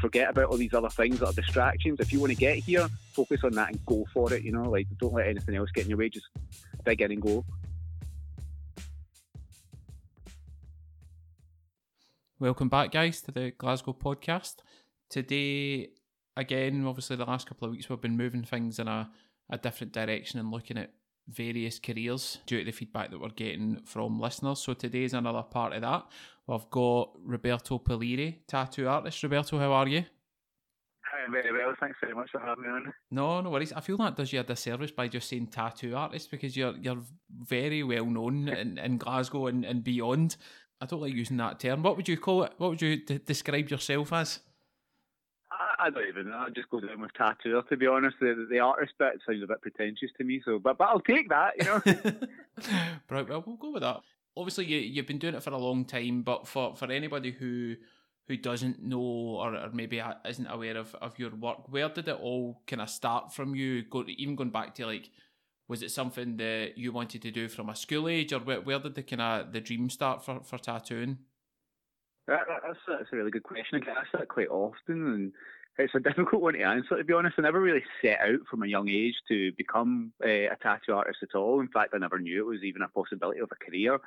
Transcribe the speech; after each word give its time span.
forget 0.00 0.30
about 0.30 0.46
all 0.46 0.56
these 0.56 0.74
other 0.74 0.88
things 0.88 1.20
that 1.20 1.26
are 1.26 1.32
distractions. 1.32 2.00
If 2.00 2.12
you 2.12 2.20
want 2.20 2.32
to 2.32 2.36
get 2.36 2.58
here, 2.58 2.88
focus 3.12 3.40
on 3.44 3.52
that 3.52 3.70
and 3.70 3.86
go 3.86 4.06
for 4.12 4.32
it. 4.32 4.42
You 4.42 4.52
know, 4.52 4.62
like 4.62 4.86
don't 4.98 5.12
let 5.12 5.28
anything 5.28 5.54
else 5.54 5.70
get 5.72 5.84
in 5.84 5.90
your 5.90 5.98
way. 5.98 6.08
Just 6.08 6.26
dig 6.84 7.00
in 7.02 7.12
and 7.12 7.22
go. 7.22 7.44
Welcome 12.38 12.70
back, 12.70 12.90
guys, 12.90 13.20
to 13.22 13.32
the 13.32 13.50
Glasgow 13.50 13.92
podcast. 13.92 14.56
Today, 15.10 15.90
again, 16.36 16.86
obviously, 16.86 17.16
the 17.16 17.26
last 17.26 17.46
couple 17.46 17.66
of 17.66 17.72
weeks 17.72 17.90
we've 17.90 18.00
been 18.00 18.16
moving 18.16 18.44
things 18.44 18.78
in 18.78 18.88
a, 18.88 19.10
a 19.50 19.58
different 19.58 19.92
direction 19.92 20.40
and 20.40 20.50
looking 20.50 20.78
at 20.78 20.90
various 21.30 21.78
careers 21.78 22.38
due 22.46 22.58
to 22.58 22.64
the 22.64 22.72
feedback 22.72 23.10
that 23.10 23.20
we're 23.20 23.28
getting 23.28 23.80
from 23.84 24.20
listeners. 24.20 24.60
So 24.60 24.74
today's 24.74 25.14
another 25.14 25.42
part 25.42 25.72
of 25.72 25.82
that. 25.82 26.06
We've 26.46 26.70
got 26.70 27.12
Roberto 27.24 27.78
Poliri, 27.78 28.38
tattoo 28.46 28.88
artist. 28.88 29.22
Roberto, 29.22 29.58
how 29.58 29.72
are 29.72 29.88
you? 29.88 30.04
Hi, 31.12 31.30
very 31.30 31.52
well. 31.52 31.74
Thanks 31.80 31.98
very 32.00 32.14
much 32.14 32.30
for 32.30 32.40
having 32.40 32.64
me 32.64 32.70
on. 32.70 32.92
No, 33.10 33.40
no 33.40 33.50
worries. 33.50 33.72
I 33.72 33.80
feel 33.80 33.96
that 33.98 34.16
does 34.16 34.32
you 34.32 34.40
a 34.40 34.44
disservice 34.44 34.90
by 34.90 35.08
just 35.08 35.28
saying 35.28 35.48
tattoo 35.48 35.94
artist 35.94 36.30
because 36.30 36.56
you're 36.56 36.76
you're 36.76 37.02
very 37.30 37.82
well 37.82 38.06
known 38.06 38.48
in, 38.48 38.78
in 38.78 38.98
Glasgow 38.98 39.46
and, 39.46 39.64
and 39.64 39.82
beyond. 39.82 40.36
I 40.80 40.86
don't 40.86 41.02
like 41.02 41.12
using 41.14 41.36
that 41.38 41.60
term. 41.60 41.82
What 41.82 41.96
would 41.96 42.08
you 42.08 42.16
call 42.16 42.44
it? 42.44 42.52
What 42.58 42.70
would 42.70 42.82
you 42.82 43.04
d- 43.04 43.20
describe 43.24 43.68
yourself 43.68 44.12
as? 44.12 44.40
I, 45.82 45.90
don't 45.90 46.08
even 46.08 46.30
know. 46.30 46.36
I 46.36 46.50
just 46.50 46.70
go 46.70 46.80
down 46.80 47.00
with 47.00 47.12
tattooer. 47.14 47.62
To 47.62 47.76
be 47.76 47.86
honest, 47.86 48.16
the, 48.20 48.46
the 48.50 48.60
artist 48.60 48.92
bit 48.98 49.20
sounds 49.26 49.42
a 49.42 49.46
bit 49.46 49.62
pretentious 49.62 50.10
to 50.18 50.24
me. 50.24 50.42
So, 50.44 50.58
but 50.58 50.78
but 50.78 50.88
I'll 50.88 51.00
take 51.00 51.28
that. 51.28 51.52
You 51.58 51.64
know. 51.64 52.28
right. 53.10 53.28
Well, 53.28 53.44
we'll 53.46 53.56
go 53.56 53.72
with 53.72 53.82
that. 53.82 54.00
Obviously, 54.36 54.66
you 54.66 54.78
you've 54.78 55.06
been 55.06 55.18
doing 55.18 55.34
it 55.34 55.42
for 55.42 55.50
a 55.50 55.58
long 55.58 55.84
time, 55.84 56.22
but 56.22 56.46
for 56.46 56.74
for 56.74 56.90
anybody 56.90 57.32
who 57.32 57.76
who 58.28 58.36
doesn't 58.36 58.82
know 58.82 59.00
or, 59.00 59.56
or 59.56 59.70
maybe 59.72 60.00
isn't 60.24 60.46
aware 60.46 60.76
of, 60.76 60.94
of 60.96 61.18
your 61.18 61.34
work, 61.34 61.68
where 61.68 61.88
did 61.88 62.06
it 62.06 62.18
all 62.20 62.62
kind 62.66 62.80
of 62.80 62.88
start 62.88 63.32
from 63.32 63.54
you? 63.54 63.82
Go 63.82 64.04
even 64.06 64.36
going 64.36 64.50
back 64.50 64.74
to 64.76 64.86
like 64.86 65.10
was 65.70 65.84
it 65.84 65.92
something 65.92 66.36
that 66.36 66.72
you 66.76 66.90
wanted 66.90 67.22
to 67.22 67.30
do 67.30 67.48
from 67.48 67.68
a 67.68 67.76
school 67.76 68.08
age, 68.08 68.32
or 68.32 68.40
where, 68.40 68.60
where 68.60 68.80
did 68.80 68.96
the 68.96 69.04
kind 69.04 69.22
of 69.22 69.52
the 69.52 69.60
dream 69.60 69.88
start 69.88 70.24
for, 70.24 70.40
for 70.42 70.58
tattooing? 70.58 71.18
That, 72.26 72.40
that's, 72.48 72.78
that's 72.88 73.12
a 73.12 73.16
really 73.16 73.30
good 73.30 73.44
question. 73.44 73.76
I 73.76 73.78
get 73.78 73.96
asked 73.96 74.08
that 74.14 74.26
quite 74.26 74.48
often, 74.48 74.74
and 74.88 75.32
it's 75.80 75.94
a 75.94 76.00
difficult 76.08 76.42
one 76.42 76.54
to 76.54 76.62
answer. 76.62 76.96
To 76.96 77.04
be 77.04 77.12
honest, 77.12 77.36
I 77.38 77.42
never 77.42 77.60
really 77.60 77.84
set 78.02 78.20
out 78.20 78.40
from 78.50 78.62
a 78.62 78.68
young 78.68 78.88
age 78.88 79.14
to 79.28 79.52
become 79.52 80.12
uh, 80.24 80.28
a 80.28 80.56
tattoo 80.62 80.94
artist 80.94 81.18
at 81.22 81.34
all. 81.34 81.60
In 81.60 81.68
fact, 81.68 81.94
I 81.94 81.98
never 81.98 82.18
knew 82.18 82.40
it 82.40 82.50
was 82.50 82.62
even 82.62 82.82
a 82.82 82.88
possibility 82.88 83.40
of 83.40 83.50
a 83.52 83.64
career. 83.64 83.98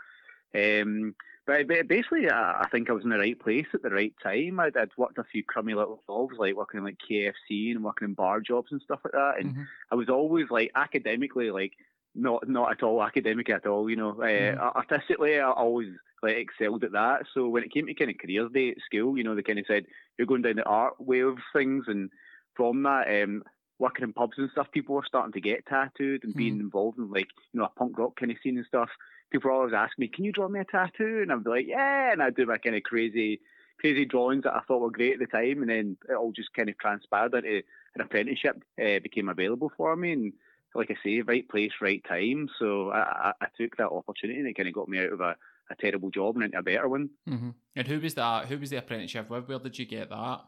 Um, 0.55 1.15
but 1.45 1.67
basically, 1.67 2.29
I 2.29 2.67
think 2.71 2.89
I 2.89 2.93
was 2.93 3.03
in 3.03 3.09
the 3.09 3.17
right 3.17 3.37
place 3.37 3.65
at 3.73 3.81
the 3.81 3.89
right 3.89 4.13
time. 4.23 4.61
I'd, 4.61 4.77
I'd 4.77 4.91
worked 4.95 5.17
a 5.17 5.25
few 5.25 5.43
crummy 5.43 5.73
little 5.73 6.01
jobs, 6.07 6.35
like 6.37 6.55
working 6.55 6.77
in 6.77 6.85
like 6.85 6.97
KFC 7.09 7.71
and 7.71 7.83
working 7.83 8.07
in 8.09 8.13
bar 8.13 8.39
jobs 8.39 8.71
and 8.71 8.81
stuff 8.81 8.99
like 9.03 9.11
that. 9.11 9.39
And 9.39 9.51
mm-hmm. 9.51 9.63
I 9.91 9.95
was 9.95 10.07
always 10.07 10.45
like 10.49 10.71
academically, 10.75 11.51
like 11.51 11.73
not 12.15 12.47
not 12.47 12.71
at 12.71 12.83
all 12.83 13.03
academic 13.03 13.49
at 13.49 13.65
all. 13.65 13.89
You 13.89 13.97
know, 13.97 14.13
mm-hmm. 14.13 14.57
uh, 14.57 14.71
artistically, 14.75 15.37
I 15.37 15.51
always 15.51 15.89
like 16.23 16.37
excelled 16.37 16.83
at 16.83 16.93
that. 16.93 17.23
So 17.33 17.47
when 17.47 17.63
it 17.63 17.73
came 17.73 17.85
to 17.87 17.93
kind 17.93 18.09
of 18.09 18.17
careers 18.17 18.51
day 18.51 18.69
at 18.69 18.77
school, 18.85 19.17
you 19.17 19.23
know, 19.23 19.35
they 19.35 19.43
kind 19.43 19.59
of 19.59 19.65
said 19.67 19.85
you're 20.17 20.27
going 20.27 20.41
down 20.41 20.55
the 20.55 20.63
art 20.63 20.99
way 20.99 21.19
of 21.19 21.37
things, 21.53 21.85
and 21.87 22.09
from 22.55 22.83
that, 22.83 23.23
um, 23.23 23.43
working 23.79 24.03
in 24.03 24.13
pubs 24.13 24.37
and 24.37 24.49
stuff, 24.51 24.71
people 24.71 24.95
were 24.95 25.05
starting 25.05 25.33
to 25.33 25.41
get 25.41 25.65
tattooed 25.65 26.23
and 26.23 26.31
mm-hmm. 26.31 26.37
being 26.37 26.59
involved 26.59 26.97
in 26.97 27.11
like 27.11 27.27
you 27.51 27.59
know 27.59 27.65
a 27.65 27.79
punk 27.79 27.97
rock 27.97 28.19
kind 28.19 28.31
of 28.31 28.37
scene 28.43 28.57
and 28.57 28.65
stuff 28.65 28.89
people 29.33 29.51
always 29.51 29.73
ask 29.73 29.97
me, 29.97 30.07
"Can 30.07 30.23
you 30.23 30.31
draw 30.31 30.47
me 30.47 30.61
a 30.61 30.63
tattoo?" 30.63 31.19
And 31.21 31.31
I'd 31.31 31.43
be 31.43 31.49
like, 31.49 31.67
"Yeah," 31.67 32.13
and 32.13 32.23
I'd 32.23 32.35
do 32.35 32.45
my 32.45 32.57
kind 32.59 32.75
of 32.75 32.83
crazy, 32.83 33.41
crazy 33.79 34.05
drawings 34.05 34.43
that 34.43 34.55
I 34.55 34.61
thought 34.61 34.81
were 34.81 34.91
great 34.91 35.13
at 35.13 35.19
the 35.19 35.25
time, 35.25 35.61
and 35.61 35.69
then 35.69 35.97
it 36.07 36.13
all 36.13 36.31
just 36.31 36.53
kind 36.53 36.69
of 36.69 36.77
transpired 36.77 37.33
into 37.33 37.63
an 37.95 38.01
apprenticeship 38.01 38.63
uh, 38.79 38.99
became 38.99 39.27
available 39.27 39.71
for 39.75 39.95
me, 39.95 40.13
and 40.13 40.33
like 40.75 40.91
I 40.91 40.95
say, 41.03 41.21
right 41.21 41.47
place, 41.49 41.71
right 41.81 42.03
time. 42.07 42.47
So 42.57 42.91
I, 42.91 42.99
I, 42.99 43.33
I 43.41 43.47
took 43.57 43.75
that 43.77 43.89
opportunity, 43.89 44.39
and 44.39 44.47
it 44.47 44.53
kind 44.55 44.69
of 44.69 44.75
got 44.75 44.87
me 44.87 44.99
out 44.99 45.13
of 45.13 45.21
a, 45.21 45.35
a 45.71 45.75
terrible 45.75 46.09
job 46.09 46.35
and 46.35 46.45
into 46.45 46.57
a 46.57 46.63
better 46.63 46.87
one. 46.87 47.09
Mm-hmm. 47.29 47.49
And 47.75 47.87
who 47.87 47.99
was 47.99 48.13
that? 48.15 48.45
Who 48.47 48.57
was 48.57 48.69
the 48.69 48.77
apprenticeship 48.77 49.29
with? 49.29 49.47
Where 49.47 49.59
did 49.59 49.77
you 49.77 49.85
get 49.85 50.09
that? 50.09 50.41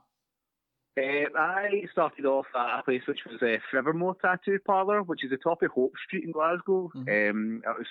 Uh, 0.97 1.27
I 1.37 1.83
started 1.91 2.25
off 2.25 2.45
at 2.55 2.79
a 2.79 2.83
place 2.83 3.01
which 3.07 3.19
was 3.29 3.41
a 3.41 3.55
uh, 3.55 3.57
Forevermore 3.69 4.15
Tattoo 4.21 4.59
Parlour, 4.65 5.03
which 5.03 5.25
is 5.25 5.29
the 5.29 5.37
top 5.37 5.61
of 5.61 5.71
Hope 5.71 5.93
Street 6.07 6.23
in 6.23 6.31
Glasgow. 6.31 6.89
Mm-hmm. 6.95 7.29
Um, 7.29 7.61
it 7.65 7.77
was 7.77 7.87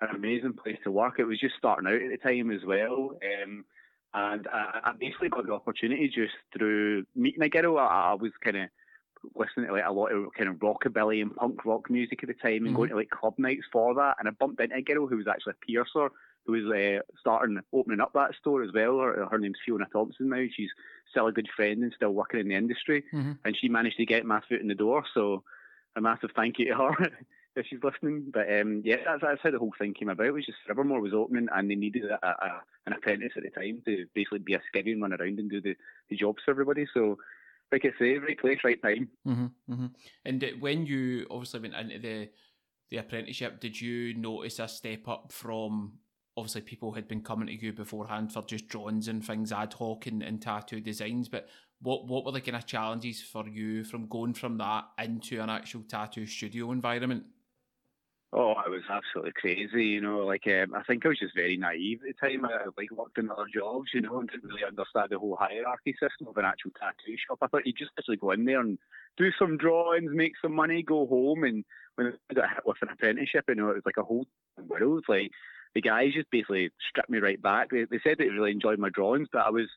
an 0.00 0.14
amazing 0.14 0.52
place 0.52 0.78
to 0.84 0.92
work. 0.92 1.18
It 1.18 1.24
was 1.24 1.40
just 1.40 1.56
starting 1.58 1.88
out 1.88 2.00
at 2.00 2.10
the 2.10 2.16
time 2.16 2.50
as 2.52 2.60
well. 2.64 3.18
Um, 3.42 3.64
and 4.12 4.46
I, 4.52 4.80
I, 4.84 4.92
basically 4.98 5.28
got 5.30 5.46
the 5.46 5.52
opportunity 5.52 6.06
just 6.06 6.34
through 6.56 7.04
meeting 7.16 7.42
a 7.42 7.48
girl. 7.48 7.78
I, 7.78 8.12
I 8.12 8.14
was 8.14 8.30
kind 8.44 8.56
of 8.56 8.68
listening 9.34 9.66
to 9.66 9.72
like 9.72 9.84
a 9.84 9.92
lot 9.92 10.12
of 10.12 10.26
kind 10.36 10.48
of 10.48 10.56
rockabilly 10.56 11.22
and 11.22 11.34
punk 11.34 11.64
rock 11.64 11.90
music 11.90 12.22
at 12.22 12.28
the 12.28 12.34
time 12.34 12.58
and 12.58 12.66
mm-hmm. 12.66 12.76
going 12.76 12.90
to 12.90 12.96
like 12.96 13.10
club 13.10 13.34
nights 13.38 13.64
for 13.72 13.94
that. 13.94 14.16
And 14.18 14.28
I 14.28 14.32
bumped 14.32 14.60
into 14.60 14.76
a 14.76 14.82
girl 14.82 15.08
who 15.08 15.16
was 15.16 15.26
actually 15.26 15.54
a 15.54 15.66
piercer 15.66 16.10
who 16.46 16.52
was 16.52 16.64
uh, 16.64 17.00
starting 17.18 17.60
opening 17.72 18.00
up 18.00 18.12
that 18.14 18.34
store 18.40 18.62
as 18.62 18.70
well. 18.74 18.98
Her, 18.98 19.26
her, 19.30 19.38
name's 19.38 19.58
Fiona 19.64 19.86
Thompson 19.92 20.28
now. 20.28 20.44
She's 20.54 20.70
still 21.10 21.26
a 21.26 21.32
good 21.32 21.48
friend 21.56 21.82
and 21.82 21.92
still 21.94 22.10
working 22.10 22.40
in 22.40 22.48
the 22.48 22.54
industry. 22.54 23.04
Mm-hmm. 23.12 23.32
And 23.44 23.56
she 23.56 23.68
managed 23.68 23.96
to 23.96 24.06
get 24.06 24.26
my 24.26 24.40
foot 24.48 24.60
in 24.60 24.68
the 24.68 24.74
door. 24.74 25.04
So 25.14 25.42
a 25.96 26.00
massive 26.00 26.30
thank 26.36 26.58
you 26.58 26.68
to 26.68 26.74
her. 26.74 27.10
if 27.56 27.66
she's 27.66 27.82
listening. 27.82 28.30
But 28.32 28.52
um, 28.52 28.82
yeah, 28.84 28.96
that's, 29.04 29.22
that's 29.22 29.40
how 29.42 29.50
the 29.50 29.58
whole 29.58 29.74
thing 29.78 29.94
came 29.94 30.08
about. 30.08 30.26
It 30.26 30.32
was 30.32 30.46
just 30.46 30.58
Forevermore 30.66 31.00
was 31.00 31.14
opening 31.14 31.48
and 31.54 31.70
they 31.70 31.74
needed 31.74 32.04
a, 32.04 32.26
a, 32.26 32.62
an 32.86 32.92
apprentice 32.92 33.32
at 33.36 33.42
the 33.42 33.50
time 33.50 33.82
to 33.86 34.06
basically 34.14 34.40
be 34.40 34.54
a 34.54 34.60
skivvy 34.74 34.92
and 34.92 35.02
run 35.02 35.12
around 35.12 35.38
and 35.38 35.50
do 35.50 35.60
the, 35.60 35.74
the 36.10 36.16
jobs 36.16 36.42
for 36.44 36.50
everybody. 36.50 36.86
So, 36.92 37.18
like 37.72 37.84
I 37.84 37.98
say, 37.98 38.18
right 38.18 38.38
place, 38.38 38.58
right 38.64 38.80
time. 38.80 39.08
Mm-hmm, 39.26 39.72
mm-hmm. 39.72 39.86
And 40.24 40.52
when 40.60 40.86
you 40.86 41.26
obviously 41.30 41.60
went 41.60 41.74
into 41.74 41.98
the 41.98 42.28
the 42.90 42.98
apprenticeship, 42.98 43.60
did 43.60 43.80
you 43.80 44.14
notice 44.14 44.58
a 44.58 44.68
step 44.68 45.08
up 45.08 45.32
from 45.32 45.94
obviously 46.36 46.62
people 46.62 46.92
had 46.92 47.08
been 47.08 47.22
coming 47.22 47.46
to 47.46 47.54
you 47.54 47.72
beforehand 47.72 48.32
for 48.32 48.42
just 48.42 48.68
drawings 48.68 49.08
and 49.08 49.24
things 49.24 49.52
ad 49.52 49.72
hoc 49.74 50.06
and, 50.06 50.22
and 50.22 50.42
tattoo 50.42 50.80
designs, 50.80 51.28
but 51.28 51.48
what 51.80 52.06
what 52.06 52.24
were 52.24 52.32
the 52.32 52.40
kind 52.40 52.56
of 52.56 52.66
challenges 52.66 53.22
for 53.22 53.46
you 53.46 53.84
from 53.84 54.06
going 54.06 54.34
from 54.34 54.58
that 54.58 54.84
into 54.98 55.40
an 55.40 55.50
actual 55.50 55.82
tattoo 55.82 56.26
studio 56.26 56.72
environment? 56.72 57.24
Oh, 58.36 58.54
I 58.54 58.68
was 58.68 58.82
absolutely 58.90 59.30
crazy, 59.30 59.84
you 59.84 60.00
know. 60.00 60.26
Like, 60.26 60.44
um, 60.48 60.74
I 60.74 60.82
think 60.82 61.06
I 61.06 61.10
was 61.10 61.20
just 61.20 61.36
very 61.36 61.56
naive 61.56 62.00
at 62.02 62.16
the 62.20 62.28
time. 62.28 62.44
I 62.44 62.64
like 62.76 62.90
worked 62.90 63.16
in 63.16 63.30
other 63.30 63.44
jobs, 63.52 63.90
you 63.94 64.00
know, 64.00 64.18
and 64.18 64.28
didn't 64.28 64.48
really 64.48 64.64
understand 64.64 65.10
the 65.10 65.20
whole 65.20 65.36
hierarchy 65.36 65.94
system 66.00 66.26
of 66.26 66.36
an 66.36 66.44
actual 66.44 66.72
tattoo 66.72 67.16
shop. 67.16 67.38
I 67.42 67.46
thought 67.46 67.64
you 67.64 67.72
just 67.72 67.92
actually 67.96 68.16
go 68.16 68.32
in 68.32 68.44
there 68.44 68.58
and 68.58 68.76
do 69.16 69.30
some 69.38 69.56
drawings, 69.56 70.10
make 70.12 70.32
some 70.42 70.52
money, 70.52 70.82
go 70.82 71.06
home. 71.06 71.44
And 71.44 71.64
when 71.94 72.12
I 72.28 72.34
got 72.34 72.48
hit 72.48 72.66
with 72.66 72.82
an 72.82 72.88
apprenticeship, 72.88 73.44
you 73.46 73.54
know, 73.54 73.70
it 73.70 73.76
was 73.76 73.86
like 73.86 73.98
a 73.98 74.02
whole 74.02 74.26
world. 74.66 75.04
Like, 75.08 75.30
the 75.74 75.80
guys 75.80 76.12
just 76.14 76.30
basically 76.30 76.70
stripped 76.88 77.10
me 77.10 77.18
right 77.18 77.40
back. 77.40 77.70
They, 77.70 77.84
they 77.84 78.00
said 78.02 78.16
they 78.18 78.28
really 78.28 78.52
enjoyed 78.52 78.78
my 78.78 78.90
drawings, 78.90 79.28
but 79.32 79.46
I 79.46 79.50
was 79.50 79.68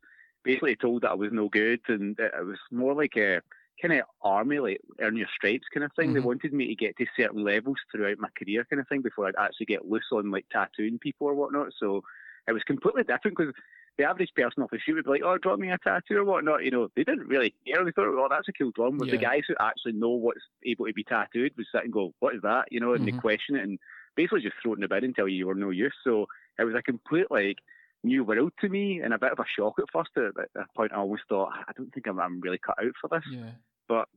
basically 0.44 0.76
told 0.76 1.02
that 1.02 1.12
I 1.12 1.16
was 1.16 1.32
no 1.32 1.50
good, 1.50 1.82
and 1.88 2.18
it 2.20 2.46
was 2.46 2.60
more 2.72 2.94
like 2.94 3.16
a 3.18 3.42
kind 3.82 3.94
of 3.94 4.08
army, 4.22 4.60
like 4.60 4.82
earn 5.02 5.16
your 5.16 5.28
stripes 5.36 5.68
kind 5.74 5.84
of 5.84 5.92
thing. 5.96 6.08
Mm-hmm. 6.08 6.14
They 6.16 6.20
wanted 6.22 6.54
me 6.54 6.68
to 6.68 6.76
get 6.76 6.98
to 6.98 7.06
certain 7.18 7.44
levels 7.44 7.78
throughout 7.92 8.18
my 8.20 8.30
career 8.38 8.66
kind 8.70 8.80
of 8.80 8.88
thing 8.88 9.02
before 9.02 9.28
I'd 9.28 9.36
actually 9.38 9.68
get 9.68 9.90
loose 9.90 10.08
on 10.12 10.32
like 10.32 10.46
tattooing 10.52 11.00
people 11.00 11.28
or 11.28 11.36
whatnot. 11.36 11.68
So 11.80 12.02
it 12.48 12.54
was 12.54 12.64
completely 12.64 13.04
different 13.04 13.38
because 13.38 13.54
the 13.98 14.06
average 14.06 14.30
person 14.36 14.64
off 14.64 14.70
the 14.72 14.80
street 14.80 14.96
would 14.96 15.06
be 15.06 15.12
like, 15.12 15.24
"Oh, 15.24 15.38
draw 15.38 15.58
me 15.58 15.72
a 15.72 15.78
tattoo 15.80 16.18
or 16.18 16.24
whatnot." 16.24 16.64
You 16.64 16.72
know, 16.72 16.88
they 16.96 17.04
didn't 17.04 17.28
really 17.28 17.54
care. 17.66 17.84
They 17.84 17.92
thought, 17.92 18.08
"Oh, 18.08 18.28
that's 18.30 18.48
a 18.48 18.54
cool 18.54 18.72
drawing." 18.72 18.98
But 18.98 19.08
yeah. 19.08 19.16
the 19.16 19.22
guys 19.22 19.42
who 19.48 19.56
actually 19.60 19.94
know 19.94 20.10
what's 20.10 20.42
able 20.66 20.86
to 20.86 20.94
be 20.94 21.04
tattooed 21.04 21.54
would 21.58 21.66
sit 21.72 21.84
and 21.84 21.94
go, 21.94 22.14
"What 22.20 22.36
is 22.36 22.42
that?" 22.44 22.66
You 22.72 22.80
know, 22.80 22.94
and 22.94 23.06
mm-hmm. 23.06 23.16
they 23.16 23.22
question 23.22 23.56
it 23.56 23.64
and 23.64 23.80
basically 24.18 24.42
just 24.42 24.56
throw 24.62 24.74
it 24.74 24.76
in 24.76 24.82
the 24.82 24.88
bin 24.90 25.06
and 25.06 25.16
tell 25.16 25.28
you 25.28 25.38
you 25.38 25.48
were 25.48 25.56
no 25.56 25.70
use. 25.70 25.94
So 26.04 26.26
it 26.60 26.66
was 26.66 26.76
a 26.76 26.82
complete 26.82 27.32
like 27.32 27.60
new 28.04 28.24
world 28.24 28.52
to 28.60 28.70
me 28.70 29.00
and 29.02 29.14
a 29.14 29.20
bit 29.20 29.32
of 29.32 29.40
a 29.40 29.46
shock 29.56 29.76
at 29.80 29.86
first. 29.94 30.10
At 30.18 30.50
that 30.56 30.74
point, 30.76 30.92
I 30.92 30.98
always 30.98 31.22
thought, 31.30 31.54
I 31.54 31.72
don't 31.78 31.94
think 31.94 32.08
I'm, 32.08 32.20
I'm 32.20 32.42
really 32.42 32.58
cut 32.58 32.76
out 32.84 32.94
for 33.00 33.08
this. 33.08 33.24
Yeah. 33.32 33.52
But 33.88 34.10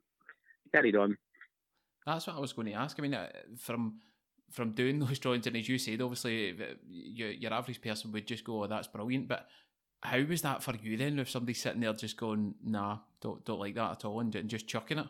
carried 0.73 0.97
on. 0.97 1.17
That's 2.07 2.27
what 2.27 2.37
I 2.37 2.41
was 2.41 2.53
going 2.53 2.69
to 2.69 2.75
ask. 2.75 2.99
I 2.99 3.03
mean, 3.03 3.15
uh, 3.15 3.29
from 3.59 4.01
from 4.51 4.73
doing 4.73 4.99
those 5.01 5.19
drawings, 5.19 5.47
and 5.47 5.57
as 5.57 5.69
you 5.69 5.79
said, 5.79 6.01
obviously, 6.01 6.57
your, 6.89 7.31
your 7.31 7.53
average 7.53 7.81
person 7.81 8.13
would 8.13 8.27
just 8.27 8.45
go, 8.45 8.65
"Oh, 8.65 8.67
that's 8.67 8.89
brilliant." 8.89 9.29
But 9.29 9.47
how 10.03 10.21
was 10.23 10.43
that 10.43 10.63
for 10.63 10.75
you 10.83 10.97
then? 10.97 11.19
If 11.19 11.31
somebody's 11.31 11.61
sitting 11.61 11.81
there 11.81 11.93
just 11.93 12.17
going, 12.17 12.55
"Nah, 12.65 12.99
don't 13.21 13.45
don't 13.45 13.61
like 13.61 13.75
that 13.75 13.93
at 13.93 14.05
all," 14.05 14.21
and, 14.21 14.35
and 14.35 14.49
just 14.49 14.67
chucking 14.67 14.99
it. 14.99 15.07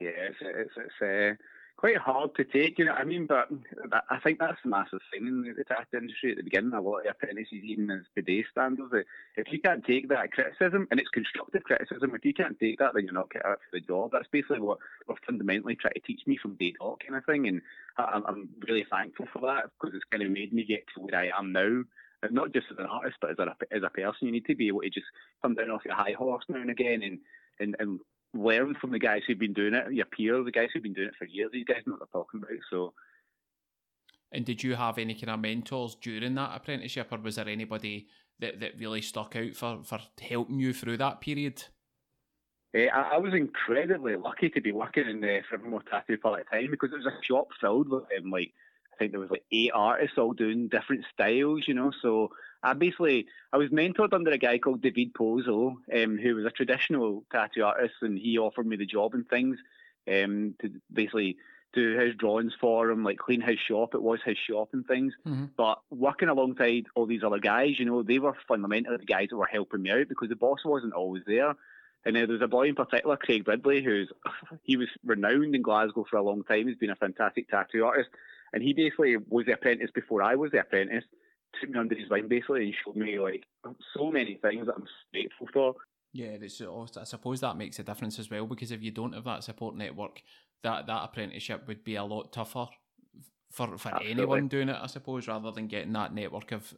Yeah, 0.00 0.10
it's 0.10 0.36
it's, 0.40 0.72
it's 0.76 1.02
uh, 1.02 1.42
quite 1.76 1.96
hard 1.98 2.34
to 2.36 2.44
take, 2.44 2.78
you 2.78 2.84
know 2.84 2.92
what 2.92 3.00
I 3.00 3.04
mean? 3.04 3.26
But 3.26 3.48
I 4.10 4.18
think 4.20 4.38
that's 4.38 4.58
a 4.64 4.68
massive 4.68 5.00
thing 5.12 5.26
in 5.26 5.42
the 5.42 5.64
tattoo 5.64 5.98
industry 5.98 6.30
at 6.30 6.36
the 6.36 6.42
beginning. 6.42 6.72
A 6.72 6.80
lot 6.80 7.00
of 7.00 7.06
apprentices, 7.10 7.62
even 7.62 7.90
as 7.90 8.02
bidet 8.14 8.46
standards, 8.50 8.92
if 9.36 9.52
you 9.52 9.60
can't 9.60 9.84
take 9.84 10.08
that 10.08 10.32
criticism, 10.32 10.86
and 10.90 11.00
it's 11.00 11.10
constructive 11.10 11.64
criticism, 11.64 12.14
if 12.14 12.24
you 12.24 12.32
can't 12.32 12.58
take 12.58 12.78
that, 12.78 12.92
then 12.94 13.04
you're 13.04 13.12
not 13.12 13.30
cut 13.30 13.44
out 13.44 13.58
for 13.58 13.78
the 13.78 13.80
job. 13.80 14.10
That's 14.12 14.28
basically 14.30 14.60
what 14.60 14.78
we're 15.08 15.16
fundamentally 15.26 15.76
trying 15.76 15.94
to 15.94 16.00
teach 16.00 16.22
me 16.26 16.36
from 16.36 16.54
day 16.54 16.74
dot 16.80 17.00
kind 17.00 17.16
of 17.16 17.24
thing. 17.24 17.48
And 17.48 17.60
I'm 17.98 18.48
really 18.66 18.86
thankful 18.90 19.26
for 19.32 19.40
that 19.42 19.70
because 19.80 19.94
it's 19.94 20.04
kind 20.10 20.22
of 20.22 20.30
made 20.30 20.52
me 20.52 20.64
get 20.64 20.84
to 20.94 21.02
where 21.02 21.20
I 21.20 21.38
am 21.38 21.52
now 21.52 21.82
not 22.30 22.52
just 22.52 22.66
as 22.70 22.78
an 22.78 22.86
artist, 22.86 23.16
but 23.20 23.32
as 23.32 23.38
a 23.38 23.54
as 23.74 23.82
a 23.82 23.90
person. 23.90 24.26
You 24.26 24.32
need 24.32 24.46
to 24.46 24.54
be 24.54 24.68
able 24.68 24.80
to 24.80 24.88
just 24.88 25.06
come 25.42 25.54
down 25.54 25.70
off 25.70 25.84
your 25.84 25.94
high 25.94 26.14
horse 26.16 26.44
now 26.48 26.60
and 26.60 26.70
again, 26.70 27.02
and 27.02 27.18
and 27.60 27.76
and 27.78 28.00
learn 28.34 28.74
from 28.80 28.92
the 28.92 28.98
guys 28.98 29.22
who've 29.26 29.38
been 29.38 29.52
doing 29.52 29.74
it, 29.74 29.92
your 29.92 30.06
peers, 30.06 30.44
the 30.44 30.52
guys 30.52 30.68
who've 30.72 30.82
been 30.82 30.92
doing 30.92 31.08
it 31.08 31.14
for 31.18 31.24
years. 31.24 31.50
These 31.52 31.64
guys 31.64 31.82
know 31.86 31.92
what 31.92 32.00
they're 32.00 32.20
talking 32.20 32.40
about. 32.42 32.58
So. 32.70 32.92
And 34.32 34.44
did 34.44 34.62
you 34.62 34.74
have 34.74 34.98
any 34.98 35.14
kind 35.14 35.30
of 35.30 35.40
mentors 35.40 35.96
during 36.00 36.34
that 36.34 36.56
apprenticeship, 36.56 37.08
or 37.12 37.18
was 37.18 37.36
there 37.36 37.48
anybody 37.48 38.08
that, 38.40 38.60
that 38.60 38.78
really 38.78 39.00
stuck 39.00 39.36
out 39.36 39.54
for, 39.54 39.80
for 39.84 40.00
helping 40.20 40.58
you 40.58 40.72
through 40.72 40.96
that 40.98 41.20
period? 41.20 41.62
Uh, 42.74 42.86
I, 42.92 43.14
I, 43.14 43.18
was 43.18 43.34
incredibly 43.34 44.16
lucky 44.16 44.50
to 44.50 44.60
be 44.60 44.72
working 44.72 45.08
in 45.08 45.20
the 45.20 45.40
Forevermore 45.48 45.82
Tattoo 45.88 46.18
Parlor 46.18 46.40
at 46.40 46.46
the 46.50 46.56
time 46.58 46.70
because 46.70 46.90
it 46.92 46.96
was 46.96 47.06
a 47.06 47.22
shop 47.22 47.48
filled 47.60 47.88
with 47.88 48.02
um, 48.18 48.30
like 48.30 48.52
I 48.92 48.96
think 48.96 49.12
there 49.12 49.20
was 49.20 49.30
like 49.30 49.44
eight 49.52 49.70
artists 49.72 50.18
all 50.18 50.32
doing 50.32 50.68
different 50.68 51.04
styles, 51.12 51.64
you 51.66 51.74
know. 51.74 51.92
So 52.02 52.30
I 52.64 52.72
basically 52.72 53.26
I 53.52 53.58
was 53.58 53.70
mentored 53.70 54.14
under 54.14 54.30
a 54.30 54.38
guy 54.38 54.58
called 54.58 54.82
David 54.82 55.12
Pozo, 55.14 55.76
um, 55.94 56.18
who 56.18 56.34
was 56.34 56.46
a 56.46 56.50
traditional 56.50 57.24
tattoo 57.30 57.64
artist, 57.64 57.94
and 58.00 58.18
he 58.18 58.38
offered 58.38 58.66
me 58.66 58.76
the 58.76 58.86
job 58.86 59.14
and 59.14 59.28
things 59.28 59.58
um, 60.08 60.54
to 60.60 60.70
basically 60.92 61.36
do 61.74 61.98
his 61.98 62.14
drawings 62.14 62.54
for 62.60 62.90
him, 62.90 63.04
like 63.04 63.18
clean 63.18 63.40
his 63.40 63.58
shop. 63.58 63.94
It 63.94 64.02
was 64.02 64.20
his 64.24 64.38
shop 64.38 64.70
and 64.72 64.86
things. 64.86 65.12
Mm-hmm. 65.26 65.46
But 65.56 65.80
working 65.90 66.28
alongside 66.28 66.86
all 66.94 67.06
these 67.06 67.24
other 67.24 67.38
guys, 67.38 67.78
you 67.78 67.84
know, 67.84 68.02
they 68.02 68.18
were 68.18 68.36
fundamentally 68.48 68.96
the 68.96 69.04
guys 69.04 69.28
that 69.30 69.36
were 69.36 69.46
helping 69.46 69.82
me 69.82 69.90
out 69.90 70.08
because 70.08 70.28
the 70.28 70.36
boss 70.36 70.64
wasn't 70.64 70.94
always 70.94 71.24
there. 71.26 71.54
And 72.06 72.16
uh, 72.16 72.26
there's 72.26 72.42
a 72.42 72.48
boy 72.48 72.68
in 72.68 72.74
particular, 72.74 73.16
Craig 73.16 73.46
Ridley, 73.46 73.82
who's 73.82 74.10
he 74.62 74.76
was 74.76 74.88
renowned 75.04 75.54
in 75.54 75.62
Glasgow 75.62 76.06
for 76.08 76.16
a 76.16 76.22
long 76.22 76.44
time. 76.44 76.68
He's 76.68 76.76
been 76.76 76.90
a 76.90 76.96
fantastic 76.96 77.48
tattoo 77.48 77.84
artist, 77.84 78.10
and 78.52 78.62
he 78.62 78.72
basically 78.72 79.16
was 79.16 79.46
the 79.46 79.52
apprentice 79.52 79.90
before 79.94 80.22
I 80.22 80.36
was 80.36 80.52
the 80.52 80.60
apprentice. 80.60 81.04
Took 81.60 81.70
me 81.70 81.78
under 81.78 81.94
his 81.94 82.10
wing 82.10 82.28
basically 82.28 82.64
and 82.66 82.74
showed 82.84 82.96
me 82.96 83.18
like 83.18 83.44
so 83.96 84.10
many 84.10 84.38
things 84.42 84.66
that 84.66 84.74
I'm 84.76 84.86
grateful 85.12 85.48
for. 85.52 85.74
Yeah, 86.12 86.36
it's, 86.40 86.60
oh, 86.60 86.86
I 86.98 87.04
suppose 87.04 87.40
that 87.40 87.56
makes 87.56 87.78
a 87.80 87.82
difference 87.82 88.18
as 88.18 88.30
well 88.30 88.46
because 88.46 88.70
if 88.70 88.82
you 88.82 88.92
don't 88.92 89.14
have 89.14 89.24
that 89.24 89.42
support 89.42 89.74
network, 89.74 90.22
that 90.62 90.86
that 90.86 91.04
apprenticeship 91.04 91.66
would 91.66 91.82
be 91.82 91.96
a 91.96 92.04
lot 92.04 92.32
tougher 92.32 92.68
for 93.50 93.78
for 93.78 93.88
Absolutely. 93.88 94.10
anyone 94.10 94.48
doing 94.48 94.68
it, 94.68 94.76
I 94.80 94.86
suppose, 94.86 95.28
rather 95.28 95.50
than 95.50 95.66
getting 95.66 95.92
that 95.92 96.14
network 96.14 96.52
of 96.52 96.74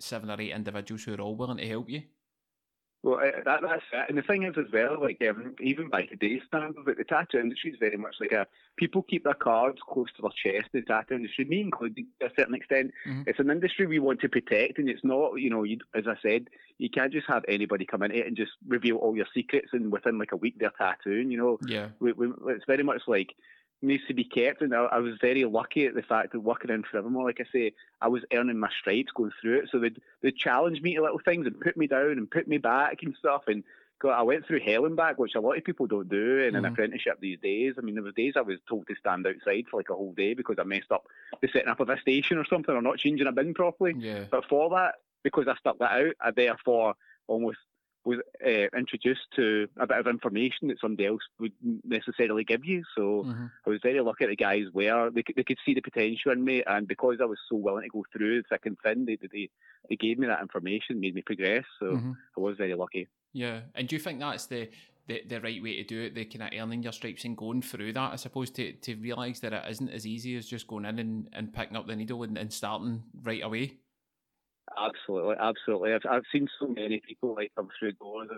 seven 0.00 0.30
or 0.30 0.40
eight 0.40 0.52
individuals 0.52 1.04
who 1.04 1.14
are 1.14 1.20
all 1.20 1.36
willing 1.36 1.58
to 1.58 1.66
help 1.66 1.88
you. 1.88 2.02
Well, 3.02 3.20
uh, 3.20 3.42
that, 3.44 3.60
that's 3.62 3.82
it. 3.92 4.06
And 4.08 4.18
the 4.18 4.22
thing 4.22 4.42
is, 4.42 4.54
as 4.58 4.72
well, 4.72 5.00
like 5.00 5.22
um, 5.28 5.54
even 5.60 5.88
by 5.88 6.02
today's 6.02 6.42
standards, 6.48 6.84
like 6.84 6.96
the 6.96 7.04
tattoo 7.04 7.38
industry 7.38 7.70
is 7.70 7.78
very 7.78 7.96
much 7.96 8.16
like 8.20 8.32
a 8.32 8.46
people 8.76 9.02
keep 9.02 9.22
their 9.22 9.34
cards 9.34 9.78
close 9.88 10.08
to 10.16 10.22
their 10.22 10.52
chest. 10.52 10.70
The 10.72 10.82
tattoo 10.82 11.14
industry, 11.14 11.44
me 11.44 11.60
included, 11.60 12.06
to 12.20 12.26
a 12.26 12.30
certain 12.36 12.54
extent, 12.54 12.92
mm-hmm. 13.06 13.22
it's 13.26 13.38
an 13.38 13.50
industry 13.50 13.86
we 13.86 14.00
want 14.00 14.20
to 14.22 14.28
protect, 14.28 14.78
and 14.78 14.88
it's 14.88 15.04
not, 15.04 15.36
you 15.36 15.48
know, 15.48 15.62
you, 15.62 15.78
as 15.94 16.08
I 16.08 16.16
said, 16.20 16.48
you 16.78 16.90
can't 16.90 17.12
just 17.12 17.28
have 17.28 17.44
anybody 17.46 17.86
come 17.86 18.02
in 18.02 18.10
it 18.10 18.26
and 18.26 18.36
just 18.36 18.52
reveal 18.66 18.96
all 18.96 19.16
your 19.16 19.26
secrets, 19.32 19.68
and 19.72 19.92
within 19.92 20.18
like 20.18 20.32
a 20.32 20.36
week 20.36 20.56
they're 20.58 20.72
tattooing. 20.76 21.30
You 21.30 21.38
know, 21.38 21.58
yeah, 21.66 21.88
we, 22.00 22.12
we, 22.12 22.32
it's 22.48 22.64
very 22.66 22.82
much 22.82 23.02
like 23.06 23.32
needs 23.82 24.04
to 24.08 24.14
be 24.14 24.24
kept. 24.24 24.62
And 24.62 24.74
I, 24.74 24.84
I, 24.84 24.98
was 24.98 25.14
very 25.20 25.44
lucky 25.44 25.86
at 25.86 25.94
the 25.94 26.02
fact 26.02 26.32
that 26.32 26.40
working 26.40 26.70
in 26.70 26.82
Forevermore, 26.82 27.24
like 27.24 27.40
I 27.40 27.46
say, 27.52 27.72
I 28.00 28.08
was 28.08 28.24
earning 28.32 28.58
my 28.58 28.70
stripes 28.70 29.12
going 29.12 29.32
through 29.40 29.60
it. 29.60 29.68
So 29.70 29.78
they'd, 29.78 30.00
they'd 30.22 30.36
challenge 30.36 30.80
me 30.82 30.96
to 30.96 31.02
little 31.02 31.20
things 31.24 31.46
and 31.46 31.60
put 31.60 31.76
me 31.76 31.86
down 31.86 32.12
and 32.12 32.30
put 32.30 32.48
me 32.48 32.58
back 32.58 33.02
and 33.02 33.14
stuff. 33.16 33.44
And 33.46 33.62
God, 34.00 34.18
I 34.18 34.22
went 34.22 34.46
through 34.46 34.60
hell 34.60 34.84
and 34.84 34.96
back, 34.96 35.18
which 35.18 35.34
a 35.34 35.40
lot 35.40 35.56
of 35.56 35.64
people 35.64 35.86
don't 35.86 36.08
do 36.08 36.38
in 36.40 36.54
mm-hmm. 36.54 36.56
an 36.56 36.64
apprenticeship 36.64 37.18
these 37.20 37.38
days. 37.40 37.74
I 37.78 37.80
mean, 37.80 37.94
there 37.94 38.04
were 38.04 38.12
days 38.12 38.34
I 38.36 38.42
was 38.42 38.58
told 38.68 38.86
to 38.88 38.94
stand 38.96 39.26
outside 39.26 39.66
for 39.70 39.78
like 39.78 39.90
a 39.90 39.94
whole 39.94 40.12
day 40.12 40.34
because 40.34 40.56
I 40.58 40.64
messed 40.64 40.92
up 40.92 41.06
the 41.40 41.48
setting 41.48 41.68
up 41.68 41.80
of 41.80 41.88
a 41.88 42.00
station 42.00 42.38
or 42.38 42.44
something 42.44 42.74
or 42.74 42.82
not 42.82 42.98
changing 42.98 43.26
a 43.26 43.32
bin 43.32 43.54
properly. 43.54 43.94
Yeah. 43.98 44.24
But 44.30 44.44
for 44.46 44.70
that, 44.70 44.96
because 45.24 45.48
I 45.48 45.56
stuck 45.56 45.78
that 45.78 45.92
out, 45.92 46.14
I 46.20 46.30
therefore 46.30 46.94
almost 47.26 47.58
was 48.08 48.18
uh, 48.44 48.76
introduced 48.76 49.26
to 49.36 49.68
a 49.78 49.86
bit 49.86 49.98
of 49.98 50.06
information 50.06 50.68
that 50.68 50.80
somebody 50.80 51.06
else 51.06 51.20
would 51.38 51.52
necessarily 51.84 52.44
give 52.44 52.64
you. 52.64 52.82
So 52.96 53.24
mm-hmm. 53.26 53.46
I 53.66 53.70
was 53.70 53.80
very 53.82 54.00
lucky 54.00 54.26
the 54.26 54.36
guys 54.36 54.64
were 54.72 55.10
they 55.10 55.22
could, 55.22 55.36
they 55.36 55.44
could 55.44 55.58
see 55.64 55.74
the 55.74 55.80
potential 55.80 56.32
in 56.32 56.44
me, 56.44 56.62
and 56.66 56.88
because 56.88 57.18
I 57.20 57.26
was 57.26 57.38
so 57.48 57.56
willing 57.56 57.84
to 57.84 57.90
go 57.90 58.04
through 58.12 58.42
thick 58.44 58.66
and 58.66 58.76
thin, 58.82 59.04
they 59.04 59.18
they, 59.20 59.50
they 59.88 59.96
gave 59.96 60.18
me 60.18 60.26
that 60.26 60.40
information, 60.40 61.00
made 61.00 61.14
me 61.14 61.22
progress. 61.22 61.64
So 61.78 61.86
mm-hmm. 61.86 62.12
I 62.36 62.40
was 62.40 62.56
very 62.56 62.74
lucky. 62.74 63.08
Yeah, 63.32 63.60
and 63.74 63.86
do 63.86 63.96
you 63.96 64.00
think 64.00 64.20
that's 64.20 64.46
the 64.46 64.70
the, 65.08 65.22
the 65.26 65.40
right 65.40 65.62
way 65.62 65.76
to 65.76 65.84
do 65.84 66.02
it, 66.02 66.14
the 66.14 66.26
kind 66.26 66.52
of 66.52 66.60
earning 66.60 66.82
your 66.82 66.92
stripes 66.92 67.24
and 67.24 67.36
going 67.36 67.62
through 67.62 67.94
that, 67.94 68.12
I 68.12 68.16
suppose, 68.16 68.50
to, 68.50 68.72
to 68.72 68.94
realise 68.96 69.40
that 69.40 69.54
it 69.54 69.64
isn't 69.70 69.88
as 69.88 70.06
easy 70.06 70.36
as 70.36 70.46
just 70.46 70.66
going 70.66 70.84
in 70.84 70.98
and, 70.98 71.28
and 71.32 71.52
picking 71.52 71.78
up 71.78 71.86
the 71.86 71.96
needle 71.96 72.22
and, 72.24 72.36
and 72.36 72.52
starting 72.52 73.02
right 73.22 73.42
away? 73.42 73.78
Absolutely, 74.76 75.36
absolutely. 75.40 75.94
I've 75.94 76.02
I've 76.10 76.24
seen 76.32 76.48
so 76.60 76.66
many 76.66 77.00
people 77.06 77.34
like 77.34 77.52
come 77.56 77.68
through 77.78 77.92
doors, 77.92 78.28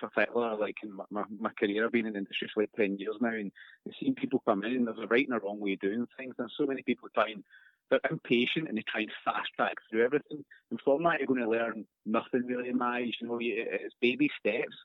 particularly 0.00 0.58
like 0.60 0.76
in 0.82 0.92
my, 0.92 1.04
my, 1.10 1.24
my 1.38 1.50
career. 1.58 1.84
I've 1.84 1.92
been 1.92 2.06
in 2.06 2.14
the 2.14 2.18
industry 2.18 2.48
for 2.52 2.62
like 2.62 2.72
ten 2.76 2.98
years 2.98 3.16
now, 3.20 3.28
and 3.28 3.52
I've 3.86 3.94
seen 4.00 4.14
people 4.14 4.42
come 4.46 4.64
in 4.64 4.72
and 4.76 4.86
there's 4.86 4.98
a 4.98 5.06
right 5.06 5.26
and 5.28 5.36
a 5.36 5.40
wrong 5.40 5.60
way 5.60 5.74
of 5.74 5.80
doing 5.80 6.06
things. 6.16 6.34
And 6.38 6.50
so 6.56 6.66
many 6.66 6.82
people 6.82 7.08
try 7.14 7.28
and 7.30 7.44
they're 7.90 8.00
impatient 8.10 8.68
and 8.68 8.76
they 8.76 8.82
try 8.88 9.02
and 9.02 9.10
fast 9.24 9.48
track 9.56 9.74
through 9.90 10.04
everything. 10.04 10.44
And 10.70 10.80
from 10.84 11.02
that, 11.04 11.18
you're 11.20 11.26
going 11.26 11.40
to 11.40 11.48
learn 11.48 11.86
nothing 12.04 12.44
really 12.46 12.68
in 12.70 12.78
my. 12.78 12.98
You 12.98 13.12
know, 13.28 13.38
it's 13.40 13.94
baby 14.00 14.30
steps. 14.38 14.76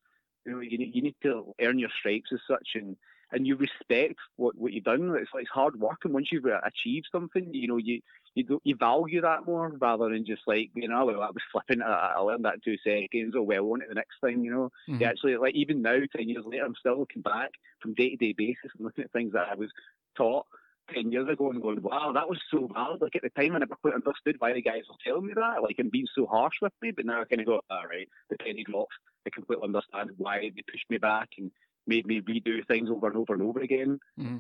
You 0.45 0.51
know, 0.53 0.59
you 0.59 0.77
need, 0.77 0.93
you 0.95 1.01
need 1.01 1.15
to 1.23 1.53
earn 1.61 1.79
your 1.79 1.89
stripes 1.99 2.29
as 2.33 2.39
such, 2.47 2.69
and 2.75 2.95
and 3.33 3.47
you 3.47 3.55
respect 3.55 4.15
what, 4.37 4.55
what 4.57 4.71
you've 4.71 4.83
done. 4.83 5.13
It's 5.19 5.31
like 5.33 5.43
it's 5.43 5.51
hard 5.51 5.79
work, 5.79 5.99
and 6.03 6.13
once 6.13 6.29
you've 6.31 6.45
achieved 6.45 7.07
something, 7.11 7.49
you 7.51 7.67
know 7.67 7.77
you 7.77 7.99
you 8.35 8.61
you 8.63 8.75
value 8.75 9.21
that 9.21 9.45
more 9.45 9.69
rather 9.69 10.09
than 10.09 10.25
just 10.25 10.43
like 10.47 10.69
you 10.75 10.87
know 10.87 11.05
well, 11.05 11.21
I 11.21 11.27
was 11.27 11.43
flipping. 11.51 11.81
I, 11.81 12.13
I 12.15 12.19
learned 12.19 12.45
that 12.45 12.55
in 12.55 12.61
two 12.63 12.77
seconds. 12.83 13.33
Oh 13.35 13.41
well, 13.41 13.65
on 13.71 13.81
it 13.81 13.89
the 13.89 13.95
next 13.95 14.15
time. 14.23 14.43
You 14.43 14.51
know, 14.51 14.71
mm-hmm. 14.87 15.01
you 15.01 15.07
actually 15.07 15.35
like 15.37 15.55
even 15.55 15.81
now, 15.81 15.99
ten 16.15 16.29
years 16.29 16.45
later, 16.45 16.63
I'm 16.63 16.75
still 16.79 16.99
looking 16.99 17.21
back 17.21 17.49
from 17.81 17.95
day 17.95 18.11
to 18.11 18.15
day 18.15 18.33
basis 18.37 18.71
and 18.77 18.85
looking 18.85 19.03
at 19.03 19.11
things 19.11 19.33
that 19.33 19.49
I 19.51 19.55
was 19.55 19.69
taught. 20.15 20.45
10 20.93 21.13
years 21.13 21.29
ago 21.29 21.49
and 21.49 21.61
going, 21.61 21.81
wow, 21.81 22.11
that 22.11 22.27
was 22.27 22.37
so 22.51 22.67
bad. 22.67 22.99
Like 22.99 23.15
at 23.15 23.21
the 23.21 23.29
time, 23.29 23.55
I 23.55 23.59
never 23.59 23.75
quite 23.75 23.93
understood 23.93 24.35
why 24.39 24.51
the 24.51 24.61
guys 24.61 24.81
were 24.89 24.97
telling 25.01 25.25
me 25.25 25.33
that, 25.33 25.63
like, 25.63 25.77
and 25.79 25.89
being 25.89 26.07
so 26.13 26.25
harsh 26.25 26.55
with 26.61 26.73
me. 26.81 26.91
But 26.91 27.05
now 27.05 27.21
I 27.21 27.23
kind 27.23 27.39
of 27.39 27.47
go, 27.47 27.61
all 27.69 27.87
right, 27.89 28.05
the 28.29 28.35
penny 28.37 28.65
drops. 28.65 28.93
I 29.25 29.29
completely 29.29 29.63
understand 29.63 30.09
why 30.17 30.39
they 30.41 30.61
pushed 30.69 30.89
me 30.89 30.97
back 30.97 31.29
and 31.37 31.51
made 31.87 32.05
me 32.05 32.21
redo 32.21 32.65
things 32.67 32.89
over 32.89 33.07
and 33.07 33.17
over 33.17 33.33
and 33.33 33.43
over 33.43 33.59
again. 33.61 33.99
Mm-hmm. 34.19 34.37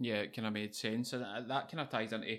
Yeah, 0.00 0.16
it 0.16 0.34
kind 0.34 0.46
of 0.46 0.54
made 0.54 0.74
sense, 0.74 1.12
and 1.12 1.22
that, 1.22 1.70
kind 1.70 1.80
of 1.80 1.88
ties 1.88 2.12
into 2.12 2.38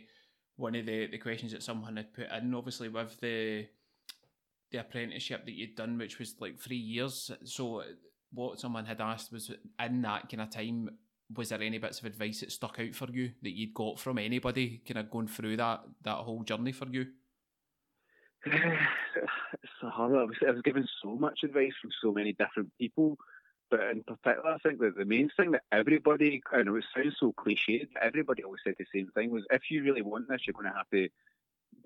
one 0.58 0.76
of 0.76 0.86
the, 0.86 1.08
the 1.08 1.18
questions 1.18 1.54
that 1.54 1.64
someone 1.64 1.98
had 1.98 2.14
put 2.14 2.28
in. 2.30 2.54
Obviously, 2.54 2.90
with 2.90 3.20
the 3.22 3.68
the 4.72 4.80
apprenticeship 4.80 5.46
that 5.46 5.54
you'd 5.54 5.76
done, 5.76 5.98
which 5.98 6.20
was 6.20 6.36
like 6.40 6.60
three 6.60 6.76
years. 6.76 7.32
So, 7.46 7.84
what 8.34 8.60
someone 8.60 8.86
had 8.86 9.00
asked 9.00 9.32
was, 9.32 9.52
in 9.80 10.02
that 10.02 10.30
kind 10.30 10.42
of 10.42 10.50
time, 10.50 10.90
was 11.36 11.50
there 11.50 11.62
any 11.62 11.78
bits 11.78 12.00
of 12.00 12.06
advice 12.06 12.42
that 12.42 12.52
stuck 12.52 12.80
out 12.80 12.94
for 12.96 13.10
you 13.12 13.32
that 13.44 13.56
you'd 13.56 13.74
got 13.74 14.00
from 14.00 14.18
anybody, 14.18 14.82
kind 14.86 14.98
of 14.98 15.12
going 15.12 15.28
through 15.28 15.58
that 15.58 15.82
that 16.04 16.16
whole 16.16 16.44
journey 16.44 16.72
for 16.72 16.88
you? 16.90 17.06
it's 18.46 19.72
hard. 19.82 20.16
I 20.16 20.24
was, 20.24 20.36
I 20.46 20.52
was 20.52 20.62
given 20.64 20.88
so 21.02 21.16
much 21.16 21.40
advice 21.44 21.74
from 21.82 21.92
so 22.02 22.12
many 22.12 22.34
different 22.34 22.72
people. 22.78 23.18
But 23.74 23.90
in 23.90 24.04
particular, 24.04 24.52
I 24.52 24.58
think 24.60 24.80
that 24.82 24.96
the 24.96 25.04
main 25.04 25.32
thing 25.36 25.50
that 25.50 25.64
everybody, 25.72 26.44
I 26.52 26.62
know 26.62 26.76
it 26.76 26.86
sounds 26.96 27.16
so 27.20 27.34
cliched, 27.34 27.88
but 27.92 28.04
everybody 28.04 28.44
always 28.44 28.62
said 28.64 28.76
the 28.78 28.86
same 28.94 29.08
thing 29.16 29.32
was 29.32 29.44
if 29.50 29.64
you 29.72 29.82
really 29.82 30.04
want 30.04 30.30
this, 30.30 30.42
you're 30.46 30.54
going 30.54 30.72
to 30.72 30.78
have 30.78 30.88
to 30.94 31.10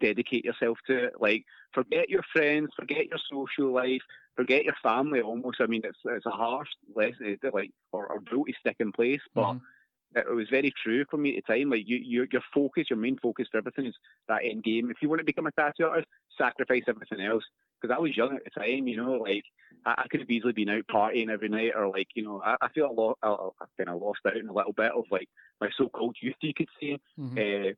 dedicate 0.01 0.43
yourself 0.43 0.77
to 0.87 1.05
it. 1.05 1.13
Like, 1.21 1.45
forget 1.73 2.09
your 2.09 2.23
friends, 2.33 2.71
forget 2.77 3.05
your 3.05 3.19
social 3.31 3.71
life, 3.73 4.01
forget 4.35 4.65
your 4.65 4.75
family 4.83 5.21
almost. 5.21 5.61
I 5.61 5.67
mean, 5.67 5.79
it's 5.85 5.97
it's 6.03 6.25
a 6.25 6.29
harsh 6.29 6.67
lesson, 6.93 7.37
like, 7.53 7.71
or, 7.93 8.07
or 8.07 8.19
drill 8.19 8.43
to 8.43 8.53
stick 8.59 8.75
in 8.81 8.91
place, 8.91 9.21
but. 9.33 9.45
Mm-hmm. 9.45 9.57
It 10.15 10.33
was 10.33 10.47
very 10.49 10.73
true 10.81 11.03
for 11.11 11.17
me 11.17 11.37
at 11.37 11.43
the 11.45 11.53
time. 11.53 11.69
Like 11.69 11.83
you, 11.85 11.97
your, 11.97 12.27
your 12.31 12.41
focus, 12.53 12.85
your 12.89 12.97
main 12.97 13.17
focus 13.21 13.49
for 13.51 13.57
everything 13.57 13.87
is 13.87 13.95
that 14.29 14.39
end 14.41 14.63
game. 14.63 14.89
If 14.89 14.97
you 15.01 15.09
want 15.09 15.19
to 15.19 15.25
become 15.25 15.47
a 15.47 15.51
tattoo 15.51 15.85
artist, 15.85 16.07
sacrifice 16.37 16.83
everything 16.87 17.21
else 17.21 17.43
because 17.79 17.95
I 17.95 17.99
was 17.99 18.15
young 18.15 18.35
at 18.35 18.43
the 18.43 18.59
time, 18.59 18.87
you 18.87 18.97
know, 18.97 19.13
like 19.13 19.43
I, 19.85 19.95
I, 19.97 20.07
could 20.09 20.19
have 20.19 20.29
easily 20.29 20.53
been 20.53 20.69
out 20.69 20.83
partying 20.91 21.29
every 21.29 21.49
night, 21.49 21.73
or 21.75 21.89
like, 21.89 22.07
you 22.15 22.23
know, 22.23 22.41
I, 22.43 22.55
I 22.61 22.69
feel 22.69 22.89
a 22.89 22.91
lot, 22.91 23.17
I, 23.23 23.29
have 23.29 23.69
kind 23.77 23.89
of 23.89 24.01
lost 24.01 24.19
out 24.25 24.37
in 24.37 24.49
a 24.49 24.53
little 24.53 24.73
bit 24.73 24.91
of 24.91 25.05
like 25.11 25.29
my 25.61 25.69
so-called 25.77 26.17
youth, 26.21 26.35
you 26.41 26.53
could 26.53 26.69
say, 26.79 26.99
mm-hmm. 27.19 27.37
uh, 27.37 27.71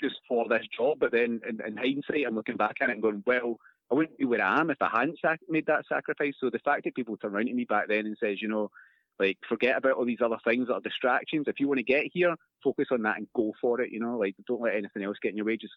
just 0.00 0.16
for 0.28 0.48
this 0.48 0.66
job. 0.76 0.98
But 1.00 1.12
then 1.12 1.40
in, 1.48 1.60
in, 1.66 1.76
hindsight, 1.76 2.26
I'm 2.26 2.34
looking 2.34 2.56
back 2.56 2.76
at 2.80 2.90
it 2.90 2.94
and 2.94 3.02
going, 3.02 3.22
well, 3.26 3.58
I 3.90 3.94
wouldn't 3.94 4.18
be 4.18 4.24
where 4.24 4.42
I 4.42 4.60
am 4.60 4.70
if 4.70 4.80
I 4.80 4.90
hadn't 4.92 5.18
sac- 5.20 5.40
made 5.48 5.66
that 5.66 5.84
sacrifice. 5.88 6.34
So 6.40 6.50
the 6.50 6.58
fact 6.60 6.84
that 6.84 6.94
people 6.94 7.16
turn 7.16 7.34
around 7.34 7.46
to 7.46 7.54
me 7.54 7.64
back 7.64 7.88
then 7.88 8.06
and 8.06 8.16
says, 8.18 8.40
you 8.40 8.48
know, 8.48 8.70
like 9.18 9.38
forget 9.48 9.76
about 9.76 9.92
all 9.92 10.04
these 10.04 10.20
other 10.24 10.38
things 10.44 10.68
that 10.68 10.74
are 10.74 10.80
distractions. 10.80 11.46
If 11.46 11.60
you 11.60 11.68
want 11.68 11.78
to 11.78 11.84
get 11.84 12.06
here, 12.12 12.34
focus 12.62 12.88
on 12.90 13.02
that 13.02 13.18
and 13.18 13.28
go 13.34 13.52
for 13.60 13.80
it. 13.80 13.92
You 13.92 14.00
know, 14.00 14.18
like 14.18 14.34
don't 14.46 14.62
let 14.62 14.74
anything 14.74 15.04
else 15.04 15.18
get 15.22 15.30
in 15.30 15.36
your 15.36 15.46
way. 15.46 15.56
Just 15.56 15.74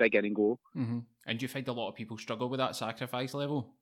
big 0.00 0.14
in 0.14 0.24
and 0.24 0.34
go. 0.34 0.58
Mm-hmm. 0.76 0.98
And 1.26 1.38
do 1.38 1.44
you 1.44 1.48
find 1.48 1.68
a 1.68 1.72
lot 1.72 1.88
of 1.88 1.94
people 1.94 2.18
struggle 2.18 2.48
with 2.48 2.58
that 2.58 2.74
sacrifice 2.74 3.34
level? 3.34 3.74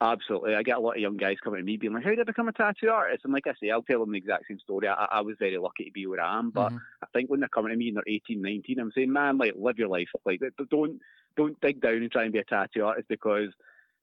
Absolutely. 0.00 0.54
I 0.56 0.62
get 0.62 0.78
a 0.78 0.80
lot 0.80 0.96
of 0.96 1.00
young 1.00 1.16
guys 1.16 1.36
coming 1.44 1.60
to 1.60 1.64
me 1.64 1.76
being 1.76 1.92
like, 1.92 2.02
How 2.02 2.10
did 2.10 2.20
I 2.20 2.24
become 2.24 2.48
a 2.48 2.52
tattoo 2.52 2.88
artist? 2.88 3.24
And 3.24 3.32
like 3.32 3.46
I 3.46 3.52
say, 3.60 3.70
I'll 3.70 3.82
tell 3.82 4.00
them 4.00 4.10
the 4.10 4.18
exact 4.18 4.44
same 4.48 4.58
story. 4.58 4.88
I, 4.88 5.06
I 5.10 5.20
was 5.20 5.36
very 5.38 5.58
lucky 5.58 5.84
to 5.84 5.92
be 5.92 6.06
where 6.06 6.20
I 6.20 6.38
am, 6.38 6.50
but 6.50 6.70
mm-hmm. 6.70 7.04
think 7.12 7.30
when 7.30 7.40
they're 7.40 7.48
coming 7.48 7.70
to 7.70 7.76
me 7.76 7.88
and 7.88 7.96
they're 7.96 8.14
18, 8.14 8.42
19, 8.42 8.80
I'm 8.80 8.92
saying, 8.94 9.12
man, 9.12 9.38
like 9.38 9.54
live 9.56 9.78
your 9.78 9.88
life. 9.88 10.08
Like 10.24 10.40
don't 10.70 10.98
don't 11.36 11.60
dig 11.60 11.80
down 11.80 11.94
and 11.94 12.10
try 12.10 12.24
and 12.24 12.32
be 12.32 12.40
a 12.40 12.44
tattoo 12.44 12.84
artist 12.84 13.08
because 13.08 13.50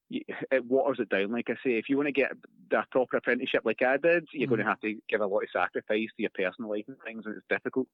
it 0.10 0.66
waters 0.66 1.00
it 1.00 1.10
down. 1.10 1.32
Like 1.32 1.50
I 1.50 1.56
say, 1.56 1.78
if 1.78 1.90
you 1.90 1.98
want 1.98 2.08
to 2.08 2.14
get 2.14 2.32
a 2.72 2.84
proper 2.92 3.18
apprenticeship 3.18 3.62
like 3.66 3.82
I 3.82 3.98
did, 3.98 4.26
you're 4.34 4.48
mm. 4.48 4.52
going 4.52 4.62
to 4.62 4.68
have 4.68 4.80
to 4.82 4.96
give 5.10 5.22
a 5.22 5.28
lot 5.28 5.44
of 5.44 5.50
sacrifice 5.52 6.08
to 6.16 6.22
your 6.22 6.32
personal 6.34 6.72
life 6.72 6.86
and 6.88 6.98
things, 7.06 7.24
and 7.26 7.36
it's 7.36 7.46
difficult. 7.50 7.88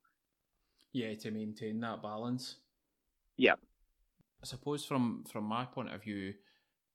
Yeah, 0.94 1.14
to 1.16 1.32
maintain 1.32 1.80
that 1.82 2.02
balance. 2.02 2.58
Yeah. 3.38 3.56
I 4.42 4.46
suppose 4.46 4.86
from 4.86 5.24
from 5.32 5.46
my 5.46 5.66
point 5.66 5.94
of 5.94 6.04
view, 6.04 6.34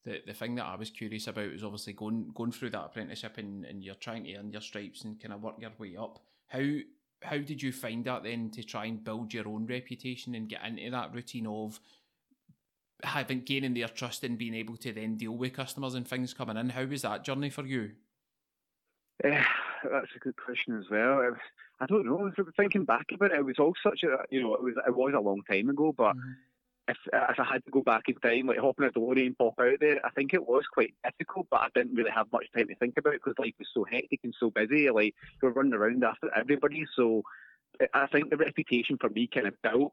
the 0.05 0.21
the 0.27 0.35
thing 0.35 0.55
that 0.57 0.67
I 0.67 0.77
was 0.77 0.91
curious 0.91 1.27
about 1.27 1.53
was 1.53 1.65
obviously 1.65 1.93
going 1.93 2.31
going 2.35 2.53
through 2.53 2.71
that 2.71 2.85
apprenticeship 2.85 3.39
and, 3.39 3.65
and 3.65 3.83
you're 3.83 3.95
trying 3.95 4.25
to 4.25 4.37
earn 4.37 4.53
your 4.53 4.63
stripes 4.63 5.05
and 5.05 5.21
kind 5.21 5.35
of 5.35 5.43
work 5.43 5.57
your 5.59 5.73
way 5.79 5.97
up. 5.97 6.21
How 6.49 6.65
how 7.23 7.39
did 7.39 7.63
you 7.63 7.73
find 7.73 8.05
that 8.05 8.23
then 8.23 8.51
to 8.51 8.63
try 8.63 8.87
and 8.87 9.05
build 9.05 9.35
your 9.35 9.49
own 9.49 9.67
reputation 9.67 10.35
and 10.35 10.49
get 10.49 10.65
into 10.65 10.91
that 10.91 11.15
routine 11.15 11.47
of 11.47 11.81
having 13.03 13.43
gaining 13.43 13.75
their 13.75 13.89
trust 13.89 14.25
and 14.25 14.39
being 14.39 14.55
able 14.55 14.77
to 14.77 14.93
then 14.93 15.17
deal 15.17 15.33
with 15.33 15.53
customers 15.53 15.95
and 15.95 16.09
things 16.09 16.33
coming 16.33 16.57
in? 16.57 16.71
How 16.71 16.85
was 16.85 17.03
that 17.03 17.25
journey 17.25 17.51
for 17.51 17.67
you? 17.67 17.93
Eh, 19.23 19.45
That's 19.85 20.15
a 20.17 20.19
good 20.19 20.37
question 20.37 20.79
as 20.79 20.85
well. 20.91 21.37
I 21.81 21.87
don't 21.87 22.07
know. 22.07 22.31
Thinking 22.57 22.85
back 22.85 23.07
about 23.13 23.33
it, 23.33 23.39
it 23.39 23.45
was 23.45 23.59
all 23.59 23.75
such 23.83 24.03
a 24.03 24.19
you 24.31 24.43
know 24.43 24.55
it 24.55 24.63
was 24.63 24.75
it 24.87 24.95
was 24.95 25.15
a 25.17 25.21
long 25.21 25.43
time 25.51 25.69
ago, 25.69 25.95
but. 25.97 26.17
Mm-hmm. 26.17 26.33
If, 26.89 26.97
if 27.07 27.39
I 27.39 27.45
had 27.45 27.65
to 27.67 27.71
go 27.71 27.83
back 27.83 28.09
in 28.09 28.17
time, 28.17 28.49
like 28.49 28.59
hopping 28.59 28.87
a 28.87 28.91
DeLorean 28.91 29.27
and 29.27 29.39
pop 29.39 29.55
out 29.61 29.79
there, 29.79 30.05
I 30.05 30.11
think 30.11 30.35
it 30.35 30.45
was 30.45 30.65
quite 30.73 30.93
difficult, 31.05 31.47
but 31.49 31.61
I 31.61 31.69
didn't 31.73 31.95
really 31.95 32.11
have 32.11 32.33
much 32.33 32.47
time 32.53 32.67
to 32.67 32.75
think 32.75 32.95
about 32.99 33.15
it 33.15 33.21
because 33.23 33.39
life 33.39 33.55
was 33.61 33.69
so 33.73 33.85
hectic 33.85 34.19
and 34.25 34.35
so 34.41 34.51
busy. 34.51 34.91
Like, 34.91 35.15
you 35.41 35.49
were 35.49 35.53
running 35.53 35.75
around 35.75 36.03
after 36.03 36.29
everybody. 36.35 36.85
So 36.97 37.23
I 37.95 38.07
think 38.09 38.31
the 38.31 38.37
reputation 38.37 38.99
for 38.99 39.09
me 39.09 39.29
kind 39.33 39.47
of 39.47 39.55
built 39.63 39.93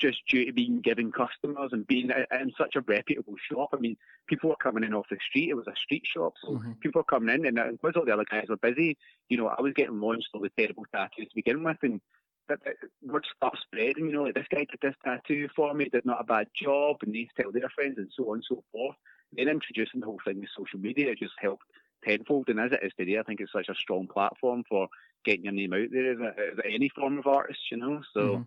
just 0.00 0.18
due 0.28 0.46
to 0.46 0.52
being 0.52 0.80
giving 0.80 1.10
customers 1.10 1.70
and 1.72 1.86
being 1.86 2.10
in 2.10 2.52
such 2.56 2.76
a 2.76 2.80
reputable 2.82 3.34
shop. 3.50 3.70
I 3.72 3.78
mean, 3.78 3.96
people 4.28 4.50
were 4.50 4.56
coming 4.56 4.84
in 4.84 4.94
off 4.94 5.06
the 5.10 5.18
street. 5.28 5.50
It 5.50 5.56
was 5.56 5.66
a 5.66 5.76
street 5.76 6.04
shop, 6.06 6.34
so 6.42 6.52
mm-hmm. 6.52 6.72
people 6.80 7.00
were 7.00 7.18
coming 7.18 7.34
in, 7.34 7.46
and 7.46 7.78
because 7.80 7.96
all 7.96 8.04
the 8.04 8.12
other 8.12 8.24
guys 8.30 8.46
were 8.48 8.56
busy, 8.56 8.96
you 9.28 9.36
know, 9.36 9.48
I 9.48 9.60
was 9.60 9.72
getting 9.74 10.00
launched 10.00 10.28
the 10.32 10.50
terrible 10.56 10.84
tattoos 10.94 11.28
to 11.28 11.34
begin 11.34 11.62
with, 11.64 11.78
and 11.82 12.00
that, 12.48 12.60
that 12.64 12.76
word 13.02 13.26
started 13.36 13.58
spreading. 13.60 14.06
You 14.06 14.12
know, 14.12 14.22
like 14.24 14.34
this 14.34 14.46
guy 14.50 14.66
did 14.70 14.80
this 14.80 14.94
tattoo 15.04 15.48
for 15.54 15.74
me, 15.74 15.88
did 15.88 16.06
not 16.06 16.20
a 16.20 16.24
bad 16.24 16.48
job, 16.54 16.96
and 17.02 17.14
they 17.14 17.28
tell 17.40 17.52
their 17.52 17.68
friends, 17.74 17.98
and 17.98 18.10
so 18.16 18.30
on 18.30 18.36
and 18.36 18.44
so 18.48 18.62
forth. 18.72 18.96
Then 19.32 19.48
introducing 19.48 20.00
the 20.00 20.06
whole 20.06 20.20
thing 20.24 20.40
with 20.40 20.48
social 20.56 20.78
media 20.78 21.14
just 21.14 21.34
helped 21.38 21.64
tenfold, 22.04 22.48
and 22.48 22.60
as 22.60 22.72
it 22.72 22.80
is 22.82 22.92
today, 22.98 23.18
I 23.18 23.22
think 23.24 23.40
it's 23.40 23.52
such 23.52 23.68
a 23.68 23.74
strong 23.74 24.06
platform 24.06 24.64
for 24.68 24.88
getting 25.24 25.44
your 25.44 25.52
name 25.52 25.72
out 25.72 25.88
there 25.90 26.12
as, 26.12 26.18
a, 26.20 26.28
as 26.28 26.58
any 26.64 26.88
form 26.88 27.18
of 27.18 27.26
artist, 27.26 27.60
you 27.70 27.78
know. 27.78 28.00
So. 28.14 28.20
Mm-hmm 28.20 28.42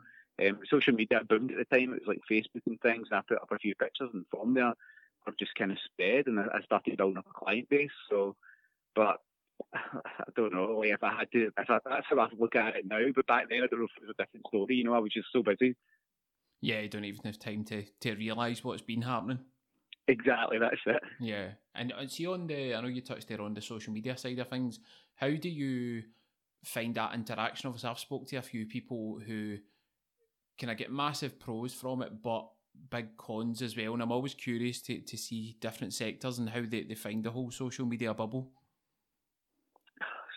um, 0.47 0.59
social 0.69 0.93
media 0.93 1.21
boomed 1.27 1.51
at 1.51 1.57
the 1.57 1.75
time. 1.75 1.93
It 1.93 2.05
was 2.05 2.07
like 2.07 2.19
Facebook 2.29 2.61
and 2.65 2.79
things. 2.81 3.07
And 3.11 3.19
I 3.19 3.21
put 3.27 3.41
up 3.41 3.51
a 3.51 3.59
few 3.59 3.75
pictures, 3.75 4.09
and 4.13 4.25
from 4.29 4.53
there, 4.53 4.73
I've 5.27 5.37
just 5.37 5.55
kind 5.55 5.71
of 5.71 5.77
spread, 5.85 6.27
and 6.27 6.39
I, 6.39 6.61
started 6.63 6.97
building 6.97 7.17
up 7.17 7.27
a 7.29 7.33
client 7.33 7.69
base. 7.69 7.89
So, 8.09 8.35
but 8.95 9.17
I 9.73 10.31
don't 10.35 10.53
know. 10.53 10.77
Like 10.79 10.89
if 10.89 11.03
I 11.03 11.13
had 11.19 11.31
to, 11.33 11.51
if 11.57 11.69
I, 11.69 11.79
that's 11.85 12.07
how 12.09 12.19
I 12.19 12.27
look 12.37 12.55
at 12.55 12.75
it 12.75 12.85
now. 12.87 13.01
But 13.15 13.27
back 13.27 13.49
then, 13.49 13.59
I 13.63 13.67
don't 13.67 13.79
know 13.79 13.85
if 13.85 14.01
it 14.01 14.07
was 14.07 14.15
a 14.17 14.23
different 14.23 14.47
story. 14.47 14.75
You 14.75 14.85
know, 14.85 14.93
I 14.93 14.99
was 14.99 15.13
just 15.13 15.27
so 15.31 15.43
busy. 15.43 15.75
Yeah, 16.61 16.81
you 16.81 16.89
don't 16.89 17.05
even 17.05 17.21
have 17.25 17.39
time 17.39 17.63
to 17.65 17.83
to 18.01 18.15
realise 18.15 18.63
what's 18.63 18.81
been 18.81 19.01
happening. 19.01 19.39
Exactly, 20.07 20.57
that's 20.59 20.81
it. 20.85 21.01
Yeah, 21.19 21.49
and, 21.75 21.93
and 21.97 22.11
see 22.11 22.25
on 22.27 22.47
the, 22.47 22.75
I 22.75 22.81
know 22.81 22.87
you 22.87 23.01
touched 23.01 23.27
there 23.27 23.41
on 23.41 23.53
the 23.53 23.61
social 23.61 23.93
media 23.93 24.17
side 24.17 24.39
of 24.39 24.49
things. 24.49 24.79
How 25.15 25.29
do 25.29 25.47
you 25.47 26.03
find 26.65 26.95
that 26.95 27.13
interaction? 27.13 27.67
Obviously, 27.67 27.89
I've 27.89 27.99
spoke 27.99 28.27
to 28.27 28.37
a 28.37 28.41
few 28.41 28.65
people 28.65 29.21
who 29.25 29.57
can 30.61 30.69
I 30.69 30.75
get 30.75 30.91
massive 30.91 31.39
pros 31.39 31.73
from 31.73 32.03
it, 32.03 32.21
but 32.21 32.47
big 32.91 33.17
cons 33.17 33.63
as 33.63 33.75
well. 33.75 33.93
And 33.93 34.03
I'm 34.03 34.11
always 34.11 34.35
curious 34.35 34.79
to, 34.83 34.99
to 34.99 35.17
see 35.17 35.57
different 35.59 35.91
sectors 35.91 36.37
and 36.37 36.47
how 36.47 36.61
they, 36.61 36.83
they 36.83 36.93
find 36.93 37.23
the 37.23 37.31
whole 37.31 37.49
social 37.49 37.83
media 37.87 38.13
bubble. 38.13 38.47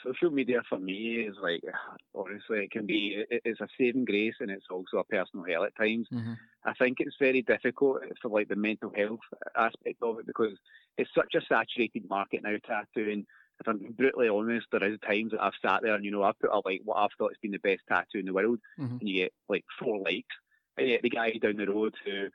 Social 0.03 0.31
media 0.31 0.63
for 0.67 0.79
me 0.79 1.27
is 1.29 1.37
like, 1.43 1.63
honestly, 2.15 2.65
it 2.65 2.71
can 2.71 2.87
be, 2.87 3.23
it's 3.31 3.61
a 3.61 3.69
saving 3.79 4.07
grace 4.07 4.37
and 4.41 4.51
it's 4.51 4.65
also 4.71 4.97
a 4.97 5.05
personal 5.05 5.45
hell 5.45 5.65
at 5.65 5.77
times. 5.77 6.09
Mm-hmm. 6.11 6.33
I 6.65 6.73
think 6.73 7.01
it's 7.01 7.17
very 7.21 7.43
difficult 7.43 8.01
for 8.23 8.31
like 8.31 8.49
the 8.49 8.57
mental 8.57 8.93
health 8.97 9.21
aspect 9.57 10.03
of 10.03 10.21
it 10.21 10.27
because 10.27 10.57
it's 10.97 11.11
such 11.15 11.35
a 11.35 11.45
saturated 11.47 12.09
market 12.09 12.43
now, 12.43 12.57
tattooing 12.67 13.27
if 13.61 13.69
I'm 13.69 13.79
brutally 13.97 14.29
honest, 14.29 14.67
there 14.73 14.85
is 14.85 14.99
times 15.01 15.33
that 15.33 15.43
I've 15.43 15.53
sat 15.63 15.83
there 15.83 15.95
and 15.95 16.05
you 16.05 16.11
know 16.11 16.23
I've 16.23 16.39
put 16.39 16.51
up 16.51 16.65
like 16.65 16.83
what 16.85 16.97
I've 16.97 17.11
thought 17.17 17.33
has 17.33 17.39
been 17.41 17.53
the 17.53 17.59
best 17.59 17.83
tattoo 17.89 18.19
in 18.19 18.27
the 18.27 18.33
world, 18.33 18.59
mm-hmm. 18.79 18.99
and 18.99 19.09
you 19.09 19.23
get 19.23 19.33
like 19.49 19.65
four 19.79 19.99
likes, 19.99 20.35
and 20.77 20.89
yet 20.89 21.03
the 21.03 21.11
guy 21.11 21.33
down 21.33 21.57
the 21.57 21.67
road 21.67 21.95
who 22.05 22.29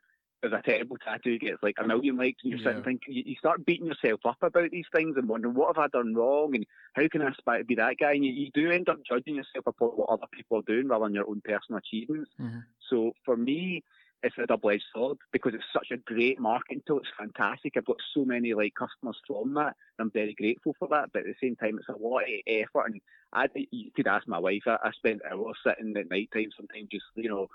has 0.44 0.54
a 0.54 0.62
terrible 0.62 0.98
tattoo 0.98 1.38
gets 1.38 1.62
like 1.62 1.76
a 1.80 1.88
million 1.88 2.18
likes, 2.18 2.42
and 2.44 2.52
you're 2.52 2.60
yeah. 2.60 2.70
sitting 2.70 2.84
thinking 2.84 3.14
you, 3.14 3.24
you, 3.26 3.36
start 3.36 3.66
beating 3.66 3.88
yourself 3.88 4.22
up 4.26 4.38
about 4.42 4.72
these 4.72 4.86
things 4.94 5.18
and 5.18 5.28
wondering 5.28 5.54
what 5.54 5.76
have 5.76 5.84
I 5.84 5.88
done 5.88 6.16
wrong 6.16 6.56
and 6.56 6.66
how 6.94 7.08
can 7.10 7.22
I 7.22 7.30
aspire 7.30 7.60
to 7.60 7.66
be 7.66 7.76
that 7.76 7.98
guy, 8.00 8.14
and 8.14 8.26
you, 8.26 8.32
you 8.32 8.50
do 8.54 8.72
end 8.72 8.90
up 8.90 9.00
judging 9.08 9.36
yourself 9.36 9.68
upon 9.68 9.90
what 9.90 10.10
other 10.10 10.28
people 10.32 10.60
are 10.60 10.64
doing 10.64 10.88
rather 10.88 11.06
than 11.06 11.16
your 11.16 11.28
own 11.28 11.42
personal 11.44 11.80
achievements. 11.80 12.32
Mm-hmm. 12.40 12.60
So 12.90 13.12
for 13.26 13.36
me, 13.36 13.84
it's 14.24 14.36
a 14.38 14.46
double-edged 14.46 14.84
sword 14.94 15.18
because 15.32 15.54
it's 15.54 15.64
such 15.74 15.88
a 15.92 15.98
great 15.98 16.40
marketing 16.40 16.82
tool. 16.86 17.00
It's 17.00 17.08
fantastic. 17.18 17.74
I've 17.78 17.86
got 17.86 17.98
so 18.14 18.26
many 18.26 18.54
like 18.54 18.74
customers 18.76 19.18
from 19.26 19.54
that. 19.54 19.76
And 19.98 20.06
I'm 20.06 20.12
very 20.12 20.34
grateful 20.34 20.76
for 20.78 20.88
that. 20.90 21.12
But 21.14 21.20
at 21.20 21.26
the 21.26 21.36
same 21.42 21.56
time, 21.56 21.78
it's 21.80 21.90
a 21.90 22.02
lot 22.02 22.24
of 22.24 22.30
effort. 22.48 22.86
And 22.88 23.02
I, 23.34 23.48
you 23.72 23.92
could 23.96 24.08
ask 24.08 24.28
my 24.28 24.40
wife. 24.40 24.64
I, 24.68 24.78
I 24.84 24.92
spend 24.92 25.22
hours 25.30 25.58
sitting 25.66 25.96
at 25.98 26.10
night 26.10 26.30
time 26.34 26.50
sometimes 26.56 26.90
just 26.92 27.06
you 27.16 27.30
know 27.30 27.48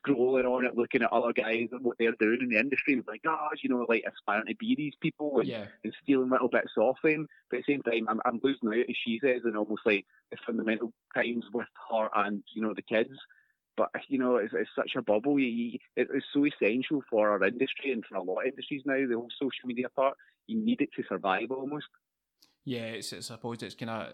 scrolling 0.00 0.44
on 0.44 0.64
it, 0.64 0.76
looking 0.76 1.02
at 1.02 1.12
other 1.12 1.32
guys 1.32 1.68
and 1.72 1.84
what 1.84 1.96
they're 1.98 2.12
doing 2.18 2.38
in 2.42 2.48
the 2.48 2.58
industry, 2.58 2.94
and 2.94 3.04
like, 3.06 3.22
gosh, 3.22 3.38
oh, 3.40 3.56
you 3.62 3.70
know, 3.70 3.86
like 3.88 4.04
aspiring 4.06 4.46
to 4.46 4.54
be 4.56 4.74
these 4.74 4.94
people 5.00 5.38
and, 5.38 5.48
yeah. 5.48 5.66
and 5.84 5.94
stealing 6.02 6.30
little 6.30 6.48
bits 6.48 6.72
off 6.76 6.98
them. 7.02 7.28
But 7.50 7.58
at 7.58 7.66
the 7.66 7.74
same 7.74 7.82
time, 7.82 8.08
I'm, 8.08 8.20
I'm 8.24 8.40
losing 8.42 8.68
out, 8.68 8.90
as 8.90 8.96
she 9.04 9.20
says, 9.22 9.42
and 9.44 9.56
almost 9.56 9.82
like 9.86 10.06
the 10.30 10.36
fundamental 10.46 10.92
times 11.14 11.44
with 11.52 11.66
her 11.90 12.08
and 12.14 12.42
you 12.54 12.62
know 12.62 12.74
the 12.74 12.82
kids. 12.82 13.16
But 13.76 13.90
you 14.08 14.18
know, 14.18 14.36
it's, 14.36 14.54
it's 14.54 14.70
such 14.74 14.92
a 14.96 15.02
bubble. 15.02 15.38
You, 15.38 15.78
it's 15.96 16.24
so 16.32 16.46
essential 16.46 17.02
for 17.10 17.30
our 17.30 17.44
industry 17.44 17.92
and 17.92 18.04
for 18.04 18.16
a 18.16 18.22
lot 18.22 18.40
of 18.40 18.48
industries 18.48 18.82
now. 18.86 18.94
The 18.94 19.14
whole 19.14 19.28
social 19.38 19.66
media 19.66 19.88
part, 19.88 20.16
you 20.46 20.58
need 20.58 20.80
it 20.80 20.90
to 20.96 21.02
survive 21.08 21.50
almost. 21.50 21.86
Yeah, 22.64 22.86
it's, 22.86 23.12
it's 23.12 23.30
I 23.30 23.34
suppose 23.34 23.62
it's 23.62 23.74
kind 23.74 23.90
of 23.90 24.12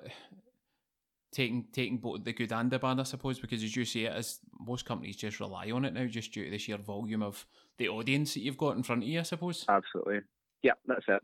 taking 1.33 1.67
taking 1.73 1.99
both 1.99 2.25
the 2.25 2.33
good 2.33 2.53
and 2.53 2.71
the 2.71 2.79
bad, 2.79 3.01
I 3.01 3.05
suppose, 3.05 3.39
because 3.39 3.63
as 3.63 3.75
you 3.75 3.85
say 3.85 4.05
it, 4.05 4.13
as 4.13 4.41
most 4.61 4.85
companies 4.85 5.17
just 5.17 5.41
rely 5.41 5.71
on 5.71 5.85
it 5.85 5.95
now, 5.95 6.07
just 6.07 6.33
due 6.33 6.45
to 6.45 6.51
the 6.51 6.59
sheer 6.59 6.77
volume 6.77 7.23
of 7.23 7.47
the 7.79 7.89
audience 7.89 8.35
that 8.35 8.41
you've 8.41 8.59
got 8.59 8.77
in 8.77 8.83
front 8.83 9.03
of 9.03 9.09
you, 9.09 9.21
I 9.21 9.23
suppose. 9.23 9.65
Absolutely. 9.69 10.21
Yeah, 10.63 10.73
that's 10.87 11.05
it. 11.09 11.23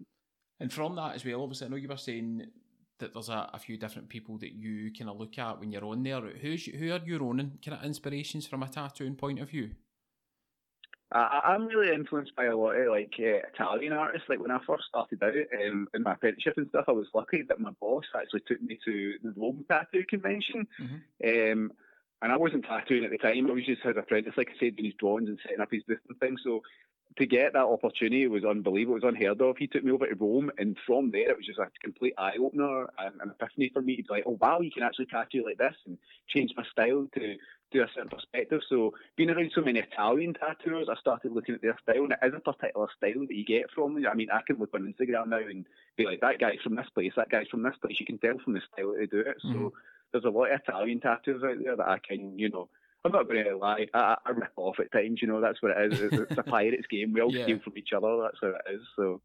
And 0.60 0.72
from 0.72 0.96
that 0.96 1.14
as 1.14 1.24
well, 1.24 1.42
obviously, 1.42 1.66
I 1.66 1.70
know 1.70 1.76
you 1.76 1.88
were 1.88 1.96
saying 1.96 2.46
that 2.98 3.14
there's 3.14 3.28
a, 3.28 3.50
a, 3.52 3.58
few 3.58 3.76
different 3.76 4.08
people 4.08 4.38
that 4.38 4.52
you 4.52 4.90
kind 4.92 5.10
of 5.10 5.18
look 5.18 5.38
at 5.38 5.60
when 5.60 5.70
you're 5.70 5.84
on 5.84 6.02
there. 6.02 6.20
Who's 6.20 6.66
who 6.66 6.92
are 6.92 7.00
your 7.04 7.22
own 7.22 7.58
kind 7.64 7.78
of 7.78 7.84
inspirations 7.84 8.46
from 8.46 8.62
a 8.62 8.68
tattooing 8.68 9.14
point 9.14 9.38
of 9.40 9.50
view? 9.50 9.70
I, 11.10 11.40
I'm 11.44 11.66
really 11.66 11.94
influenced 11.94 12.36
by 12.36 12.46
a 12.46 12.56
lot 12.56 12.76
of 12.76 12.88
like 12.88 13.14
uh, 13.18 13.46
Italian 13.54 13.92
artists. 13.92 14.28
Like 14.28 14.40
when 14.40 14.50
I 14.50 14.58
first 14.66 14.84
started 14.88 15.22
out 15.22 15.32
um, 15.32 15.88
in 15.94 16.02
my 16.02 16.12
apprenticeship 16.12 16.54
and 16.56 16.68
stuff, 16.68 16.84
I 16.88 16.92
was 16.92 17.06
lucky 17.14 17.42
that 17.48 17.60
my 17.60 17.70
boss 17.80 18.04
actually 18.14 18.42
took 18.46 18.60
me 18.60 18.78
to 18.84 19.14
the 19.22 19.32
Rome 19.36 19.64
Tattoo 19.68 20.04
Convention. 20.08 20.66
Mm-hmm. 20.80 21.52
Um, 21.62 21.72
and 22.20 22.32
I 22.32 22.36
wasn't 22.36 22.64
tattooing 22.64 23.04
at 23.04 23.10
the 23.10 23.18
time. 23.18 23.48
I 23.48 23.52
was 23.52 23.64
just 23.64 23.82
his 23.82 23.96
apprentice, 23.96 24.34
like 24.36 24.48
I 24.48 24.58
said, 24.58 24.76
doing 24.76 24.86
his 24.86 24.94
drawings 24.98 25.28
and 25.28 25.38
setting 25.42 25.60
up 25.60 25.70
his 25.70 25.84
booth 25.84 25.98
and 26.08 26.18
things. 26.18 26.40
So 26.42 26.62
to 27.16 27.26
get 27.26 27.52
that 27.54 27.64
opportunity 27.64 28.26
was 28.28 28.44
unbelievable. 28.44 28.96
It 28.96 29.02
was 29.02 29.14
unheard 29.14 29.40
of. 29.40 29.56
He 29.56 29.66
took 29.66 29.82
me 29.82 29.90
over 29.90 30.06
to 30.06 30.14
Rome, 30.14 30.50
and 30.58 30.76
from 30.86 31.10
there, 31.10 31.30
it 31.30 31.36
was 31.36 31.46
just 31.46 31.58
a 31.58 31.68
complete 31.82 32.14
eye 32.16 32.36
opener 32.38 32.86
and 32.98 33.20
an 33.20 33.30
epiphany 33.30 33.70
for 33.72 33.82
me 33.82 33.96
to 33.96 34.02
be 34.02 34.08
like, 34.08 34.24
oh 34.26 34.38
wow, 34.40 34.60
you 34.60 34.70
can 34.70 34.82
actually 34.82 35.06
tattoo 35.06 35.44
like 35.44 35.58
this, 35.58 35.74
and 35.86 35.98
change 36.28 36.52
my 36.56 36.64
style 36.70 37.08
to 37.14 37.36
do 37.70 37.82
a 37.82 37.88
certain 37.94 38.08
perspective. 38.08 38.60
So 38.68 38.94
being 39.16 39.30
around 39.30 39.50
so 39.54 39.62
many 39.62 39.80
Italian 39.80 40.34
tattooers, 40.34 40.88
I 40.88 40.94
started 41.00 41.32
looking 41.32 41.54
at 41.54 41.62
their 41.62 41.78
style, 41.82 42.04
and 42.04 42.12
it 42.12 42.18
is 42.22 42.34
a 42.34 42.40
particular 42.40 42.86
style 42.96 43.26
that 43.26 43.34
you 43.34 43.44
get 43.44 43.70
from 43.74 43.94
them. 43.94 44.06
I 44.10 44.14
mean, 44.14 44.30
I 44.30 44.40
can 44.46 44.58
look 44.58 44.74
on 44.74 44.92
Instagram 44.92 45.28
now 45.28 45.38
and 45.38 45.66
be 45.96 46.04
like, 46.04 46.20
that 46.20 46.38
guy's 46.38 46.60
from 46.62 46.76
this 46.76 46.88
place, 46.94 47.12
that 47.16 47.30
guy's 47.30 47.48
from 47.48 47.62
this 47.62 47.76
place. 47.82 47.98
You 47.98 48.06
can 48.06 48.18
tell 48.18 48.38
from 48.38 48.54
the 48.54 48.60
style 48.72 48.92
that 48.92 48.98
they 49.00 49.06
do 49.06 49.20
it. 49.20 49.36
Mm-hmm. 49.44 49.52
So 49.52 49.72
there's 50.12 50.24
a 50.24 50.30
lot 50.30 50.52
of 50.52 50.60
Italian 50.60 51.00
tattoos 51.00 51.42
out 51.42 51.56
there 51.62 51.76
that 51.76 51.88
I 51.88 51.98
can, 51.98 52.38
you 52.38 52.48
know 52.48 52.68
I'm 53.04 53.12
not 53.12 53.28
going 53.28 53.44
to 53.44 53.56
lie. 53.56 53.86
I, 53.94 54.16
I 54.24 54.30
rip 54.30 54.52
off 54.56 54.80
at 54.80 54.92
times. 54.92 55.20
You 55.22 55.28
know, 55.28 55.40
that's 55.40 55.62
what 55.62 55.72
it 55.76 55.92
is. 55.92 56.00
It's, 56.00 56.38
a 56.38 56.42
pirates 56.42 56.86
game. 56.90 57.12
We 57.12 57.20
all 57.20 57.32
yeah. 57.34 57.44
steal 57.44 57.60
from 57.60 57.78
each 57.78 57.92
other. 57.96 58.20
That's 58.22 58.42
what 58.42 58.60
it 58.66 58.74
is. 58.74 58.80
So, 58.96 59.20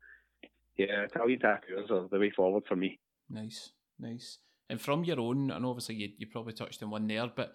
yeah, 0.77 1.03
Italian 1.03 1.39
tattoos 1.39 1.89
are 1.91 2.07
the 2.09 2.19
way 2.19 2.29
forward 2.29 2.63
for 2.67 2.75
me. 2.75 2.99
Nice, 3.29 3.71
nice. 3.99 4.37
And 4.69 4.79
from 4.79 5.03
your 5.03 5.19
own, 5.19 5.51
and 5.51 5.65
obviously 5.65 5.95
you, 5.95 6.09
you 6.17 6.27
probably 6.27 6.53
touched 6.53 6.81
on 6.83 6.89
one 6.89 7.07
there, 7.07 7.29
but 7.35 7.53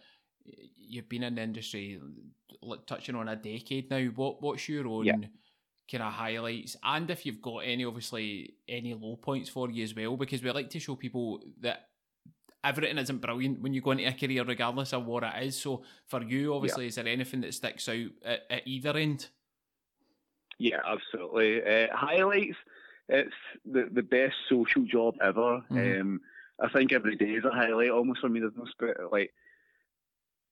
you've 0.76 1.08
been 1.08 1.22
in 1.22 1.34
the 1.34 1.42
industry 1.42 2.00
touching 2.86 3.14
on 3.14 3.28
a 3.28 3.36
decade 3.36 3.90
now. 3.90 4.04
What 4.14 4.42
what's 4.42 4.68
your 4.68 4.86
own 4.86 5.04
yeah. 5.04 5.14
kind 5.90 6.02
of 6.02 6.12
highlights, 6.12 6.76
and 6.82 7.10
if 7.10 7.26
you've 7.26 7.42
got 7.42 7.58
any, 7.58 7.84
obviously 7.84 8.54
any 8.68 8.94
low 8.94 9.16
points 9.16 9.48
for 9.48 9.70
you 9.70 9.84
as 9.84 9.94
well, 9.94 10.16
because 10.16 10.42
we 10.42 10.50
like 10.50 10.70
to 10.70 10.80
show 10.80 10.96
people 10.96 11.42
that 11.60 11.87
everything 12.64 12.98
isn't 12.98 13.20
brilliant 13.20 13.60
when 13.60 13.72
you 13.72 13.80
go 13.80 13.92
into 13.92 14.06
a 14.06 14.12
career, 14.12 14.44
regardless 14.44 14.92
of 14.92 15.06
what 15.06 15.22
it 15.22 15.42
is. 15.42 15.56
So 15.56 15.82
for 16.06 16.22
you, 16.22 16.54
obviously, 16.54 16.84
yeah. 16.84 16.88
is 16.88 16.94
there 16.96 17.06
anything 17.06 17.40
that 17.42 17.54
sticks 17.54 17.88
out 17.88 18.10
at, 18.24 18.42
at 18.50 18.66
either 18.66 18.96
end? 18.96 19.28
Yeah, 20.58 20.80
absolutely. 20.86 21.62
Uh, 21.64 21.86
highlights. 21.92 22.56
It's 23.08 23.34
the 23.64 23.88
the 23.90 24.02
best 24.02 24.34
social 24.48 24.82
job 24.82 25.14
ever. 25.22 25.62
Mm-hmm. 25.70 26.00
Um, 26.00 26.20
I 26.60 26.68
think 26.68 26.92
every 26.92 27.16
day 27.16 27.30
is 27.30 27.44
a 27.44 27.50
highlight 27.50 27.90
almost 27.90 28.20
for 28.20 28.28
me. 28.28 28.40
There's 28.40 28.52
no 28.56 29.08
like 29.10 29.32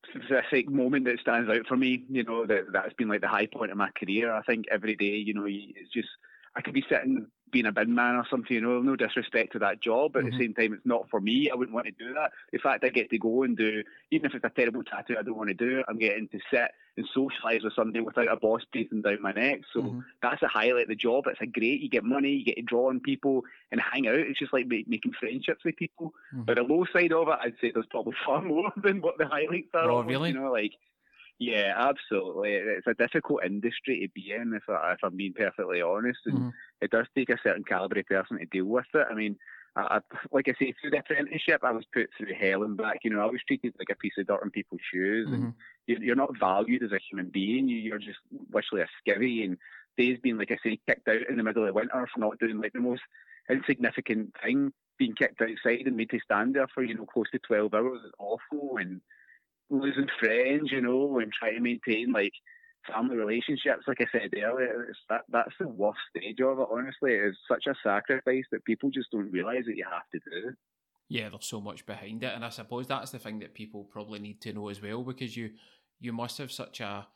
specific 0.08 0.70
moment 0.70 1.04
that 1.06 1.20
stands 1.20 1.50
out 1.50 1.66
for 1.66 1.76
me. 1.76 2.04
You 2.08 2.22
know 2.22 2.46
that 2.46 2.72
that's 2.72 2.94
been 2.94 3.08
like 3.08 3.20
the 3.20 3.28
high 3.28 3.46
point 3.46 3.72
of 3.72 3.76
my 3.76 3.90
career. 3.90 4.32
I 4.32 4.42
think 4.42 4.66
every 4.70 4.94
day, 4.94 5.16
you 5.16 5.34
know, 5.34 5.46
it's 5.46 5.92
just 5.92 6.08
I 6.54 6.62
could 6.62 6.74
be 6.74 6.84
sitting 6.88 7.26
being 7.52 7.66
a 7.66 7.72
bin 7.72 7.94
man 7.94 8.16
or 8.16 8.24
something, 8.30 8.54
you 8.54 8.60
know, 8.60 8.80
no 8.80 8.96
disrespect 8.96 9.52
to 9.52 9.58
that 9.60 9.80
job, 9.80 10.12
but 10.12 10.20
mm-hmm. 10.20 10.28
at 10.28 10.30
the 10.32 10.36
mm-hmm. 10.36 10.42
same 10.42 10.54
time, 10.54 10.72
it's 10.74 10.86
not 10.86 11.08
for 11.10 11.20
me. 11.20 11.50
I 11.50 11.54
wouldn't 11.54 11.74
want 11.74 11.86
to 11.86 11.92
do 11.92 12.12
that. 12.14 12.32
The 12.52 12.58
fact 12.58 12.84
I 12.84 12.88
get 12.88 13.10
to 13.10 13.18
go 13.18 13.42
and 13.44 13.56
do, 13.56 13.82
even 14.10 14.26
if 14.26 14.34
it's 14.34 14.44
a 14.44 14.50
terrible 14.50 14.82
tattoo, 14.82 15.16
I 15.18 15.22
don't 15.22 15.36
want 15.36 15.48
to 15.48 15.54
do 15.54 15.78
it. 15.78 15.86
I'm 15.88 15.98
getting 15.98 16.28
to 16.28 16.38
sit 16.50 16.70
and 16.96 17.06
socialise 17.16 17.62
with 17.62 17.74
somebody 17.74 18.00
without 18.00 18.32
a 18.32 18.36
boss 18.36 18.62
breathing 18.72 19.02
down 19.02 19.22
my 19.22 19.32
neck. 19.32 19.60
So 19.72 19.80
mm-hmm. 19.80 20.00
that's 20.22 20.42
a 20.42 20.48
highlight 20.48 20.84
of 20.84 20.88
the 20.88 20.94
job. 20.96 21.24
It's 21.26 21.40
a 21.40 21.46
great, 21.46 21.80
you 21.80 21.88
get 21.88 22.04
money, 22.04 22.30
you 22.30 22.44
get 22.44 22.56
to 22.56 22.62
draw 22.62 22.88
on 22.88 23.00
people 23.00 23.42
and 23.70 23.80
hang 23.80 24.08
out. 24.08 24.14
It's 24.14 24.38
just 24.38 24.52
like 24.52 24.66
making 24.66 25.12
friendships 25.18 25.64
with 25.64 25.76
people. 25.76 26.14
Mm-hmm. 26.34 26.42
But 26.42 26.56
the 26.56 26.62
low 26.62 26.84
side 26.92 27.12
of 27.12 27.28
it, 27.28 27.38
I'd 27.40 27.54
say 27.60 27.70
there's 27.72 27.86
probably 27.90 28.14
far 28.26 28.42
more 28.42 28.72
than 28.82 29.00
what 29.00 29.18
the 29.18 29.26
highlights 29.26 29.70
are. 29.74 29.90
Oh, 29.90 30.02
really? 30.02 30.30
You 30.30 30.40
know, 30.40 30.50
like, 30.50 30.72
yeah, 31.38 31.74
absolutely. 31.76 32.52
It's 32.52 32.86
a 32.86 32.94
difficult 32.94 33.44
industry 33.44 34.00
to 34.00 34.08
be 34.08 34.32
in, 34.32 34.54
if, 34.54 34.68
I, 34.68 34.92
if 34.92 34.98
I'm 35.02 35.16
being 35.16 35.34
perfectly 35.34 35.82
honest. 35.82 36.20
And 36.26 36.38
mm-hmm. 36.38 36.48
it 36.80 36.90
does 36.90 37.06
take 37.14 37.28
a 37.28 37.38
certain 37.42 37.64
calibre 37.64 38.00
of 38.00 38.06
person 38.06 38.38
to 38.38 38.46
deal 38.46 38.64
with 38.64 38.86
it. 38.94 39.06
I 39.10 39.14
mean, 39.14 39.36
I, 39.76 40.00
like 40.32 40.48
I 40.48 40.54
say, 40.58 40.72
through 40.80 40.92
the 40.92 41.00
apprenticeship, 41.00 41.60
I 41.62 41.72
was 41.72 41.84
put 41.92 42.08
through 42.16 42.34
hell 42.34 42.62
and 42.62 42.76
back. 42.76 43.00
You 43.04 43.10
know, 43.10 43.20
I 43.20 43.26
was 43.26 43.42
treated 43.46 43.74
like 43.78 43.90
a 43.90 43.96
piece 43.96 44.14
of 44.18 44.26
dirt 44.26 44.42
in 44.42 44.50
people's 44.50 44.80
shoes, 44.90 45.28
mm-hmm. 45.28 45.44
and 45.44 45.54
you're 45.86 46.16
not 46.16 46.38
valued 46.38 46.82
as 46.82 46.92
a 46.92 47.00
human 47.10 47.28
being. 47.28 47.68
You're 47.68 47.98
just 47.98 48.18
literally 48.50 48.84
a 48.84 49.10
skivvy. 49.10 49.44
And 49.44 49.58
days 49.98 50.18
being, 50.22 50.38
like 50.38 50.50
I 50.50 50.56
say, 50.62 50.80
kicked 50.86 51.08
out 51.08 51.28
in 51.28 51.36
the 51.36 51.42
middle 51.42 51.66
of 51.66 51.74
winter 51.74 52.08
for 52.12 52.20
not 52.20 52.38
doing 52.38 52.58
like 52.58 52.72
the 52.72 52.80
most 52.80 53.02
insignificant 53.50 54.34
thing, 54.42 54.72
being 54.98 55.14
kicked 55.14 55.42
outside 55.42 55.86
and 55.86 55.96
made 55.96 56.08
to 56.10 56.20
stand 56.20 56.54
there 56.54 56.68
for 56.74 56.82
you 56.82 56.94
know 56.94 57.04
close 57.04 57.30
to 57.32 57.38
twelve 57.40 57.74
hours 57.74 58.00
is 58.02 58.12
awful. 58.18 58.78
And 58.78 59.02
losing 59.70 60.08
friends, 60.20 60.70
you 60.70 60.80
know, 60.80 61.18
and 61.18 61.32
trying 61.32 61.54
to 61.54 61.60
maintain 61.60 62.12
like 62.12 62.32
family 62.86 63.16
relationships. 63.16 63.84
Like 63.86 64.00
I 64.00 64.06
said 64.12 64.30
earlier, 64.36 64.86
it's 64.88 64.98
that 65.08 65.22
that's 65.28 65.54
the 65.58 65.68
worst 65.68 65.98
stage 66.10 66.40
of 66.40 66.58
it. 66.58 66.68
Honestly, 66.70 67.12
it's 67.12 67.38
such 67.48 67.66
a 67.66 67.74
sacrifice 67.82 68.44
that 68.52 68.64
people 68.64 68.90
just 68.90 69.10
don't 69.10 69.30
realise 69.30 69.66
that 69.66 69.76
you 69.76 69.84
have 69.90 70.08
to 70.12 70.18
do. 70.30 70.54
Yeah, 71.08 71.28
there's 71.28 71.46
so 71.46 71.60
much 71.60 71.86
behind 71.86 72.24
it, 72.24 72.32
and 72.34 72.44
I 72.44 72.48
suppose 72.48 72.86
that's 72.86 73.12
the 73.12 73.18
thing 73.18 73.38
that 73.40 73.54
people 73.54 73.84
probably 73.84 74.18
need 74.18 74.40
to 74.42 74.52
know 74.52 74.68
as 74.68 74.82
well, 74.82 75.02
because 75.02 75.36
you 75.36 75.50
you 76.00 76.12
must 76.12 76.38
have 76.38 76.52
such 76.52 76.80
a 76.80 77.06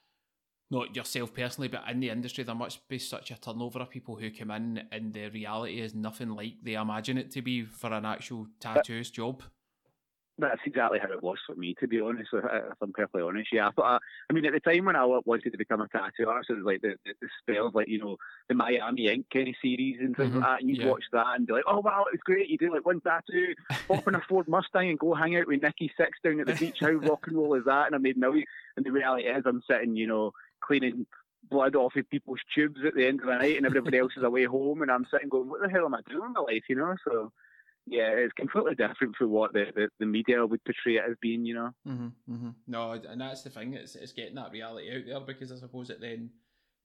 not 0.72 0.94
yourself 0.94 1.34
personally, 1.34 1.66
but 1.66 1.82
in 1.90 1.98
the 1.98 2.10
industry, 2.10 2.44
there 2.44 2.54
must 2.54 2.86
be 2.88 2.98
such 2.98 3.32
a 3.32 3.40
turnover 3.40 3.80
of 3.80 3.90
people 3.90 4.14
who 4.14 4.30
come 4.30 4.52
in, 4.52 4.84
and 4.92 5.12
the 5.12 5.28
reality 5.28 5.80
is 5.80 5.94
nothing 5.94 6.30
like 6.30 6.54
they 6.62 6.74
imagine 6.74 7.18
it 7.18 7.32
to 7.32 7.42
be 7.42 7.64
for 7.64 7.92
an 7.92 8.04
actual 8.04 8.46
tattooist 8.60 9.12
job 9.12 9.42
that's 10.40 10.60
exactly 10.64 10.98
how 10.98 11.10
it 11.10 11.22
was 11.22 11.38
for 11.46 11.54
me, 11.54 11.74
to 11.80 11.88
be 11.88 12.00
honest. 12.00 12.30
If 12.32 12.44
I'm 12.80 12.92
perfectly 12.92 13.22
honest, 13.22 13.48
yeah. 13.52 13.70
But 13.74 13.82
uh, 13.82 13.98
I 14.28 14.32
mean, 14.32 14.44
at 14.46 14.52
the 14.52 14.60
time 14.60 14.84
when 14.84 14.96
I 14.96 15.04
wanted 15.04 15.50
to 15.50 15.58
become 15.58 15.80
a 15.80 15.88
tattoo 15.88 16.28
artist, 16.28 16.50
it 16.50 16.54
was 16.54 16.64
like 16.64 16.82
the, 16.82 16.94
the, 17.04 17.12
the 17.20 17.28
spell 17.40 17.68
of 17.68 17.74
like 17.74 17.88
you 17.88 17.98
know 17.98 18.16
the 18.48 18.54
Miami 18.54 19.08
Ink 19.08 19.26
kind 19.32 19.48
of 19.48 19.54
series 19.62 19.98
and 20.00 20.16
things 20.16 20.30
mm-hmm. 20.30 20.40
like 20.40 20.48
that. 20.48 20.60
And 20.60 20.70
you'd 20.70 20.80
yeah. 20.80 20.88
watch 20.88 21.04
that 21.12 21.26
and 21.36 21.46
be 21.46 21.52
like, 21.52 21.64
oh 21.66 21.80
wow, 21.80 22.04
it 22.06 22.14
was 22.14 22.20
great. 22.24 22.48
You 22.48 22.58
do 22.58 22.72
like 22.72 22.86
one 22.86 23.00
tattoo, 23.00 23.54
hop 23.88 24.08
in 24.08 24.14
a 24.14 24.20
Ford 24.28 24.48
Mustang 24.48 24.90
and 24.90 24.98
go 24.98 25.14
hang 25.14 25.36
out 25.36 25.46
with 25.46 25.62
Nikki 25.62 25.90
Sixx 25.98 26.10
down 26.24 26.40
at 26.40 26.46
the 26.46 26.54
beach. 26.54 26.78
How 26.80 26.90
rock 26.90 27.26
and 27.26 27.36
roll 27.36 27.54
is 27.54 27.64
that? 27.66 27.86
And 27.86 27.94
I 27.94 27.98
made 27.98 28.16
millions. 28.16 28.46
And 28.76 28.84
the 28.84 28.92
reality 28.92 29.24
is, 29.24 29.44
I'm 29.46 29.62
sitting, 29.68 29.96
you 29.96 30.06
know, 30.06 30.32
cleaning 30.60 31.06
blood 31.50 31.74
off 31.74 31.96
of 31.96 32.08
people's 32.10 32.38
tubes 32.54 32.80
at 32.86 32.94
the 32.94 33.06
end 33.06 33.20
of 33.20 33.26
the 33.26 33.36
night, 33.36 33.56
and 33.56 33.66
everybody 33.66 33.98
else 33.98 34.12
is 34.16 34.22
away 34.22 34.44
home, 34.44 34.82
and 34.82 34.90
I'm 34.90 35.06
sitting 35.10 35.28
going, 35.28 35.48
what 35.48 35.60
the 35.62 35.68
hell 35.68 35.84
am 35.84 35.94
I 35.94 36.00
doing 36.08 36.26
in 36.26 36.32
my 36.32 36.40
life? 36.40 36.62
You 36.68 36.76
know, 36.76 36.94
so 37.04 37.32
yeah, 37.90 38.10
it's 38.10 38.32
completely 38.34 38.76
different 38.76 39.16
from 39.16 39.30
what 39.30 39.52
the, 39.52 39.64
the, 39.74 39.88
the, 39.98 40.06
media 40.06 40.46
would 40.46 40.64
portray 40.64 40.94
it 40.94 41.10
as 41.10 41.16
being, 41.20 41.44
you 41.44 41.54
know. 41.54 41.70
Mm-hmm, 41.86 42.32
mm-hmm. 42.32 42.50
No, 42.68 42.92
and 42.92 43.20
that's 43.20 43.42
the 43.42 43.50
thing. 43.50 43.74
It's 43.74 43.96
it's 43.96 44.12
getting 44.12 44.36
that 44.36 44.52
reality 44.52 44.90
out 44.94 45.06
there 45.06 45.20
because 45.20 45.50
I 45.50 45.56
suppose 45.56 45.90
it 45.90 46.00
then 46.00 46.30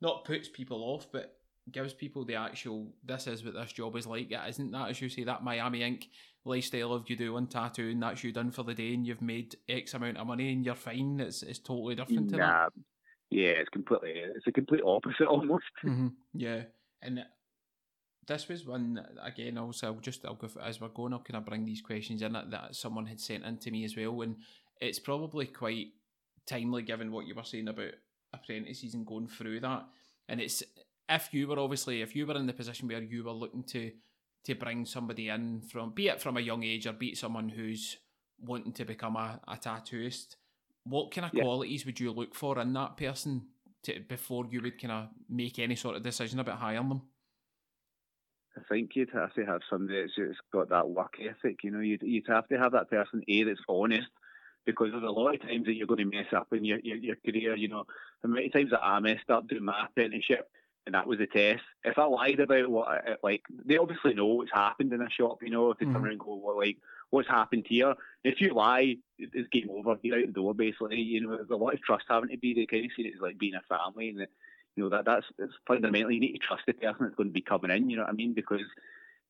not 0.01 0.25
puts 0.25 0.49
people 0.49 0.81
off, 0.81 1.07
but 1.11 1.37
gives 1.71 1.93
people 1.93 2.25
the 2.25 2.35
actual 2.35 2.93
this 3.03 3.27
is 3.27 3.45
what 3.45 3.53
this 3.53 3.71
job 3.71 3.95
is 3.95 4.07
like. 4.07 4.31
It 4.31 4.49
isn't 4.49 4.71
that 4.71 4.89
as 4.89 4.99
you 4.99 5.09
say 5.09 5.23
that 5.25 5.43
Miami 5.43 5.83
Ink 5.83 6.07
lifestyle 6.43 6.93
of 6.93 7.07
you 7.07 7.15
do 7.15 7.33
one 7.33 7.47
tattoo 7.47 7.89
and 7.89 8.01
that's 8.01 8.23
you 8.23 8.31
done 8.31 8.51
for 8.51 8.63
the 8.63 8.73
day 8.73 8.93
and 8.93 9.05
you've 9.05 9.21
made 9.21 9.55
X 9.69 9.93
amount 9.93 10.17
of 10.17 10.25
money 10.25 10.51
and 10.51 10.65
you're 10.65 10.73
fine. 10.73 11.19
It's 11.19 11.43
it's 11.43 11.59
totally 11.59 11.93
different 11.93 12.29
to 12.31 12.37
that. 12.37 12.69
Yeah, 13.29 13.49
it's 13.49 13.69
completely 13.69 14.13
it's 14.15 14.47
a 14.47 14.51
complete 14.51 14.81
opposite 14.83 15.27
almost. 15.29 15.65
Mm-hmm. 15.83 16.07
Yeah, 16.33 16.63
and 17.03 17.25
this 18.27 18.47
was 18.47 18.65
one 18.65 19.05
again. 19.23 19.57
Also, 19.57 19.87
I'll 19.87 19.99
just 19.99 20.25
I'll 20.25 20.35
go 20.35 20.47
for, 20.47 20.61
as 20.61 20.81
we're 20.81 20.89
going. 20.89 21.13
I'll 21.13 21.19
kind 21.19 21.37
of 21.37 21.45
bring 21.45 21.65
these 21.65 21.81
questions 21.81 22.21
in 22.21 22.33
that, 22.33 22.51
that 22.51 22.75
someone 22.75 23.05
had 23.05 23.19
sent 23.19 23.45
in 23.45 23.57
to 23.57 23.71
me 23.71 23.83
as 23.85 23.95
well, 23.95 24.21
and 24.21 24.37
it's 24.81 24.99
probably 24.99 25.45
quite 25.45 25.87
timely 26.45 26.83
given 26.83 27.11
what 27.11 27.25
you 27.25 27.35
were 27.35 27.43
saying 27.43 27.67
about 27.67 27.91
apprentices 28.33 28.93
and 28.93 29.05
going 29.05 29.27
through 29.27 29.59
that. 29.61 29.85
And 30.27 30.41
it's 30.41 30.63
if 31.07 31.29
you 31.33 31.47
were 31.47 31.59
obviously 31.59 32.01
if 32.01 32.15
you 32.15 32.25
were 32.25 32.35
in 32.35 32.47
the 32.47 32.53
position 32.53 32.87
where 32.87 33.01
you 33.01 33.23
were 33.23 33.31
looking 33.31 33.63
to 33.63 33.91
to 34.45 34.55
bring 34.55 34.85
somebody 34.85 35.29
in 35.29 35.61
from 35.61 35.91
be 35.91 36.07
it 36.07 36.21
from 36.21 36.37
a 36.37 36.41
young 36.41 36.63
age 36.63 36.87
or 36.87 36.93
be 36.93 37.09
it 37.09 37.17
someone 37.17 37.49
who's 37.49 37.97
wanting 38.39 38.73
to 38.73 38.85
become 38.85 39.15
a, 39.15 39.39
a 39.47 39.55
tattooist, 39.55 40.35
what 40.83 41.11
kind 41.11 41.25
of 41.25 41.33
yeah. 41.33 41.43
qualities 41.43 41.85
would 41.85 41.99
you 41.99 42.11
look 42.11 42.35
for 42.35 42.59
in 42.59 42.73
that 42.73 42.97
person 42.97 43.47
to, 43.83 43.99
before 44.07 44.45
you 44.49 44.61
would 44.61 44.79
kind 44.79 44.91
of 44.91 45.07
make 45.29 45.57
any 45.59 45.75
sort 45.75 45.95
of 45.95 46.03
decision 46.03 46.39
about 46.39 46.59
hiring 46.59 46.89
them? 46.89 47.01
I 48.57 48.61
think 48.69 48.95
you'd 48.95 49.09
have 49.11 49.33
to 49.33 49.45
have 49.45 49.61
somebody 49.69 50.01
that's 50.17 50.37
got 50.53 50.69
that 50.69 50.89
work 50.89 51.17
ethic. 51.19 51.63
You 51.63 51.71
know, 51.71 51.79
you'd 51.79 52.01
you'd 52.03 52.27
have 52.27 52.47
to 52.47 52.57
have 52.57 52.71
that 52.71 52.89
person 52.89 53.21
a 53.27 53.43
that's 53.43 53.59
honest, 53.67 54.07
because 54.65 54.91
there's 54.91 55.03
a 55.03 55.07
lot 55.07 55.35
of 55.35 55.41
times 55.41 55.65
that 55.65 55.73
you're 55.73 55.87
going 55.87 56.09
to 56.09 56.17
mess 56.17 56.31
up 56.33 56.47
in 56.53 56.63
your 56.63 56.79
your, 56.79 56.97
your 56.97 57.15
career. 57.17 57.55
You 57.55 57.67
know, 57.67 57.85
how 58.23 58.29
many 58.29 58.49
times 58.49 58.71
that 58.71 58.83
I 58.83 58.99
messed 58.99 59.29
up 59.29 59.47
doing 59.47 59.65
my 59.65 59.85
apprenticeship, 59.85 60.49
and 60.85 60.95
that 60.95 61.07
was 61.07 61.19
a 61.19 61.27
test. 61.27 61.63
If 61.83 61.97
I 61.97 62.05
lied 62.05 62.39
about 62.39 62.69
what, 62.69 62.87
I, 62.87 63.15
like, 63.23 63.43
they 63.65 63.77
obviously 63.77 64.13
know 64.13 64.27
what's 64.27 64.51
happened 64.51 64.93
in 64.93 65.01
a 65.01 65.09
shop. 65.09 65.43
You 65.43 65.49
know, 65.49 65.71
if 65.71 65.77
they 65.79 65.85
mm. 65.85 65.93
come 65.93 66.03
around 66.03 66.11
and 66.13 66.19
go, 66.19 66.35
well, 66.35 66.57
like, 66.57 66.77
what's 67.09 67.27
happened 67.27 67.65
here? 67.67 67.93
If 68.23 68.39
you 68.39 68.53
lie, 68.53 68.97
it's 69.17 69.49
game 69.49 69.69
over. 69.69 69.97
You're 70.01 70.19
out 70.19 70.27
the 70.27 70.31
door, 70.31 70.53
basically. 70.53 71.01
You 71.01 71.21
know, 71.21 71.35
there's 71.35 71.49
a 71.49 71.55
lot 71.55 71.73
of 71.73 71.81
trust 71.81 72.05
having 72.07 72.29
to 72.29 72.37
be. 72.37 72.53
They 72.53 72.65
kind 72.65 72.85
of 72.85 72.91
see 72.95 73.03
it 73.03 73.15
as 73.15 73.21
like 73.21 73.37
being 73.37 73.55
a 73.55 73.61
family, 73.67 74.09
and 74.09 74.27
you 74.75 74.83
know 74.83 74.89
that 74.89 75.05
that's 75.05 75.25
it's 75.37 75.53
fundamentally 75.67 76.15
you 76.15 76.21
need 76.21 76.33
to 76.33 76.39
trust 76.39 76.63
the 76.67 76.73
person 76.73 76.97
that's 77.01 77.15
going 77.15 77.29
to 77.29 77.33
be 77.33 77.41
coming 77.41 77.71
in. 77.71 77.89
You 77.89 77.97
know 77.97 78.03
what 78.03 78.11
I 78.11 78.13
mean? 78.13 78.33
Because 78.33 78.61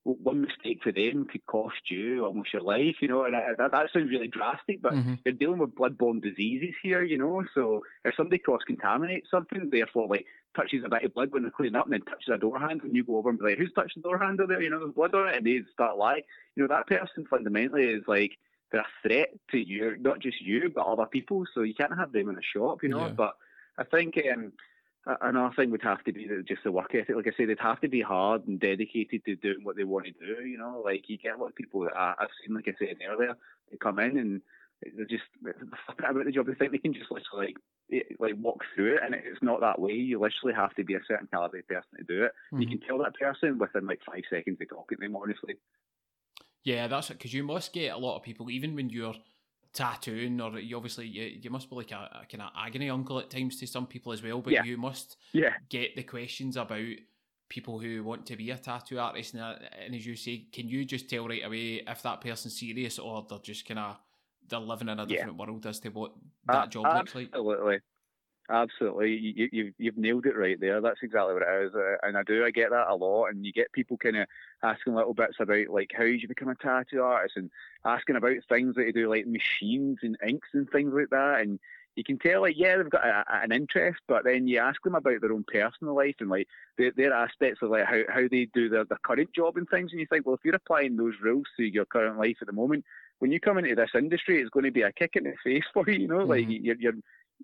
one 0.04 0.42
mistake 0.42 0.82
for 0.84 0.92
them 0.92 1.26
could 1.26 1.46
cost 1.48 1.90
you 1.90 2.24
almost 2.26 2.54
your 2.54 2.62
life. 2.62 2.98
You 3.02 3.08
know, 3.08 3.26
and 3.26 3.36
I, 3.36 3.54
that, 3.58 3.72
that 3.72 3.90
sounds 3.92 4.10
really 4.10 4.28
drastic, 4.28 4.82
but 4.82 4.94
mm-hmm. 4.94 5.16
you're 5.26 5.34
dealing 5.34 5.58
with 5.58 5.76
bloodborne 5.76 6.22
diseases 6.22 6.76
here. 6.84 7.04
You 7.04 7.18
know, 7.18 7.44
so 7.54 7.84
if 8.04 8.16
somebody 8.16 8.38
cross 8.38 8.62
contaminates 8.66 9.30
something, 9.32 9.70
therefore 9.72 10.08
like 10.08 10.26
touches 10.56 10.84
a 10.86 10.90
bit 10.90 11.04
of 11.04 11.14
blood 11.14 11.32
when 11.32 11.42
they're 11.42 11.52
cleaning 11.52 11.76
up 11.76 11.86
and 11.86 11.94
then 11.94 12.02
touches 12.02 12.30
a 12.32 12.38
door 12.38 12.60
handle 12.60 12.86
and 12.86 12.96
you 12.96 13.04
go 13.04 13.18
over 13.18 13.30
and 13.30 13.40
be 13.40 13.46
like, 13.46 13.58
who's 13.58 13.74
touched 13.74 13.96
the 13.96 14.02
door 14.02 14.20
handle 14.20 14.48
there? 14.48 14.62
You 14.62 14.70
know, 14.70 14.80
there's 14.80 14.94
blood 14.94 15.14
on 15.16 15.30
it 15.30 15.38
and 15.38 15.46
they 15.46 15.62
start 15.74 15.98
lying. 15.98 16.24
You 16.56 16.64
know, 16.64 16.70
that 16.70 16.88
person 16.88 17.26
fundamentally 17.30 17.86
is 17.86 18.04
like 18.08 18.38
they're 18.72 18.82
a 18.82 19.08
threat 19.08 19.30
to 19.52 19.58
you, 19.58 19.98
not 20.00 20.20
just 20.20 20.42
you, 20.42 20.72
but 20.74 20.86
other 20.86 21.06
people. 21.06 21.46
So 21.54 21.62
you 21.62 21.74
can't 21.74 21.98
have 21.98 22.12
them 22.12 22.30
in 22.30 22.38
a 22.38 22.42
shop, 22.42 22.84
you 22.84 22.90
know. 22.90 23.08
Yeah. 23.08 23.14
But 23.14 23.36
I 23.78 23.84
think 23.84 24.20
um, 24.32 24.54
another 25.22 25.54
thing 25.56 25.72
would 25.72 25.84
have 25.84 26.04
to 26.04 26.12
be 26.12 26.28
just 26.48 26.64
the 26.64 26.72
work 26.72 26.94
ethic. 26.96 27.16
Like 27.16 27.28
I 27.28 27.38
say, 27.38 27.46
they'd 27.46 27.60
have 27.60 27.82
to 27.82 27.88
be 27.88 28.02
hard 28.02 28.48
and 28.48 28.60
dedicated 28.60 29.24
to 29.26 29.36
doing 29.36 29.64
what 29.64 29.76
they 29.76 29.84
want 29.84 30.06
to 30.06 30.12
do. 30.12 30.46
You 30.46 30.58
know, 30.58 30.82
like 30.84 31.10
you 31.10 31.18
get 31.18 31.36
a 31.36 31.38
lot 31.38 31.50
of 31.50 31.56
people 31.56 31.82
that 31.82 31.96
I, 31.96 32.16
have 32.20 32.30
seen, 32.44 32.56
like 32.56 32.68
I 32.68 32.74
said 32.80 32.98
earlier, 33.08 33.36
they 33.70 33.78
come 33.78 34.00
in 34.00 34.18
and 34.18 34.42
they're 34.96 35.06
just 35.06 35.24
about 36.00 36.26
the 36.26 36.32
job. 36.32 36.48
They 36.48 36.54
think 36.54 36.72
they 36.72 36.78
can 36.78 36.94
just 36.94 37.12
literally 37.12 37.48
like 37.48 37.58
like 38.20 38.34
walk 38.40 38.64
through 38.74 38.96
it, 38.96 39.02
and 39.04 39.14
it's 39.14 39.44
not 39.44 39.62
that 39.62 39.80
way. 39.80 39.94
You 39.94 40.20
literally 40.20 40.56
have 40.56 40.74
to 40.76 40.84
be 40.84 40.96
a 40.96 41.00
certain 41.08 41.28
caliber 41.32 41.62
person 41.68 41.90
to 41.98 42.04
do 42.04 42.24
it. 42.24 42.32
Mm-hmm. 42.52 42.62
You 42.62 42.68
can 42.68 42.80
tell 42.80 42.98
that 43.00 43.16
person 43.16 43.60
within 43.60 43.86
like 43.86 44.02
five 44.06 44.24
seconds 44.30 44.58
of 44.60 44.70
talking 44.70 44.98
to 44.98 45.04
them. 45.04 45.16
Honestly. 45.16 45.56
Yeah, 46.64 46.88
that's 46.88 47.12
it. 47.12 47.20
Because 47.20 47.34
you 47.34 47.44
must 47.44 47.74
get 47.74 47.94
a 47.94 47.98
lot 47.98 48.18
of 48.18 48.24
people, 48.24 48.50
even 48.50 48.76
when 48.76 48.90
you're 48.90 49.14
tattooing, 49.76 50.42
or 50.42 50.58
you 50.58 50.76
obviously 50.76 51.06
you, 51.06 51.40
you 51.42 51.50
must 51.52 51.70
be 51.70 51.76
like 51.76 51.92
a, 51.92 52.22
a 52.24 52.26
kind 52.26 52.42
of 52.42 52.50
agony 52.58 52.90
uncle 52.90 53.20
at 53.20 53.30
times 53.30 53.60
to 53.60 53.68
some 53.68 53.86
people 53.86 54.12
as 54.12 54.24
well. 54.24 54.42
But 54.42 54.54
yeah. 54.54 54.64
you 54.64 54.78
must 54.78 55.18
yeah. 55.34 55.54
get 55.70 55.96
the 55.96 56.04
questions 56.04 56.58
about 56.58 56.88
people 57.50 57.78
who 57.80 58.04
want 58.04 58.26
to 58.26 58.36
be 58.36 58.50
a 58.50 58.58
tattoo 58.58 59.00
artist, 59.00 59.34
and, 59.36 59.44
uh, 59.44 59.56
and 59.86 59.94
as 59.94 60.06
you 60.06 60.16
say, 60.16 60.48
can 60.52 60.68
you 60.68 60.86
just 60.86 61.10
tell 61.10 61.28
right 61.28 61.46
away 61.46 61.84
if 61.86 62.02
that 62.02 62.22
person's 62.22 62.60
serious 62.60 62.98
or 62.98 63.26
they're 63.30 63.38
just 63.40 63.68
kind 63.68 63.80
of 63.80 63.98
they're 64.48 64.60
living 64.60 64.90
in 64.90 65.00
a 65.00 65.06
different 65.06 65.38
yeah. 65.38 65.46
world 65.46 65.66
as 65.66 65.80
to 65.80 65.90
what 65.90 66.14
that 66.48 66.56
uh, 66.56 66.68
job 66.68 66.86
looks 66.86 67.16
like? 67.16 67.30
Absolutely. 67.34 67.80
Absolutely, 68.48 69.16
you, 69.16 69.50
you've 69.52 69.74
you've 69.80 69.98
nailed 69.98 70.28
it 70.28 70.38
right 70.38 70.60
there. 70.60 70.80
That's 70.80 71.00
exactly 71.02 71.34
what 71.34 71.42
it 71.42 71.66
is, 71.66 71.74
uh, 71.74 71.96
and 72.04 72.16
I 72.16 72.22
do. 72.22 72.46
I 72.46 72.52
get 72.52 72.70
that 72.70 72.90
a 72.90 72.96
lot, 72.96 73.28
and 73.28 73.44
you 73.44 73.52
get 73.52 73.72
people 73.72 73.98
kind 73.98 74.18
of 74.18 74.28
asking 74.62 74.94
little 74.94 75.16
bits 75.16 75.38
about 75.40 75.70
like 75.70 75.92
how 75.98 76.04
you 76.04 76.28
become 76.28 76.50
a 76.50 76.56
tattoo 76.56 77.02
artist, 77.02 77.38
and 77.38 77.50
asking 77.86 78.18
about 78.18 78.36
things 78.48 78.76
that 78.76 78.86
you 78.86 78.94
do, 78.94 79.10
like 79.10 79.26
machines 79.26 79.98
and 80.04 80.16
inks 80.28 80.50
and 80.54 80.70
things 80.70 80.94
like 80.94 81.10
that. 81.10 81.40
And 81.40 81.60
you 81.96 82.04
can 82.04 82.20
tell, 82.20 82.42
like, 82.42 82.56
yeah, 82.58 82.78
they've 82.78 82.90
got 82.90 83.06
a, 83.06 83.24
an 83.30 83.52
interest, 83.52 84.02
but 84.08 84.24
then 84.26 84.48
you 84.48 84.60
ask 84.60 84.82
them 84.84 84.96
about 84.96 85.22
their 85.22 85.32
own 85.32 85.46
personal 85.48 85.96
life 85.96 86.16
and 86.20 86.30
like 86.30 86.48
their, 86.78 86.92
their 86.92 87.14
aspects 87.14 87.62
of 87.62 87.70
like 87.72 87.86
how, 87.86 88.02
how 88.10 88.28
they 88.30 88.48
do 88.54 88.70
their, 88.70 88.86
their 88.86 89.00
current 89.04 89.34
job 89.34 89.58
and 89.58 89.68
things, 89.70 89.92
and 89.92 90.00
you 90.00 90.08
think, 90.08 90.26
well, 90.26 90.36
if 90.36 90.42
you're 90.44 90.56
applying 90.56 90.98
those 90.98 91.16
rules 91.22 91.48
to 91.58 91.64
your 91.64 91.86
current 91.86 92.20
life 92.20 92.38
at 92.42 92.48
the 92.48 92.54
moment, 92.54 92.86
when 93.20 93.32
you 93.32 93.40
come 93.40 93.58
into 93.58 93.74
this 93.76 93.92
industry, 93.96 94.42
it's 94.42 94.50
going 94.50 94.66
to 94.66 94.72
be 94.72 94.82
a 94.82 94.92
kick 94.92 95.16
in 95.16 95.24
the 95.24 95.34
face 95.44 95.64
for 95.74 95.90
you. 95.90 96.02
You 96.02 96.08
know, 96.08 96.20
mm-hmm. 96.20 96.30
like 96.30 96.46
you're, 96.48 96.76
you're 96.78 96.94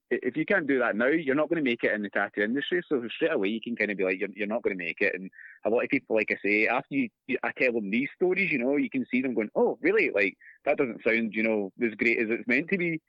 if 0.10 0.36
you 0.36 0.46
can't 0.46 0.68
do 0.68 0.80
that 0.80 0.96
now, 0.96 1.08
you're 1.08 1.36
not 1.36 1.50
going 1.50 1.64
to 1.64 1.70
make 1.70 1.84
it 1.84 1.94
in 1.94 2.02
the 2.02 2.10
tattoo 2.10 2.42
industry. 2.42 2.82
So 2.88 3.02
straight 3.16 3.34
away, 3.34 3.48
you 3.50 3.62
can 3.62 3.76
kind 3.76 3.92
of 3.92 3.98
be 3.98 4.04
like, 4.04 4.20
you're, 4.20 4.30
you're 4.36 4.48
not 4.48 4.62
going 4.62 4.78
to 4.78 4.84
make 4.84 5.00
it. 5.00 5.16
And 5.16 5.30
a 5.66 5.70
lot 5.70 5.84
of 5.84 5.90
people, 5.90 6.16
like 6.16 6.32
I 6.32 6.38
say, 6.44 6.68
after 6.68 6.96
you, 6.96 7.10
I 7.44 7.52
tell 7.58 7.74
them 7.74 7.90
these 7.90 8.10
stories, 8.16 8.52
you 8.52 8.60
know, 8.60 8.76
you 8.76 8.90
can 8.90 9.06
see 9.10 9.22
them 9.22 9.34
going, 9.34 9.50
oh, 9.56 9.78
really? 9.82 10.12
Like 10.14 10.38
that 10.66 10.78
doesn't 10.78 11.02
sound, 11.06 11.34
you 11.34 11.44
know, 11.44 11.72
as 11.82 11.94
great 11.96 12.20
as 12.20 12.28
it's 12.30 12.48
meant 12.48 12.70
to 12.70 12.78
be. 12.78 13.02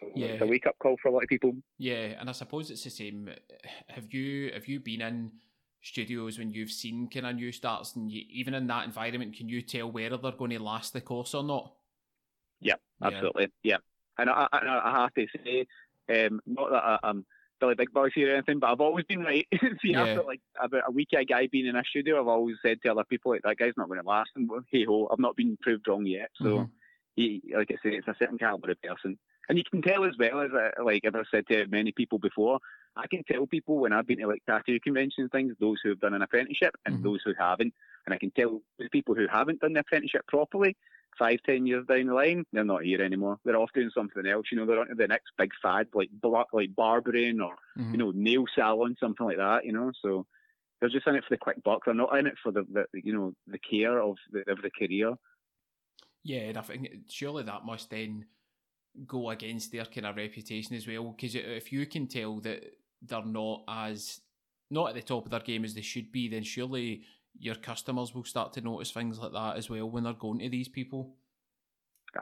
So 0.00 0.08
yeah, 0.14 0.26
it's 0.28 0.42
a 0.42 0.46
wake 0.46 0.66
up 0.66 0.78
call 0.78 0.96
for 1.00 1.08
a 1.08 1.12
lot 1.12 1.22
of 1.22 1.28
people. 1.28 1.52
Yeah, 1.78 2.14
and 2.18 2.28
I 2.28 2.32
suppose 2.32 2.70
it's 2.70 2.84
the 2.84 2.90
same. 2.90 3.30
Have 3.88 4.12
you 4.12 4.50
have 4.52 4.66
you 4.66 4.80
been 4.80 5.02
in 5.02 5.30
studios 5.82 6.38
when 6.38 6.52
you've 6.52 6.70
seen 6.70 7.08
kind 7.08 7.26
of 7.26 7.36
new 7.36 7.52
starts, 7.52 7.94
and 7.94 8.10
you, 8.10 8.22
even 8.30 8.54
in 8.54 8.66
that 8.68 8.86
environment, 8.86 9.36
can 9.36 9.48
you 9.48 9.62
tell 9.62 9.90
whether 9.90 10.16
they're 10.16 10.32
going 10.32 10.50
to 10.50 10.58
last 10.62 10.92
the 10.94 11.00
course 11.00 11.34
or 11.34 11.44
not? 11.44 11.74
Yeah, 12.60 12.74
absolutely. 13.02 13.48
Yeah, 13.62 13.74
yeah. 13.74 13.76
and 14.18 14.30
I, 14.30 14.48
I, 14.52 14.80
I 14.84 15.02
have 15.02 15.14
to 15.14 15.26
say 15.44 15.66
um, 16.12 16.40
not 16.46 16.70
that 16.70 16.82
I, 16.84 16.98
am 17.04 17.24
Billy 17.60 17.74
Big 17.74 17.92
Boys 17.92 18.12
here 18.14 18.32
or 18.32 18.36
anything, 18.36 18.58
but 18.58 18.70
I've 18.70 18.80
always 18.80 19.04
been 19.06 19.20
right. 19.20 19.46
See, 19.82 19.92
yeah. 19.92 20.02
after 20.02 20.22
like 20.22 20.40
about 20.60 20.82
a 20.88 20.90
week 20.90 21.08
a 21.16 21.24
guy 21.24 21.48
being 21.50 21.66
in 21.66 21.76
a 21.76 21.82
studio, 21.88 22.20
I've 22.20 22.28
always 22.28 22.56
said 22.62 22.78
to 22.82 22.90
other 22.90 23.04
people 23.04 23.32
like 23.32 23.42
that 23.42 23.56
guy's 23.56 23.72
not 23.76 23.88
going 23.88 24.00
to 24.00 24.06
last, 24.06 24.30
and 24.36 24.48
hey 24.70 24.84
ho, 24.84 25.08
I've 25.10 25.18
not 25.18 25.36
been 25.36 25.56
proved 25.60 25.88
wrong 25.88 26.06
yet. 26.06 26.30
So, 26.36 26.44
mm-hmm. 26.44 26.64
he, 27.16 27.42
like 27.56 27.70
I 27.70 27.74
say, 27.74 27.96
it's 27.96 28.08
a 28.08 28.14
certain 28.18 28.38
caliber 28.38 28.70
of 28.70 28.82
person, 28.82 29.18
and 29.48 29.58
you 29.58 29.64
can 29.68 29.82
tell 29.82 30.04
as 30.04 30.14
well 30.18 30.40
as 30.40 30.50
uh, 30.52 30.82
like 30.82 31.04
I've 31.06 31.14
said 31.30 31.46
to 31.48 31.66
many 31.68 31.92
people 31.92 32.18
before. 32.18 32.58
I 32.96 33.08
can 33.08 33.24
tell 33.24 33.46
people 33.46 33.78
when 33.78 33.92
I've 33.92 34.06
been 34.06 34.20
to 34.20 34.28
like 34.28 34.44
tattoo 34.46 34.78
conventions 34.78 35.24
and 35.24 35.32
things, 35.32 35.54
those 35.58 35.78
who 35.82 35.88
have 35.88 36.00
done 36.00 36.14
an 36.14 36.22
apprenticeship 36.22 36.76
and 36.86 36.96
mm-hmm. 36.96 37.04
those 37.04 37.20
who 37.24 37.32
haven't, 37.36 37.74
and 38.06 38.14
I 38.14 38.18
can 38.18 38.30
tell 38.30 38.60
the 38.78 38.88
people 38.88 39.14
who 39.14 39.26
haven't 39.30 39.60
done 39.60 39.72
the 39.72 39.80
apprenticeship 39.80 40.26
properly 40.26 40.76
five, 41.18 41.38
ten 41.44 41.66
years 41.66 41.86
down 41.86 42.06
the 42.06 42.14
line, 42.14 42.44
they're 42.52 42.64
not 42.64 42.82
here 42.82 43.02
anymore. 43.02 43.38
They're 43.44 43.56
off 43.56 43.72
doing 43.74 43.90
something 43.94 44.26
else. 44.26 44.46
You 44.50 44.58
know, 44.58 44.66
they're 44.66 44.80
on 44.80 44.88
to 44.88 44.94
the 44.94 45.08
next 45.08 45.32
big 45.38 45.50
fad, 45.62 45.88
like 45.94 46.10
like 46.52 46.74
barbering 46.74 47.40
or 47.40 47.56
mm-hmm. 47.78 47.92
you 47.92 47.98
know 47.98 48.12
nail 48.14 48.44
salon, 48.54 48.96
something 48.98 49.26
like 49.26 49.38
that. 49.38 49.64
You 49.64 49.72
know, 49.72 49.92
so 50.02 50.26
they're 50.80 50.90
just 50.90 51.06
in 51.06 51.14
it 51.14 51.24
for 51.24 51.34
the 51.34 51.38
quick 51.38 51.62
buck. 51.62 51.82
They're 51.84 51.94
not 51.94 52.16
in 52.18 52.26
it 52.26 52.34
for 52.42 52.52
the, 52.52 52.64
the 52.70 52.86
you 52.92 53.14
know 53.14 53.32
the 53.46 53.58
care 53.58 54.00
of 54.00 54.16
the 54.32 54.40
of 54.50 54.60
the 54.62 54.70
career. 54.70 55.14
Yeah, 56.22 56.40
and 56.40 56.58
I 56.58 56.62
think 56.62 56.88
surely 57.08 57.42
that 57.44 57.64
must 57.64 57.90
then 57.90 58.26
go 59.06 59.30
against 59.30 59.72
their 59.72 59.84
kind 59.84 60.06
of 60.06 60.16
reputation 60.16 60.74
as 60.76 60.86
well. 60.86 61.14
Because 61.16 61.34
if 61.34 61.72
you 61.72 61.84
can 61.86 62.06
tell 62.06 62.40
that 62.40 62.64
they're 63.02 63.24
not 63.24 63.64
as 63.68 64.20
not 64.70 64.88
at 64.88 64.94
the 64.94 65.02
top 65.02 65.24
of 65.24 65.30
their 65.30 65.40
game 65.40 65.64
as 65.64 65.74
they 65.74 65.82
should 65.82 66.10
be, 66.10 66.28
then 66.28 66.42
surely 66.42 67.02
your 67.38 67.54
customers 67.56 68.14
will 68.14 68.24
start 68.24 68.52
to 68.54 68.60
notice 68.60 68.90
things 68.90 69.18
like 69.18 69.32
that 69.32 69.56
as 69.56 69.68
well 69.68 69.90
when 69.90 70.04
they're 70.04 70.12
going 70.12 70.38
to 70.40 70.48
these 70.48 70.68
people. 70.68 71.14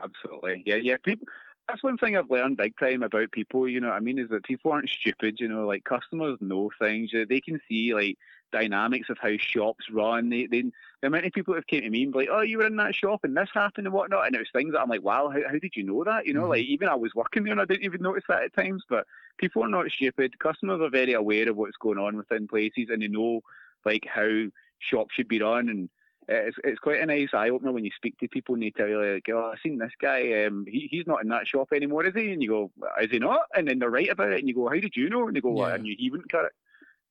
Absolutely, 0.01 0.63
yeah, 0.65 0.75
yeah. 0.75 0.97
People, 1.03 1.27
that's 1.67 1.83
one 1.83 1.97
thing 1.97 2.17
I've 2.17 2.29
learned 2.29 2.57
big 2.57 2.75
time 2.77 3.03
about 3.03 3.31
people. 3.31 3.67
You 3.67 3.79
know, 3.79 3.89
what 3.89 3.95
I 3.95 3.99
mean, 3.99 4.19
is 4.19 4.29
that 4.29 4.43
people 4.43 4.71
aren't 4.71 4.89
stupid. 4.89 5.39
You 5.39 5.47
know, 5.47 5.65
like 5.65 5.83
customers 5.83 6.37
know 6.41 6.71
things. 6.79 7.11
They 7.13 7.41
can 7.41 7.59
see 7.69 7.93
like 7.93 8.17
dynamics 8.51 9.09
of 9.09 9.17
how 9.21 9.37
shops 9.37 9.85
run. 9.91 10.29
They, 10.29 10.47
they, 10.47 10.61
the 11.01 11.07
amount 11.07 11.25
of 11.25 11.33
people 11.33 11.53
have 11.53 11.67
came 11.67 11.81
to 11.81 11.89
me 11.89 12.03
and 12.03 12.11
be 12.11 12.19
like, 12.19 12.29
"Oh, 12.31 12.41
you 12.41 12.57
were 12.57 12.65
in 12.65 12.75
that 12.77 12.95
shop 12.95 13.21
and 13.23 13.37
this 13.37 13.49
happened 13.53 13.87
and 13.87 13.93
whatnot," 13.93 14.25
and 14.25 14.35
it 14.35 14.39
was 14.39 14.49
things 14.51 14.73
that 14.73 14.81
I'm 14.81 14.89
like, 14.89 15.03
"Wow, 15.03 15.29
how, 15.29 15.39
how 15.47 15.59
did 15.59 15.75
you 15.75 15.83
know 15.83 16.03
that?" 16.03 16.25
You 16.25 16.33
know, 16.33 16.41
mm-hmm. 16.41 16.49
like 16.49 16.65
even 16.65 16.89
I 16.89 16.95
was 16.95 17.15
working 17.15 17.43
there 17.43 17.53
and 17.53 17.61
I 17.61 17.65
didn't 17.65 17.85
even 17.85 18.01
notice 18.01 18.23
that 18.27 18.43
at 18.43 18.55
times. 18.55 18.83
But 18.89 19.05
people 19.37 19.63
are 19.63 19.69
not 19.69 19.89
stupid. 19.91 20.39
Customers 20.39 20.81
are 20.81 20.89
very 20.89 21.13
aware 21.13 21.49
of 21.49 21.55
what's 21.55 21.77
going 21.77 21.97
on 21.97 22.17
within 22.17 22.47
places 22.47 22.87
and 22.89 23.01
they 23.01 23.07
know 23.07 23.41
like 23.85 24.05
how 24.07 24.45
shop 24.89 25.07
should 25.11 25.27
be 25.27 25.41
run. 25.41 25.69
And 25.69 25.89
it's, 26.27 26.57
it's 26.63 26.79
quite 26.79 27.01
a 27.01 27.05
nice 27.05 27.29
eye 27.33 27.49
opener 27.49 27.71
when 27.71 27.85
you 27.85 27.91
speak 27.95 28.17
to 28.19 28.27
people 28.27 28.55
and 28.55 28.63
they 28.63 28.71
tell 28.71 28.87
you, 28.87 28.99
like, 28.99 29.27
oh, 29.31 29.51
I've 29.53 29.59
seen 29.61 29.77
this 29.77 29.91
guy, 30.01 30.45
um, 30.45 30.65
he, 30.67 30.87
he's 30.89 31.07
not 31.07 31.21
in 31.21 31.29
that 31.29 31.47
shop 31.47 31.69
anymore, 31.73 32.05
is 32.05 32.15
he? 32.15 32.31
And 32.31 32.41
you 32.41 32.49
go, 32.49 32.71
is 33.01 33.11
he 33.11 33.19
not? 33.19 33.41
And 33.55 33.67
then 33.67 33.79
they're 33.79 33.89
right 33.89 34.09
about 34.09 34.31
it. 34.31 34.39
And 34.39 34.47
you 34.47 34.55
go, 34.55 34.69
how 34.69 34.79
did 34.79 34.95
you 34.95 35.09
know? 35.09 35.27
And 35.27 35.35
they 35.35 35.41
go, 35.41 35.51
well, 35.51 35.69
yeah. 35.69 35.75
I 35.75 35.77
knew 35.77 35.95
he 35.97 36.09
wouldn't 36.09 36.31
cut 36.31 36.45
it. 36.45 36.51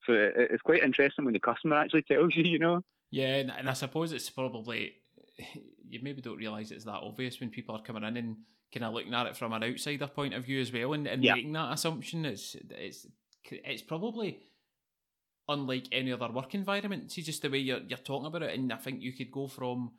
So 0.06 0.12
it's 0.14 0.62
quite 0.62 0.82
interesting 0.82 1.24
when 1.24 1.34
the 1.34 1.40
customer 1.40 1.76
actually 1.76 2.02
tells 2.02 2.34
you, 2.34 2.42
you 2.44 2.58
know? 2.58 2.82
Yeah, 3.10 3.36
and, 3.36 3.52
and 3.56 3.68
I 3.68 3.74
suppose 3.74 4.12
it's 4.12 4.30
probably, 4.30 4.94
you 5.88 6.00
maybe 6.02 6.22
don't 6.22 6.38
realise 6.38 6.70
it's 6.70 6.86
that 6.86 7.02
obvious 7.02 7.38
when 7.38 7.50
people 7.50 7.76
are 7.76 7.82
coming 7.82 8.02
in 8.02 8.16
and 8.16 8.36
kind 8.72 8.84
of 8.84 8.94
looking 8.94 9.14
at 9.14 9.26
it 9.26 9.36
from 9.36 9.52
an 9.52 9.62
outsider 9.62 10.06
point 10.06 10.34
of 10.34 10.44
view 10.44 10.60
as 10.60 10.72
well 10.72 10.94
and, 10.94 11.06
and 11.06 11.22
yeah. 11.22 11.34
making 11.34 11.52
that 11.52 11.72
assumption. 11.72 12.24
It's, 12.24 12.56
it's, 12.70 13.06
it's 13.50 13.82
probably 13.82 14.40
unlike 15.48 15.88
any 15.92 16.12
other 16.12 16.30
work 16.30 16.54
environment. 16.54 17.12
See, 17.12 17.22
just 17.22 17.42
the 17.42 17.50
way 17.50 17.58
you're, 17.58 17.80
you're 17.88 17.98
talking 17.98 18.26
about 18.26 18.42
it, 18.42 18.58
and 18.58 18.72
I 18.72 18.76
think 18.76 19.02
you 19.02 19.12
could 19.12 19.30
go 19.30 19.48
from 19.48 19.92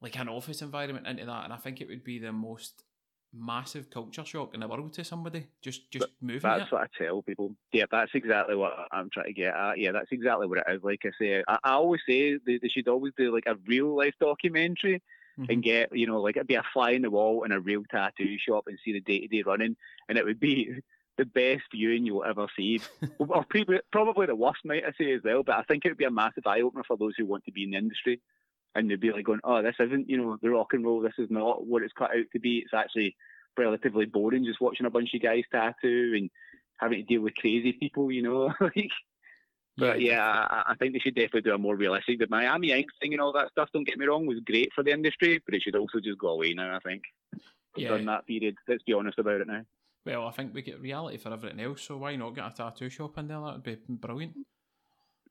like 0.00 0.18
an 0.18 0.28
office 0.28 0.62
environment 0.62 1.06
into 1.06 1.26
that, 1.26 1.44
and 1.44 1.52
I 1.52 1.56
think 1.56 1.80
it 1.80 1.88
would 1.88 2.04
be 2.04 2.18
the 2.18 2.32
most 2.32 2.84
massive 3.32 3.90
culture 3.90 4.24
shock 4.24 4.54
in 4.54 4.60
the 4.60 4.68
world 4.68 4.92
to 4.94 5.04
somebody. 5.04 5.46
Just 5.62 5.90
just 5.90 6.00
but 6.00 6.10
moving. 6.20 6.42
That's 6.42 6.62
it. 6.62 6.72
what 6.72 6.82
I 6.82 7.04
tell 7.04 7.22
people. 7.22 7.54
Yeah, 7.72 7.84
that's 7.90 8.10
exactly 8.14 8.56
what 8.56 8.72
I'm 8.92 9.10
trying 9.10 9.26
to 9.26 9.32
get 9.32 9.54
at. 9.54 9.78
Yeah, 9.78 9.92
that's 9.92 10.10
exactly 10.10 10.46
what 10.46 10.58
it 10.58 10.64
is. 10.68 10.82
Like 10.82 11.00
I 11.04 11.10
say, 11.20 11.44
I, 11.46 11.58
I 11.62 11.72
always 11.72 12.00
say 12.08 12.38
they, 12.44 12.58
they, 12.60 12.68
should 12.68 12.88
always 12.88 13.12
do 13.16 13.32
like 13.32 13.44
a 13.46 13.56
real 13.66 13.96
life 13.96 14.14
documentary. 14.20 15.02
Mm-hmm. 15.38 15.52
And 15.52 15.62
get 15.62 15.96
you 15.96 16.08
know 16.08 16.20
like 16.20 16.36
it'd 16.36 16.48
be 16.48 16.56
a 16.56 16.62
fly 16.72 16.90
in 16.90 17.02
the 17.02 17.10
wall 17.10 17.44
in 17.44 17.52
a 17.52 17.60
real 17.60 17.84
tattoo 17.88 18.36
shop 18.36 18.64
and 18.66 18.76
see 18.84 18.92
the 18.92 19.00
day 19.00 19.20
to 19.20 19.28
day 19.28 19.42
running, 19.46 19.76
and 20.08 20.18
it 20.18 20.24
would 20.24 20.40
be 20.40 20.70
the 21.20 21.26
best 21.26 21.64
viewing 21.70 22.06
you'll 22.06 22.24
ever 22.24 22.46
see. 22.56 22.80
or 23.18 23.44
probably 23.92 24.26
the 24.26 24.34
worst, 24.34 24.64
might 24.64 24.84
I 24.84 24.92
say 24.98 25.12
as 25.12 25.20
well. 25.22 25.42
But 25.42 25.56
I 25.56 25.62
think 25.64 25.84
it 25.84 25.90
would 25.90 25.98
be 25.98 26.06
a 26.06 26.10
massive 26.10 26.46
eye 26.46 26.62
opener 26.62 26.82
for 26.86 26.96
those 26.96 27.12
who 27.16 27.26
want 27.26 27.44
to 27.44 27.52
be 27.52 27.64
in 27.64 27.72
the 27.72 27.76
industry, 27.76 28.20
and 28.74 28.90
they'd 28.90 28.98
be 28.98 29.12
like 29.12 29.26
going, 29.26 29.40
"Oh, 29.44 29.62
this 29.62 29.76
isn't 29.78 30.08
you 30.08 30.16
know 30.16 30.38
the 30.40 30.48
rock 30.48 30.72
and 30.72 30.82
roll. 30.82 31.00
This 31.00 31.18
is 31.18 31.30
not 31.30 31.66
what 31.66 31.82
it's 31.82 31.92
cut 31.92 32.16
out 32.16 32.24
to 32.32 32.40
be. 32.40 32.58
It's 32.58 32.72
actually 32.72 33.16
relatively 33.58 34.06
boring 34.06 34.46
just 34.46 34.62
watching 34.62 34.86
a 34.86 34.90
bunch 34.90 35.12
of 35.12 35.20
guys 35.20 35.44
tattoo 35.52 36.14
and 36.16 36.30
having 36.78 37.00
to 37.00 37.04
deal 37.04 37.20
with 37.20 37.34
crazy 37.34 37.74
people. 37.74 38.10
You 38.10 38.22
know, 38.22 38.54
like." 38.60 38.90
But 39.76 40.00
yeah, 40.00 40.22
I, 40.22 40.72
I, 40.72 40.74
think 40.74 40.92
they 40.92 40.98
should 40.98 41.14
definitely 41.14 41.42
do 41.42 41.54
a 41.54 41.58
more 41.58 41.76
realistic. 41.76 42.18
The 42.18 42.26
Miami 42.28 42.72
Ink 42.72 42.88
thing 43.00 43.14
and 43.14 43.20
all 43.22 43.32
that 43.32 43.50
stuff, 43.50 43.70
don't 43.72 43.86
get 43.86 43.96
me 43.96 44.04
wrong, 44.04 44.26
was 44.26 44.40
great 44.44 44.70
for 44.74 44.82
the 44.84 44.90
industry, 44.90 45.40
but 45.46 45.54
it 45.54 45.62
should 45.62 45.76
also 45.76 46.00
just 46.00 46.18
go 46.18 46.28
away 46.30 46.52
now. 46.52 46.76
I 46.76 46.80
think. 46.80 47.02
Yeah. 47.76 47.90
done 47.90 48.04
that 48.06 48.26
period. 48.26 48.56
Let's 48.68 48.82
be 48.82 48.92
honest 48.92 49.18
about 49.18 49.40
it 49.40 49.46
now. 49.46 49.62
Well, 50.06 50.26
I 50.26 50.30
think 50.30 50.54
we 50.54 50.62
get 50.62 50.80
reality 50.80 51.18
for 51.18 51.32
everything 51.32 51.60
else, 51.60 51.82
so 51.82 51.98
why 51.98 52.16
not 52.16 52.34
get 52.34 52.46
a 52.46 52.54
tattoo 52.54 52.88
shop 52.88 53.18
in 53.18 53.28
there? 53.28 53.40
That 53.40 53.52
would 53.54 53.62
be 53.62 53.76
brilliant. 53.88 54.34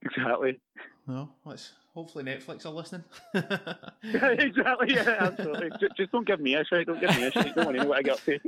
Exactly. 0.02 0.60
No, 1.08 1.30
let's 1.44 1.74
hopefully 1.94 2.24
Netflix 2.24 2.66
are 2.66 2.70
listening. 2.70 3.04
yeah, 3.34 4.30
exactly. 4.30 4.94
Yeah, 4.94 5.16
absolutely. 5.20 5.72
just, 5.80 5.98
just, 5.98 6.12
don't 6.12 6.26
give 6.26 6.40
me 6.40 6.56
a 6.56 6.64
shit. 6.64 6.88
Don't 6.88 7.00
give 7.00 7.16
me 7.18 7.26
a 7.26 7.32
shit. 7.32 7.56
Don't 7.56 7.66
want 7.66 7.78
to 7.78 7.84
know 7.84 7.90
what 7.90 7.98
I 7.98 8.02
got 8.04 8.22
to. 8.26 8.40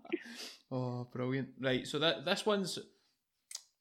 oh, 0.70 1.08
brilliant! 1.10 1.48
Right, 1.60 1.86
so 1.86 1.98
that 1.98 2.24
this 2.24 2.44
one's 2.44 2.78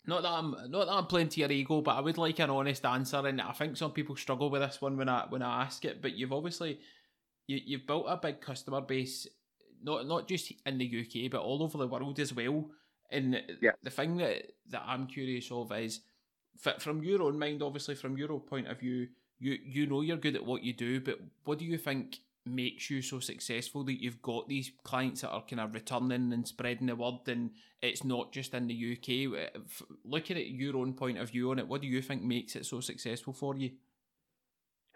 not 0.06 0.24
that 0.24 0.32
I'm 0.32 0.56
not 0.70 0.86
that 0.86 0.94
I'm 0.94 1.06
playing 1.08 1.30
to 1.30 1.42
your 1.42 1.52
ego, 1.52 1.82
but 1.82 1.98
I 1.98 2.02
would 2.02 2.18
like 2.18 2.40
an 2.40 2.50
honest 2.50 2.86
answer, 2.86 3.28
and 3.28 3.42
I 3.42 3.52
think 3.52 3.76
some 3.76 3.92
people 3.92 4.16
struggle 4.16 4.50
with 4.50 4.62
this 4.62 4.82
one 4.82 4.98
when 4.98 5.10
I 5.10 5.26
when 5.28 5.42
I 5.42 5.64
ask 5.64 5.84
it. 5.84 6.02
But 6.02 6.14
you've 6.14 6.34
obviously 6.34 6.80
you, 7.48 7.60
you've 7.66 7.86
built 7.86 8.06
a 8.08 8.18
big 8.18 8.40
customer 8.40 8.82
base 8.82 9.28
not 9.84 10.08
not 10.08 10.28
just 10.28 10.52
in 10.66 10.78
the 10.78 10.86
UK 10.86 11.32
but 11.32 11.42
all 11.42 11.64
over 11.64 11.78
the 11.78 11.88
world 11.88 12.20
as 12.20 12.34
well. 12.34 12.70
And 13.10 13.42
yeah. 13.62 13.72
the 13.84 13.90
thing 13.90 14.18
that 14.18 14.52
that 14.70 14.84
I'm 14.86 15.08
curious 15.08 15.52
of 15.52 15.72
is, 15.72 16.02
from 16.80 17.04
your 17.04 17.22
own 17.24 17.40
mind, 17.40 17.64
obviously 17.64 17.96
from 17.96 18.18
your 18.18 18.32
own 18.32 18.42
point 18.42 18.68
of 18.68 18.80
view, 18.80 19.08
you 19.40 19.58
you 19.64 19.86
know 19.88 20.02
you're 20.02 20.18
good 20.18 20.36
at 20.36 20.46
what 20.46 20.64
you 20.64 20.74
do, 20.74 21.00
but 21.00 21.20
what 21.46 21.60
do 21.60 21.66
you 21.66 21.78
think 21.78 22.20
makes 22.46 22.90
you 22.90 23.02
so 23.02 23.20
successful 23.20 23.84
that 23.84 24.02
you've 24.02 24.22
got 24.22 24.48
these 24.48 24.72
clients 24.84 25.22
that 25.22 25.30
are 25.30 25.44
kind 25.44 25.60
of 25.60 25.74
returning 25.74 26.34
and 26.34 26.48
spreading 26.48 26.88
the 26.88 26.96
word, 26.96 27.28
and 27.28 27.52
it's 27.82 28.04
not 28.04 28.32
just 28.32 28.54
in 28.54 28.68
the 28.68 28.98
UK. 28.98 29.52
Looking 30.04 30.38
at 30.38 30.48
your 30.48 30.78
own 30.78 30.94
point 30.94 31.18
of 31.18 31.30
view 31.30 31.52
on 31.52 31.60
it, 31.60 31.68
what 31.68 31.82
do 31.82 31.88
you 31.88 32.02
think 32.02 32.24
makes 32.24 32.56
it 32.56 32.66
so 32.66 32.80
successful 32.80 33.34
for 33.34 33.56
you? 33.56 33.72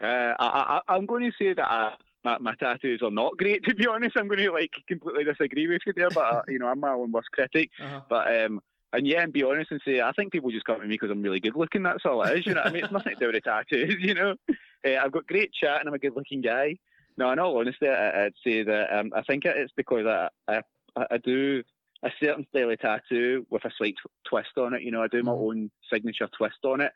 Uh, 0.02 0.34
I, 0.40 0.82
I, 0.88 0.94
I'm 0.94 1.06
going 1.06 1.24
to 1.24 1.32
say 1.38 1.54
that 1.54 1.66
I, 1.66 1.94
my, 2.24 2.38
my 2.40 2.56
tattoos 2.56 3.02
are 3.02 3.12
not 3.12 3.38
great 3.38 3.64
to 3.68 3.76
be 3.76 3.88
honest. 3.88 4.18
I'm 4.18 4.28
going 4.28 4.40
to 4.40 4.52
like 4.52 4.72
completely 4.88 5.24
disagree 5.24 5.68
with 5.68 5.82
you 5.86 5.94
there, 5.96 6.10
but 6.10 6.24
uh, 6.24 6.42
you 6.48 6.60
know 6.60 6.68
I'm 6.68 6.80
my 6.80 6.92
own 6.92 7.12
worst 7.12 7.32
critic. 7.32 7.70
Uh-huh. 7.82 8.02
But 8.10 8.44
um, 8.44 8.62
and 8.94 9.08
yeah, 9.08 9.22
and 9.22 9.34
be 9.34 9.44
honest 9.44 9.72
and 9.72 9.82
say 9.86 10.02
I 10.02 10.12
think 10.12 10.32
people 10.32 10.52
just 10.52 10.66
come 10.66 10.80
to 10.80 10.88
me 10.88 10.96
because 10.96 11.12
I'm 11.12 11.22
really 11.22 11.40
good 11.40 11.56
looking. 11.56 11.84
That's 11.84 12.06
all 12.06 12.24
it 12.24 12.40
is. 12.40 12.46
You 12.46 12.54
know, 12.54 12.62
I 12.62 12.72
mean, 12.72 12.84
it's 12.84 12.94
nothing 12.94 13.14
to 13.14 13.20
do 13.20 13.28
with 13.28 13.36
the 13.36 13.42
tattoos. 13.42 13.96
You 14.00 14.14
know, 14.14 14.36
uh, 14.50 14.98
I've 15.02 15.12
got 15.12 15.28
great 15.28 15.54
chat 15.54 15.80
and 15.80 15.88
I'm 15.88 15.96
a 15.96 16.00
good 16.00 16.16
looking 16.16 16.42
guy. 16.42 16.78
No, 17.18 17.32
in 17.32 17.40
all 17.40 17.60
honesty, 17.60 17.88
I, 17.88 18.24
would 18.24 18.34
say 18.44 18.64
that 18.64 18.98
um, 18.98 19.12
I 19.16 19.22
think 19.22 19.46
it's 19.46 19.74
because 19.76 20.06
I, 20.06 20.30
I 20.48 20.62
I 20.98 21.18
do 21.18 21.62
a 22.04 22.10
certain 22.22 22.46
style 22.50 22.72
of 22.72 22.80
tattoo 22.80 23.46
with 23.50 23.64
a 23.66 23.72
slight 23.78 23.96
twist 24.28 24.58
on 24.58 24.74
it. 24.74 24.82
You 24.82 24.92
know, 24.92 25.04
I 25.04 25.08
do 25.08 25.24
my 25.24 25.32
mm. 25.32 25.50
own 25.50 25.72
signature 25.92 26.30
twist 26.36 26.64
on 26.66 26.82
it. 26.82 26.92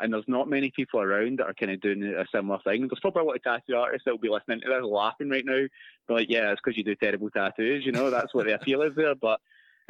And 0.00 0.12
there's 0.12 0.24
not 0.26 0.48
many 0.48 0.70
people 0.70 1.00
around 1.00 1.38
that 1.38 1.46
are 1.46 1.54
kind 1.54 1.72
of 1.72 1.80
doing 1.80 2.02
a 2.02 2.24
similar 2.34 2.58
thing. 2.64 2.88
There's 2.88 3.00
probably 3.00 3.22
a 3.22 3.24
lot 3.24 3.36
of 3.36 3.42
tattoo 3.42 3.76
artists 3.76 4.04
that 4.04 4.12
will 4.12 4.18
be 4.18 4.28
listening 4.28 4.60
to 4.62 4.68
this 4.68 4.82
laughing 4.82 5.28
right 5.28 5.44
now. 5.44 5.66
They're 6.06 6.16
like, 6.16 6.30
yeah, 6.30 6.50
it's 6.52 6.60
because 6.62 6.76
you 6.76 6.84
do 6.84 6.94
terrible 6.94 7.30
tattoos, 7.30 7.84
you 7.84 7.92
know, 7.92 8.10
that's 8.10 8.32
what 8.32 8.46
the 8.46 8.54
appeal 8.54 8.82
is 8.82 8.94
there. 8.94 9.14
But, 9.14 9.40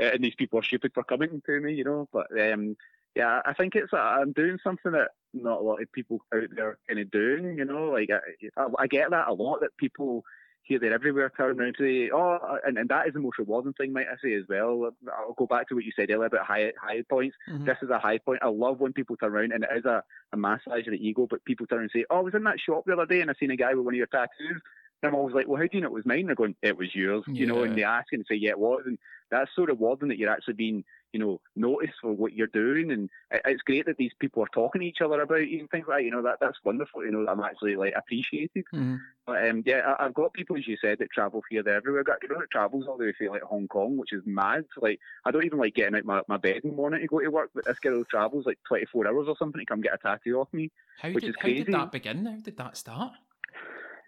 uh, 0.01 0.11
and 0.13 0.25
these 0.25 0.35
people 0.35 0.59
are 0.59 0.65
stupid 0.65 0.93
for 0.95 1.05
coming 1.05 1.41
to 1.47 1.61
me, 1.61 1.75
you 1.75 1.85
know. 1.85 2.09
But 2.13 2.27
um, 2.41 2.77
yeah, 3.15 3.41
I 3.45 3.53
think 3.55 3.75
it's, 3.77 3.93
uh, 3.93 3.97
I'm 3.97 4.33
doing 4.33 4.59
something 4.65 4.93
that 4.93 5.11
not 5.33 5.61
a 5.61 5.63
lot 5.63 5.83
of 5.83 5.93
people 5.93 6.21
out 6.35 6.43
there 6.55 6.69
are 6.69 6.79
kind 6.89 7.01
of 7.01 7.11
doing, 7.11 7.59
you 7.59 7.65
know. 7.65 7.91
Like, 7.91 8.11
I, 8.11 8.61
I, 8.61 8.67
I 8.81 8.87
get 8.87 9.11
that 9.11 9.29
a 9.29 9.33
lot 9.33 9.61
that 9.61 9.77
people, 9.77 10.25
here, 10.63 10.79
there, 10.79 10.93
everywhere, 10.95 11.33
turn 11.37 11.59
around 11.59 11.75
to 11.79 11.85
say, 11.85 12.11
oh, 12.15 12.59
and, 12.65 12.79
and 12.79 12.89
that 12.89 13.09
is 13.09 13.15
the 13.15 13.21
most 13.21 13.39
rewarding 13.39 13.73
thing, 13.73 13.93
might 13.93 14.07
I 14.07 14.15
say, 14.23 14.35
as 14.35 14.45
well. 14.49 14.91
I'll 15.09 15.35
go 15.35 15.47
back 15.47 15.69
to 15.69 15.75
what 15.75 15.85
you 15.85 15.93
said 15.97 16.11
earlier 16.11 16.27
about 16.27 16.47
high 16.47 16.73
high 16.81 17.03
points. 17.09 17.37
Mm-hmm. 17.51 17.65
This 17.65 17.79
is 17.83 17.91
a 17.91 17.99
high 17.99 18.19
point. 18.19 18.41
I 18.43 18.49
love 18.49 18.79
when 18.79 18.93
people 18.93 19.17
turn 19.17 19.33
around, 19.33 19.53
and 19.53 19.65
it 19.65 19.71
is 19.77 19.85
a, 19.85 20.03
a 20.33 20.37
massage 20.37 20.87
of 20.87 20.93
the 20.93 21.05
ego, 21.05 21.27
but 21.29 21.45
people 21.45 21.67
turn 21.67 21.81
and 21.81 21.91
say, 21.93 22.05
oh, 22.11 22.19
I 22.19 22.21
was 22.21 22.35
in 22.35 22.45
that 22.45 22.61
shop 22.61 22.85
the 22.87 22.93
other 22.93 23.07
day 23.07 23.21
and 23.21 23.31
I 23.31 23.35
seen 23.41 23.51
a 23.51 23.57
guy 23.57 23.75
with 23.75 23.85
one 23.85 23.95
of 23.95 23.99
your 23.99 24.07
tattoos. 24.07 24.61
And 25.03 25.09
I'm 25.09 25.15
always 25.15 25.35
like, 25.35 25.49
well, 25.49 25.57
how 25.57 25.67
do 25.67 25.71
you 25.73 25.81
know 25.81 25.87
it 25.87 25.95
was 25.95 26.05
mine? 26.05 26.27
They're 26.27 26.35
going, 26.35 26.55
it 26.63 26.77
was 26.77 26.95
yours, 26.95 27.25
yeah. 27.27 27.35
you 27.35 27.47
know, 27.47 27.63
and 27.63 27.77
they 27.77 27.85
ask 27.85 28.13
and 28.13 28.25
say, 28.29 28.35
yeah, 28.35 28.51
it 28.51 28.59
was. 28.59 28.83
And 28.85 28.99
that's 29.31 29.51
so 29.57 29.65
rewarding 29.65 30.09
that 30.09 30.19
you're 30.19 30.31
actually 30.31 30.55
being 30.55 30.85
you 31.13 31.21
know, 31.21 31.41
notice 31.57 31.91
for 32.01 32.13
what 32.13 32.33
you're 32.33 32.47
doing. 32.49 32.93
And 32.93 33.11
it's 33.31 33.63
great 33.63 33.87
that 33.87 33.97
these 33.97 34.13
people 34.19 34.43
are 34.43 34.49
talking 34.55 34.81
to 34.81 34.87
each 34.87 35.01
other 35.01 35.21
about 35.21 35.49
you 35.49 35.61
and 35.61 35.71
things 35.71 35.87
like 35.89 35.99
that. 35.99 36.05
You 36.05 36.11
know, 36.11 36.23
that 36.23 36.39
that's 36.41 36.59
wonderful. 36.65 37.05
You 37.05 37.13
know, 37.13 37.27
I'm 37.31 37.41
actually 37.41 37.77
like 37.77 37.95
appreciated. 37.97 38.65
Mm-hmm. 38.75 38.97
But 39.27 39.49
um, 39.49 39.63
yeah, 39.67 39.95
I, 39.99 40.05
have 40.05 40.15
got 40.15 40.33
people, 40.33 40.57
as 40.57 40.67
you 40.67 40.77
said, 40.81 40.99
that 40.99 41.11
travel 41.13 41.43
here, 41.51 41.63
there, 41.63 41.77
everywhere. 41.77 42.01
I've 42.01 42.07
got 42.07 42.21
people 42.21 42.39
that 42.39 42.51
travels 42.51 42.87
all 42.89 42.97
the 42.97 43.05
way 43.05 43.13
to 43.13 43.31
like 43.31 43.43
Hong 43.43 43.69
Kong, 43.69 43.97
which 43.97 44.13
is 44.13 44.23
mad. 44.27 44.65
Like, 44.81 44.99
I 45.25 45.31
don't 45.31 45.45
even 45.45 45.59
like 45.59 45.75
getting 45.75 45.97
out 45.97 46.05
my, 46.05 46.23
my 46.29 46.37
bed 46.37 46.61
in 46.65 46.71
the 46.71 46.77
morning 46.77 47.01
to 47.01 47.07
go 47.07 47.21
to 47.21 47.29
work, 47.29 47.51
but 47.55 47.65
this 47.65 47.79
girl 47.79 48.03
travels 48.11 48.47
like 48.47 48.59
24 48.69 49.09
hours 49.09 49.27
or 49.29 49.37
something 49.39 49.61
to 49.61 49.67
come 49.67 49.81
get 49.81 49.95
a 49.95 49.99
tattoo 49.99 50.41
off 50.41 50.49
me. 50.53 50.71
How 51.01 51.11
which 51.11 51.25
did, 51.25 51.31
is 51.31 51.37
crazy. 51.37 51.59
How 51.59 51.65
did 51.65 51.75
that 51.75 51.93
begin? 51.93 52.27
How 52.27 52.37
did 52.41 52.57
that 52.57 52.77
start? 52.77 53.13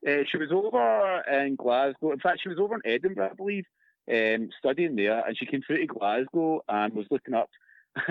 Uh, 0.06 0.24
she 0.28 0.36
was 0.36 0.50
over 0.50 1.20
in 1.30 1.54
Glasgow. 1.54 2.12
In 2.12 2.18
fact, 2.18 2.40
she 2.42 2.48
was 2.48 2.58
over 2.58 2.74
in 2.74 2.80
Edinburgh, 2.84 3.30
I 3.30 3.34
believe, 3.34 3.64
um, 4.10 4.48
studying 4.58 4.96
there, 4.96 5.26
and 5.26 5.36
she 5.36 5.46
came 5.46 5.62
through 5.62 5.78
to 5.78 5.86
Glasgow 5.86 6.62
and 6.68 6.94
was 6.94 7.06
looking 7.10 7.34
up 7.34 7.50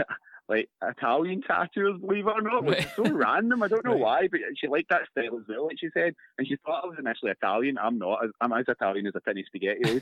like 0.50 0.70
Italian 0.84 1.42
tattoos, 1.42 2.00
believe 2.02 2.28
it 2.28 2.30
or 2.30 2.42
not, 2.42 2.64
which 2.64 2.80
is 2.80 2.92
so 2.96 3.04
random. 3.12 3.64
I 3.64 3.68
don't 3.68 3.86
know 3.86 3.92
right. 3.92 4.00
why, 4.00 4.28
but 4.30 4.42
she 4.58 4.68
liked 4.68 4.90
that 4.90 5.08
style 5.10 5.38
as 5.40 5.48
well, 5.48 5.68
like 5.68 5.80
she 5.80 5.90
said. 5.94 6.14
And 6.38 6.48
she 6.48 6.58
thought 6.58 6.84
I 6.84 6.88
was 6.88 6.98
initially 7.00 7.32
Italian. 7.32 7.78
I'm 7.78 7.98
not. 7.98 8.20
I'm 8.42 8.54
as 8.54 8.66
Italian 8.68 9.08
as 9.08 9.14
a 9.16 9.22
penny 9.22 9.44
spaghetti 9.46 10.02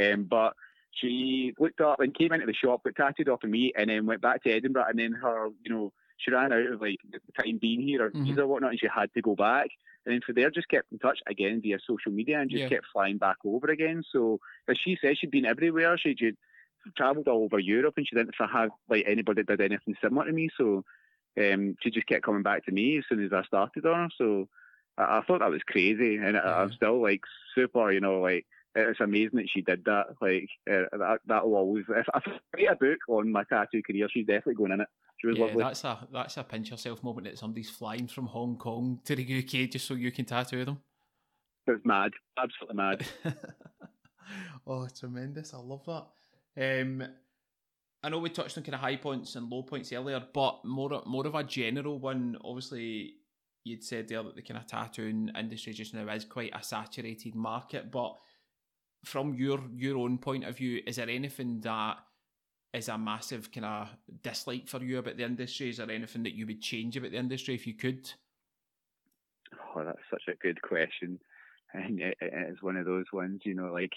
um, 0.12 0.24
but 0.24 0.54
she 0.92 1.52
looked 1.58 1.80
up 1.80 2.00
and 2.00 2.14
came 2.16 2.32
into 2.32 2.46
the 2.46 2.54
shop, 2.54 2.82
got 2.84 2.96
tattooed 2.96 3.28
off 3.28 3.44
of 3.44 3.50
me, 3.50 3.72
and 3.76 3.90
then 3.90 4.06
went 4.06 4.22
back 4.22 4.42
to 4.44 4.50
Edinburgh. 4.50 4.86
And 4.88 4.98
then 4.98 5.12
her, 5.12 5.48
you 5.64 5.74
know, 5.74 5.92
she 6.18 6.30
ran 6.30 6.52
out 6.52 6.72
of 6.72 6.80
like 6.80 6.98
the 7.10 7.20
time 7.42 7.58
being 7.60 7.80
here 7.80 8.06
or 8.06 8.10
mm-hmm. 8.10 8.24
visa 8.24 8.42
or 8.42 8.46
whatnot, 8.46 8.70
and 8.70 8.80
she 8.80 8.88
had 8.92 9.12
to 9.14 9.22
go 9.22 9.34
back. 9.34 9.68
And 10.06 10.14
then 10.14 10.20
from 10.24 10.36
there, 10.36 10.50
just 10.50 10.68
kept 10.68 10.90
in 10.92 10.98
touch 10.98 11.18
again 11.26 11.60
via 11.60 11.78
social 11.86 12.12
media 12.12 12.40
and 12.40 12.50
just 12.50 12.62
yeah. 12.62 12.68
kept 12.68 12.86
flying 12.92 13.18
back 13.18 13.36
over 13.44 13.66
again. 13.68 14.02
So, 14.10 14.40
as 14.68 14.78
she 14.78 14.96
said, 15.00 15.18
she'd 15.18 15.30
been 15.30 15.44
everywhere. 15.44 15.98
She'd 15.98 16.36
travelled 16.96 17.28
all 17.28 17.44
over 17.44 17.58
Europe 17.58 17.94
and 17.96 18.06
she 18.06 18.16
didn't 18.16 18.34
have 18.38 18.70
like 18.88 19.04
anybody 19.06 19.42
that 19.42 19.58
did 19.58 19.72
anything 19.72 19.96
similar 20.02 20.26
to 20.26 20.32
me. 20.32 20.48
So 20.56 20.84
um, 21.38 21.76
she 21.82 21.90
just 21.90 22.06
kept 22.06 22.24
coming 22.24 22.42
back 22.42 22.64
to 22.66 22.72
me 22.72 22.98
as 22.98 23.04
soon 23.08 23.24
as 23.24 23.32
I 23.32 23.42
started 23.44 23.86
on 23.86 24.04
her. 24.04 24.08
So 24.16 24.48
I, 24.96 25.18
I 25.18 25.22
thought 25.22 25.40
that 25.40 25.50
was 25.50 25.62
crazy, 25.66 26.16
and 26.16 26.34
yeah. 26.34 26.40
I, 26.40 26.62
am 26.62 26.72
still 26.72 27.00
like 27.02 27.20
super, 27.54 27.92
you 27.92 28.00
know, 28.00 28.20
like 28.20 28.46
it's 28.74 29.00
amazing 29.00 29.38
that 29.38 29.50
she 29.50 29.62
did 29.62 29.84
that. 29.84 30.06
Like 30.20 30.48
uh, 30.70 30.84
that, 30.92 31.18
that 31.26 31.46
will 31.46 31.56
always. 31.56 31.84
If 31.88 32.06
I 32.12 32.20
write 32.54 32.72
a 32.72 32.76
book 32.76 32.98
on 33.08 33.32
my 33.32 33.44
tattoo 33.44 33.82
career, 33.82 34.08
she's 34.10 34.26
definitely 34.26 34.54
going 34.54 34.72
in 34.72 34.80
it. 34.80 34.88
She 35.20 35.26
was 35.26 35.38
yeah, 35.38 35.44
lovely. 35.46 35.64
That's 35.64 35.84
a 35.84 36.08
that's 36.12 36.36
a 36.36 36.44
pinch 36.44 36.70
yourself 36.70 37.02
moment 37.02 37.26
that 37.26 37.38
somebody's 37.38 37.70
flying 37.70 38.06
from 38.06 38.26
Hong 38.26 38.56
Kong 38.56 39.00
to 39.04 39.16
the 39.16 39.38
UK 39.38 39.70
just 39.70 39.86
so 39.86 39.94
you 39.94 40.12
can 40.12 40.24
tattoo 40.24 40.64
them. 40.64 40.78
It's 41.66 41.84
mad, 41.84 42.12
absolutely 42.38 42.76
mad. 42.76 43.06
oh, 44.66 44.88
tremendous! 44.88 45.52
I 45.52 45.58
love 45.58 45.84
that. 45.86 46.80
Um, 46.80 47.04
I 48.02 48.08
know 48.08 48.20
we 48.20 48.30
touched 48.30 48.56
on 48.56 48.64
kind 48.64 48.74
of 48.74 48.80
high 48.80 48.96
points 48.96 49.34
and 49.34 49.50
low 49.50 49.62
points 49.62 49.92
earlier, 49.92 50.22
but 50.32 50.64
more 50.64 51.02
more 51.04 51.26
of 51.26 51.34
a 51.34 51.42
general 51.42 51.98
one. 51.98 52.36
Obviously, 52.44 53.14
you'd 53.64 53.82
said 53.82 54.08
there 54.08 54.22
that 54.22 54.36
the 54.36 54.42
kind 54.42 54.58
of 54.58 54.66
tattooing 54.66 55.30
industry 55.36 55.72
just 55.72 55.94
now 55.94 56.08
is 56.12 56.24
quite 56.24 56.52
a 56.54 56.62
saturated 56.62 57.34
market. 57.34 57.90
But 57.90 58.16
from 59.04 59.34
your 59.34 59.60
your 59.74 59.98
own 59.98 60.18
point 60.18 60.44
of 60.44 60.56
view, 60.56 60.80
is 60.86 60.96
there 60.96 61.10
anything 61.10 61.60
that 61.62 61.96
is 62.78 62.88
a 62.88 62.96
massive 62.96 63.52
kind 63.52 63.66
of 63.66 63.88
dislike 64.22 64.68
for 64.68 64.82
you 64.82 64.98
about 64.98 65.16
the 65.16 65.24
industry? 65.24 65.68
Is 65.68 65.76
there 65.78 65.90
anything 65.90 66.22
that 66.22 66.34
you 66.34 66.46
would 66.46 66.62
change 66.62 66.96
about 66.96 67.10
the 67.10 67.18
industry 67.18 67.54
if 67.54 67.66
you 67.66 67.74
could? 67.74 68.10
Oh, 69.74 69.84
that's 69.84 69.98
such 70.10 70.22
a 70.28 70.36
good 70.36 70.62
question, 70.62 71.18
and 71.72 72.00
it, 72.00 72.16
it's 72.20 72.62
one 72.62 72.76
of 72.76 72.86
those 72.86 73.06
ones, 73.12 73.42
you 73.44 73.54
know, 73.54 73.72
like 73.72 73.92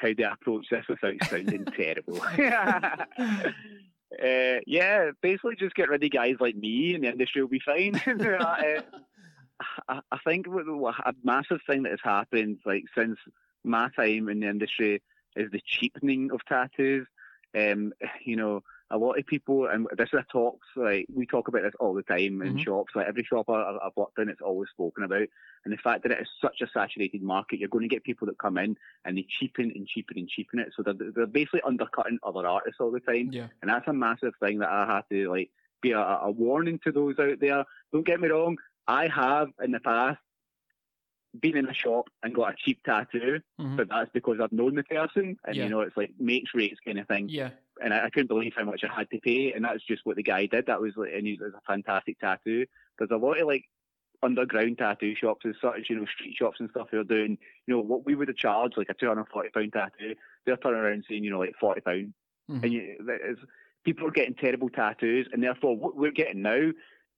how 0.00 0.12
do 0.12 0.24
I 0.24 0.32
approach 0.32 0.66
this 0.70 0.86
without 0.88 1.14
sounding 1.28 1.64
terrible? 1.76 2.20
uh, 3.18 4.60
yeah, 4.66 5.10
basically 5.20 5.56
just 5.56 5.74
get 5.74 5.88
rid 5.88 6.02
of 6.02 6.10
guys 6.10 6.36
like 6.40 6.56
me 6.56 6.94
and 6.94 7.04
the 7.04 7.08
industry 7.08 7.42
will 7.42 7.48
be 7.48 7.60
fine. 7.64 7.96
uh, 8.06 8.80
I, 9.88 10.00
I 10.10 10.18
think 10.24 10.46
a 10.46 11.14
massive 11.22 11.60
thing 11.66 11.82
that 11.82 11.90
has 11.90 12.00
happened 12.02 12.60
like 12.64 12.84
since 12.96 13.18
my 13.62 13.90
time 13.94 14.28
in 14.30 14.40
the 14.40 14.48
industry 14.48 15.02
is 15.36 15.50
the 15.50 15.60
cheapening 15.66 16.30
of 16.32 16.40
tattoos. 16.48 17.06
Um, 17.56 17.92
you 18.24 18.36
know, 18.36 18.62
a 18.92 18.98
lot 18.98 19.18
of 19.18 19.26
people, 19.26 19.68
and 19.68 19.86
this 19.96 20.08
is 20.12 20.18
a 20.18 20.26
talks, 20.32 20.66
like 20.74 21.06
we 21.14 21.24
talk 21.24 21.46
about 21.46 21.62
this 21.62 21.74
all 21.78 21.94
the 21.94 22.02
time 22.02 22.42
in 22.42 22.54
mm-hmm. 22.54 22.58
shops. 22.58 22.92
Like 22.94 23.06
every 23.06 23.22
shop 23.22 23.48
I, 23.48 23.78
have 23.84 23.92
worked 23.96 24.18
in, 24.18 24.28
it's 24.28 24.40
always 24.40 24.68
spoken 24.70 25.04
about. 25.04 25.28
And 25.64 25.72
the 25.72 25.76
fact 25.76 26.02
that 26.02 26.12
it 26.12 26.20
is 26.20 26.28
such 26.42 26.60
a 26.60 26.66
saturated 26.74 27.22
market, 27.22 27.60
you're 27.60 27.68
going 27.68 27.88
to 27.88 27.94
get 27.94 28.02
people 28.02 28.26
that 28.26 28.38
come 28.38 28.58
in 28.58 28.76
and 29.04 29.16
they 29.16 29.26
cheapen 29.38 29.70
and 29.74 29.86
cheapen 29.86 30.18
and 30.18 30.28
cheapen 30.28 30.58
it. 30.58 30.72
So 30.76 30.82
they're, 30.82 31.12
they're 31.14 31.26
basically 31.26 31.60
undercutting 31.62 32.18
other 32.24 32.46
artists 32.46 32.80
all 32.80 32.90
the 32.90 33.00
time. 33.00 33.30
Yeah. 33.32 33.46
And 33.62 33.70
that's 33.70 33.86
a 33.86 33.92
massive 33.92 34.32
thing 34.40 34.58
that 34.58 34.70
I 34.70 34.86
have 34.86 35.08
to 35.10 35.30
like 35.30 35.50
be 35.82 35.92
a, 35.92 36.00
a 36.00 36.30
warning 36.30 36.80
to 36.84 36.90
those 36.90 37.14
out 37.20 37.38
there. 37.40 37.64
Don't 37.92 38.06
get 38.06 38.20
me 38.20 38.28
wrong, 38.28 38.56
I 38.88 39.06
have 39.06 39.50
in 39.62 39.70
the 39.70 39.80
past 39.80 40.18
been 41.38 41.56
in 41.56 41.68
a 41.68 41.74
shop 41.74 42.08
and 42.22 42.34
got 42.34 42.52
a 42.52 42.56
cheap 42.56 42.82
tattoo, 42.82 43.40
mm-hmm. 43.60 43.76
but 43.76 43.88
that's 43.88 44.10
because 44.12 44.38
I've 44.42 44.52
known 44.52 44.74
the 44.74 44.82
person 44.82 45.36
and 45.44 45.56
yeah. 45.56 45.64
you 45.64 45.68
know 45.68 45.80
it's 45.80 45.96
like 45.96 46.12
mates 46.18 46.50
rates 46.54 46.78
kind 46.84 46.98
of 46.98 47.06
thing. 47.06 47.28
Yeah. 47.28 47.50
And 47.82 47.94
I, 47.94 48.06
I, 48.06 48.10
couldn't 48.10 48.26
believe 48.26 48.52
how 48.56 48.64
much 48.64 48.82
I 48.84 48.92
had 48.92 49.08
to 49.10 49.20
pay, 49.20 49.52
and 49.52 49.64
that's 49.64 49.84
just 49.84 50.04
what 50.04 50.16
the 50.16 50.22
guy 50.22 50.46
did. 50.46 50.66
That 50.66 50.80
was 50.80 50.92
like, 50.96 51.12
and 51.14 51.26
it 51.26 51.40
was 51.40 51.52
a 51.54 51.60
fantastic 51.66 52.18
tattoo. 52.18 52.66
There's 52.98 53.10
a 53.10 53.16
lot 53.16 53.40
of 53.40 53.46
like 53.46 53.64
underground 54.22 54.78
tattoo 54.78 55.14
shops 55.14 55.44
and 55.44 55.54
such, 55.60 55.88
you 55.88 55.96
know, 55.96 56.06
street 56.06 56.36
shops 56.36 56.58
and 56.60 56.68
stuff 56.70 56.88
who 56.90 57.00
are 57.00 57.04
doing, 57.04 57.38
you 57.66 57.74
know, 57.74 57.80
what 57.80 58.04
we 58.04 58.14
would 58.14 58.28
have 58.28 58.36
charged 58.36 58.76
like 58.76 58.90
a 58.90 58.94
two 58.94 59.08
hundred 59.08 59.28
forty 59.32 59.50
pound 59.50 59.72
tattoo. 59.72 60.14
They're 60.44 60.56
turning 60.56 60.80
around 60.80 61.04
saying, 61.08 61.24
you 61.24 61.30
know, 61.30 61.38
like 61.38 61.54
forty 61.60 61.80
pound, 61.80 62.12
mm-hmm. 62.50 62.64
and 62.64 62.72
you, 62.72 63.36
people 63.84 64.08
are 64.08 64.12
getting 64.12 64.34
terrible 64.34 64.68
tattoos, 64.68 65.28
and 65.32 65.42
therefore 65.42 65.76
what 65.76 65.96
we're 65.96 66.10
getting 66.10 66.42
now 66.42 66.70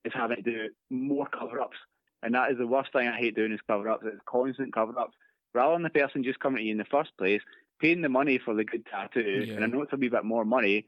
is 0.04 0.12
having 0.14 0.36
to 0.36 0.42
do 0.42 0.68
more 0.90 1.26
cover 1.26 1.60
ups 1.60 1.76
and 2.22 2.34
that 2.34 2.50
is 2.50 2.58
the 2.58 2.66
worst 2.66 2.92
thing 2.92 3.08
I 3.08 3.16
hate 3.16 3.34
doing 3.34 3.52
is 3.52 3.60
cover 3.66 3.88
ups. 3.88 4.04
It's 4.06 4.20
constant 4.26 4.72
cover 4.72 4.98
ups. 4.98 5.14
Rather 5.54 5.74
than 5.74 5.82
the 5.82 5.90
person 5.90 6.24
just 6.24 6.40
coming 6.40 6.58
to 6.58 6.64
you 6.64 6.72
in 6.72 6.78
the 6.78 6.84
first 6.84 7.16
place, 7.18 7.42
paying 7.80 8.00
the 8.00 8.08
money 8.08 8.38
for 8.38 8.54
the 8.54 8.64
good 8.64 8.86
tattoo, 8.86 9.44
yeah. 9.46 9.54
and 9.54 9.64
I 9.64 9.66
know 9.66 9.82
it's 9.82 9.92
a 9.92 9.96
wee 9.96 10.08
bit 10.08 10.24
more 10.24 10.44
money, 10.44 10.86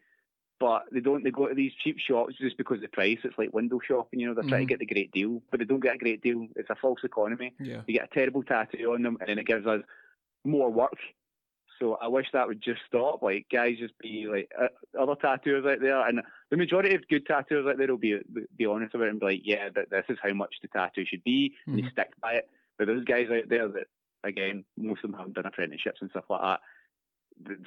but 0.59 0.85
they 0.93 1.01
don't. 1.01 1.23
They 1.23 1.31
go 1.31 1.49
to 1.49 1.55
these 1.55 1.73
cheap 1.83 1.99
shops 1.99 2.35
just 2.41 2.57
because 2.57 2.77
of 2.77 2.83
the 2.83 2.89
price. 2.89 3.19
It's 3.25 3.37
like 3.37 3.53
window 3.53 3.81
shopping. 3.87 4.21
You 4.21 4.29
know, 4.29 4.35
they're 4.35 4.45
mm. 4.45 4.49
trying 4.49 4.67
to 4.67 4.75
mm-hmm. 4.75 4.81
get 4.81 4.89
the 4.89 4.95
great 4.95 5.13
deal, 5.13 5.43
but 5.51 5.61
they 5.61 5.67
don't 5.67 5.81
get 5.81 5.97
a 5.97 5.99
great 5.99 6.23
deal. 6.23 6.47
It's 6.57 6.71
a 6.71 6.77
false 6.77 7.01
economy. 7.05 7.53
Yeah. 7.61 7.83
You 7.87 7.95
get 7.95 8.09
a 8.11 8.15
terrible 8.15 8.43
tattoo 8.43 8.95
on 8.95 9.03
them, 9.03 9.19
and 9.21 9.29
then 9.29 9.39
it 9.39 9.47
gives 9.47 9.67
us 9.67 9.83
more 10.45 10.71
work 10.71 10.97
so 11.79 11.95
I 11.95 12.09
wish 12.09 12.27
that 12.33 12.47
would 12.47 12.63
just 12.63 12.81
stop. 12.87 13.23
Like 13.23 13.47
guys, 13.51 13.77
just 13.79 13.99
be 13.99 14.27
like 14.31 14.51
uh, 14.61 14.69
other 15.01 15.15
tattooers 15.15 15.65
out 15.67 15.81
there, 15.81 16.07
and 16.07 16.23
the 16.51 16.57
majority 16.57 16.95
of 16.95 17.07
good 17.09 17.27
tattooers 17.27 17.67
out 17.67 17.79
there 17.79 17.89
will 17.89 17.97
be 17.97 18.19
be 18.57 18.67
honest 18.67 18.95
about 18.95 19.07
it 19.07 19.11
and 19.11 19.21
be 19.21 19.27
like, 19.27 19.41
yeah, 19.45 19.69
that 19.75 19.91
this 19.91 20.05
is 20.09 20.19
how 20.23 20.33
much 20.33 20.55
the 20.63 20.69
tattoo 20.69 21.05
should 21.07 21.25
be, 21.25 21.55
mm-hmm. 21.63 21.79
and 21.79 21.85
they 21.85 21.91
stick 21.91 22.13
by 22.21 22.35
it. 22.35 22.49
But 22.79 22.87
those 22.87 23.05
guys 23.05 23.29
out 23.31 23.49
there 23.49 23.69
that, 23.69 23.87
again, 24.25 24.65
most 24.77 25.05
of 25.05 25.11
them 25.11 25.19
haven't 25.19 25.35
done 25.35 25.47
apprenticeships 25.47 26.01
and 26.01 26.11
stuff 26.11 26.25
like 26.29 26.41
that. 26.41 26.61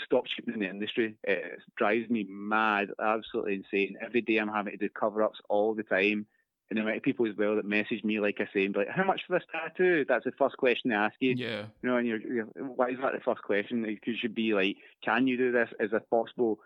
Stop 0.06 0.26
cheapening 0.28 0.62
the 0.62 0.70
industry. 0.70 1.16
It 1.24 1.60
drives 1.78 2.10
me 2.10 2.26
mad, 2.30 2.90
absolutely 3.02 3.56
insane. 3.56 3.98
Every 4.02 4.22
day 4.22 4.38
I'm 4.38 4.48
having 4.48 4.72
to 4.72 4.78
do 4.78 4.90
cover 4.90 5.24
ups 5.24 5.40
all 5.50 5.76
the 5.76 5.84
time 5.84 6.26
and 6.70 6.78
the 6.78 6.82
amount 6.82 6.98
of 6.98 7.04
people 7.04 7.28
as 7.28 7.36
well 7.38 7.56
that 7.56 7.66
message 7.66 8.04
me, 8.04 8.20
like 8.20 8.38
I 8.40 8.48
say, 8.54 8.66
and 8.66 8.76
like, 8.76 8.90
how 8.90 9.04
much 9.04 9.22
for 9.26 9.40
this 9.40 9.48
tattoo? 9.52 10.06
That's 10.08 10.26
the 10.26 10.32
first 10.38 10.58
question 10.58 10.90
they 10.90 10.96
ask 10.96 11.16
you. 11.20 11.34
Yeah. 11.38 11.66
You 11.82 11.90
know, 11.90 11.98
and 11.98 12.08
you're, 12.08 12.20
you're 12.20 12.46
why 12.46 12.90
is 12.90 12.98
that 13.02 13.14
the 13.14 13.22
first 13.22 13.42
question? 13.42 13.84
Because 13.84 14.02
you 14.06 14.18
should 14.20 14.36
be 14.36 14.54
like, 14.54 14.78
can 15.04 15.28
you 15.28 15.38
do 15.38 15.52
this? 15.52 15.70
Is 15.80 15.92
it 15.94 16.10
possible? 16.10 16.60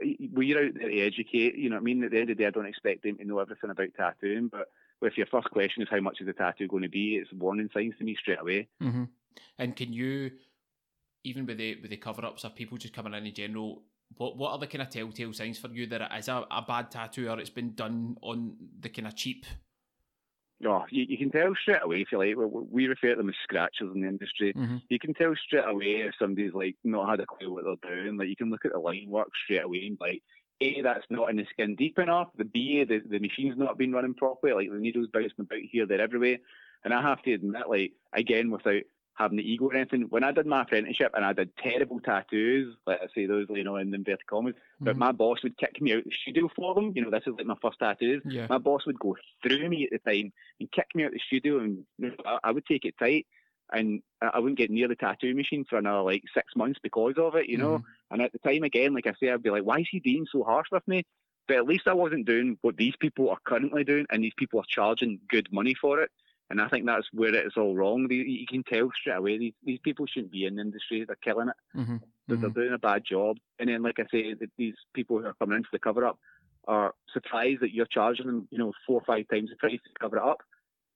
We're 0.00 0.66
out 0.66 0.74
there 0.74 0.88
to 0.88 1.00
educate. 1.00 1.56
You 1.56 1.68
know 1.68 1.76
what 1.76 1.82
I 1.82 1.84
mean? 1.84 2.04
At 2.04 2.12
the 2.12 2.20
end 2.20 2.30
of 2.30 2.36
the 2.36 2.42
day, 2.42 2.46
I 2.46 2.50
don't 2.50 2.66
expect 2.66 3.02
them 3.02 3.16
to 3.16 3.24
know 3.24 3.40
everything 3.40 3.70
about 3.70 3.88
tattooing, 3.96 4.48
but 4.48 4.68
if 5.02 5.18
your 5.18 5.26
first 5.26 5.50
question 5.50 5.82
is 5.82 5.88
how 5.90 6.00
much 6.00 6.20
is 6.20 6.26
the 6.26 6.32
tattoo 6.32 6.68
going 6.68 6.84
to 6.84 6.88
be, 6.88 7.16
it's 7.16 7.32
warning 7.32 7.68
signs 7.74 7.94
to 7.98 8.04
me 8.04 8.16
straight 8.18 8.40
away. 8.40 8.68
Mm-hmm. 8.82 9.04
And 9.58 9.76
can 9.76 9.92
you, 9.92 10.30
even 11.24 11.44
with 11.44 11.58
the 11.58 11.76
with 11.82 11.90
the 11.90 11.96
cover 11.96 12.24
ups, 12.24 12.44
are 12.44 12.50
people 12.50 12.78
just 12.78 12.94
coming 12.94 13.14
in 13.14 13.26
in 13.26 13.34
general? 13.34 13.82
What 14.16 14.36
what 14.36 14.52
are 14.52 14.58
the 14.58 14.66
kind 14.66 14.82
of 14.82 14.90
telltale 14.90 15.32
signs 15.32 15.58
for 15.58 15.68
you 15.68 15.86
that 15.86 16.00
it 16.00 16.08
is 16.18 16.28
a, 16.28 16.44
a 16.50 16.62
bad 16.62 16.90
tattoo 16.90 17.28
or 17.28 17.38
it's 17.38 17.50
been 17.50 17.74
done 17.74 18.16
on 18.22 18.56
the 18.80 18.88
kind 18.88 19.08
of 19.08 19.16
cheap? 19.16 19.44
Oh, 20.66 20.84
you, 20.88 21.04
you 21.08 21.18
can 21.18 21.30
tell 21.30 21.52
straight 21.60 21.82
away 21.82 22.02
if 22.02 22.12
you 22.12 22.18
like. 22.18 22.36
We, 22.36 22.46
we 22.46 22.86
refer 22.86 23.10
to 23.10 23.16
them 23.16 23.28
as 23.28 23.34
scratches 23.42 23.90
in 23.94 24.02
the 24.02 24.08
industry. 24.08 24.52
Mm-hmm. 24.54 24.76
You 24.88 24.98
can 24.98 25.12
tell 25.14 25.34
straight 25.46 25.68
away 25.68 26.04
if 26.06 26.14
somebody's 26.18 26.54
like 26.54 26.76
not 26.84 27.10
had 27.10 27.20
a 27.20 27.26
clue 27.26 27.52
what 27.52 27.64
they're 27.64 27.96
doing. 27.96 28.16
Like 28.16 28.28
you 28.28 28.36
can 28.36 28.50
look 28.50 28.64
at 28.64 28.72
the 28.72 28.78
line 28.78 29.06
work 29.08 29.28
straight 29.44 29.64
away 29.64 29.86
and 29.86 29.98
like, 30.00 30.22
A, 30.60 30.80
that's 30.80 31.04
not 31.10 31.28
in 31.30 31.36
the 31.36 31.46
skin 31.50 31.74
deep 31.74 31.98
enough. 31.98 32.28
The 32.38 32.44
B, 32.44 32.84
the, 32.84 33.00
the 33.00 33.18
machine's 33.18 33.58
not 33.58 33.76
been 33.76 33.92
running 33.92 34.14
properly. 34.14 34.54
Like 34.54 34.70
the 34.70 34.78
needles 34.78 35.08
bouncing 35.12 35.32
about 35.40 35.58
here, 35.70 35.86
there, 35.86 36.00
everywhere. 36.00 36.38
And 36.84 36.94
I 36.94 37.02
have 37.02 37.20
to 37.22 37.32
admit, 37.32 37.68
like 37.68 37.92
again, 38.14 38.50
without 38.50 38.82
having 39.14 39.38
the 39.38 39.48
ego 39.48 39.66
or 39.66 39.74
anything. 39.74 40.02
When 40.10 40.24
I 40.24 40.32
did 40.32 40.46
my 40.46 40.62
apprenticeship 40.62 41.12
and 41.14 41.24
I 41.24 41.32
did 41.32 41.56
terrible 41.56 42.00
tattoos, 42.00 42.76
like 42.86 43.00
I 43.02 43.06
say 43.14 43.26
those, 43.26 43.46
you 43.50 43.64
know, 43.64 43.76
in 43.76 43.94
inverted 43.94 44.26
commas, 44.26 44.54
mm-hmm. 44.54 44.86
but 44.86 44.96
my 44.96 45.12
boss 45.12 45.42
would 45.42 45.56
kick 45.56 45.80
me 45.80 45.94
out 45.94 46.04
the 46.04 46.10
studio 46.10 46.50
for 46.54 46.74
them. 46.74 46.92
You 46.94 47.02
know, 47.02 47.10
this 47.10 47.22
is 47.26 47.34
like 47.36 47.46
my 47.46 47.56
first 47.62 47.78
tattoos. 47.78 48.22
Yeah. 48.24 48.46
My 48.48 48.58
boss 48.58 48.86
would 48.86 48.98
go 48.98 49.16
through 49.42 49.68
me 49.68 49.84
at 49.84 49.90
the 49.90 50.10
time 50.10 50.32
and 50.58 50.72
kick 50.72 50.88
me 50.94 51.04
out 51.04 51.08
of 51.08 51.14
the 51.14 51.20
studio, 51.26 51.60
and 51.60 51.84
you 51.98 52.08
know, 52.08 52.14
I, 52.26 52.38
I 52.44 52.50
would 52.50 52.66
take 52.66 52.84
it 52.84 52.98
tight. 52.98 53.26
And 53.72 54.02
I 54.20 54.38
wouldn't 54.40 54.58
get 54.58 54.70
near 54.70 54.88
the 54.88 54.94
tattoo 54.94 55.34
machine 55.34 55.64
for 55.64 55.78
another 55.78 56.02
like 56.02 56.22
six 56.34 56.54
months 56.54 56.78
because 56.82 57.14
of 57.16 57.34
it, 57.34 57.48
you 57.48 57.56
know. 57.56 57.78
Mm-hmm. 57.78 58.12
And 58.12 58.22
at 58.22 58.32
the 58.32 58.38
time, 58.38 58.62
again, 58.62 58.94
like 58.94 59.06
I 59.06 59.14
say, 59.18 59.30
I'd 59.30 59.42
be 59.42 59.48
like, 59.48 59.64
why 59.64 59.78
is 59.78 59.88
he 59.90 60.00
being 60.00 60.26
so 60.30 60.44
harsh 60.44 60.68
with 60.70 60.86
me? 60.86 61.04
But 61.48 61.56
at 61.56 61.66
least 61.66 61.88
I 61.88 61.94
wasn't 61.94 62.26
doing 62.26 62.58
what 62.60 62.76
these 62.76 62.94
people 62.96 63.30
are 63.30 63.38
currently 63.44 63.82
doing, 63.82 64.06
and 64.10 64.22
these 64.22 64.34
people 64.36 64.60
are 64.60 64.66
charging 64.68 65.18
good 65.28 65.48
money 65.50 65.74
for 65.74 66.00
it. 66.00 66.10
And 66.54 66.62
I 66.62 66.68
think 66.68 66.86
that's 66.86 67.08
where 67.12 67.34
it's 67.34 67.56
all 67.56 67.74
wrong. 67.74 68.06
You 68.08 68.46
can 68.46 68.62
tell 68.62 68.88
straight 69.00 69.16
away 69.16 69.38
these, 69.38 69.54
these 69.64 69.80
people 69.82 70.06
shouldn't 70.06 70.30
be 70.30 70.44
in 70.44 70.54
the 70.54 70.60
industry. 70.60 71.04
They're 71.04 71.16
killing 71.16 71.48
it. 71.48 71.56
Mm-hmm. 71.76 71.96
They're, 72.28 72.36
mm-hmm. 72.36 72.42
they're, 72.42 72.64
doing 72.64 72.74
a 72.74 72.78
bad 72.78 73.02
job. 73.04 73.38
And 73.58 73.68
then, 73.68 73.82
like 73.82 73.98
I 73.98 74.04
say, 74.08 74.36
these 74.56 74.74
people 74.94 75.18
who 75.18 75.26
are 75.26 75.34
coming 75.34 75.56
in 75.56 75.64
for 75.64 75.70
the 75.72 75.80
cover 75.80 76.06
up 76.06 76.16
are 76.68 76.94
surprised 77.12 77.60
that 77.62 77.74
you're 77.74 77.86
charging 77.86 78.26
them, 78.26 78.46
you 78.52 78.58
know, 78.58 78.72
four 78.86 79.00
or 79.00 79.04
five 79.04 79.26
times 79.32 79.50
the 79.50 79.56
price 79.56 79.80
to 79.84 80.00
cover 80.00 80.18
it 80.18 80.22
up. 80.22 80.42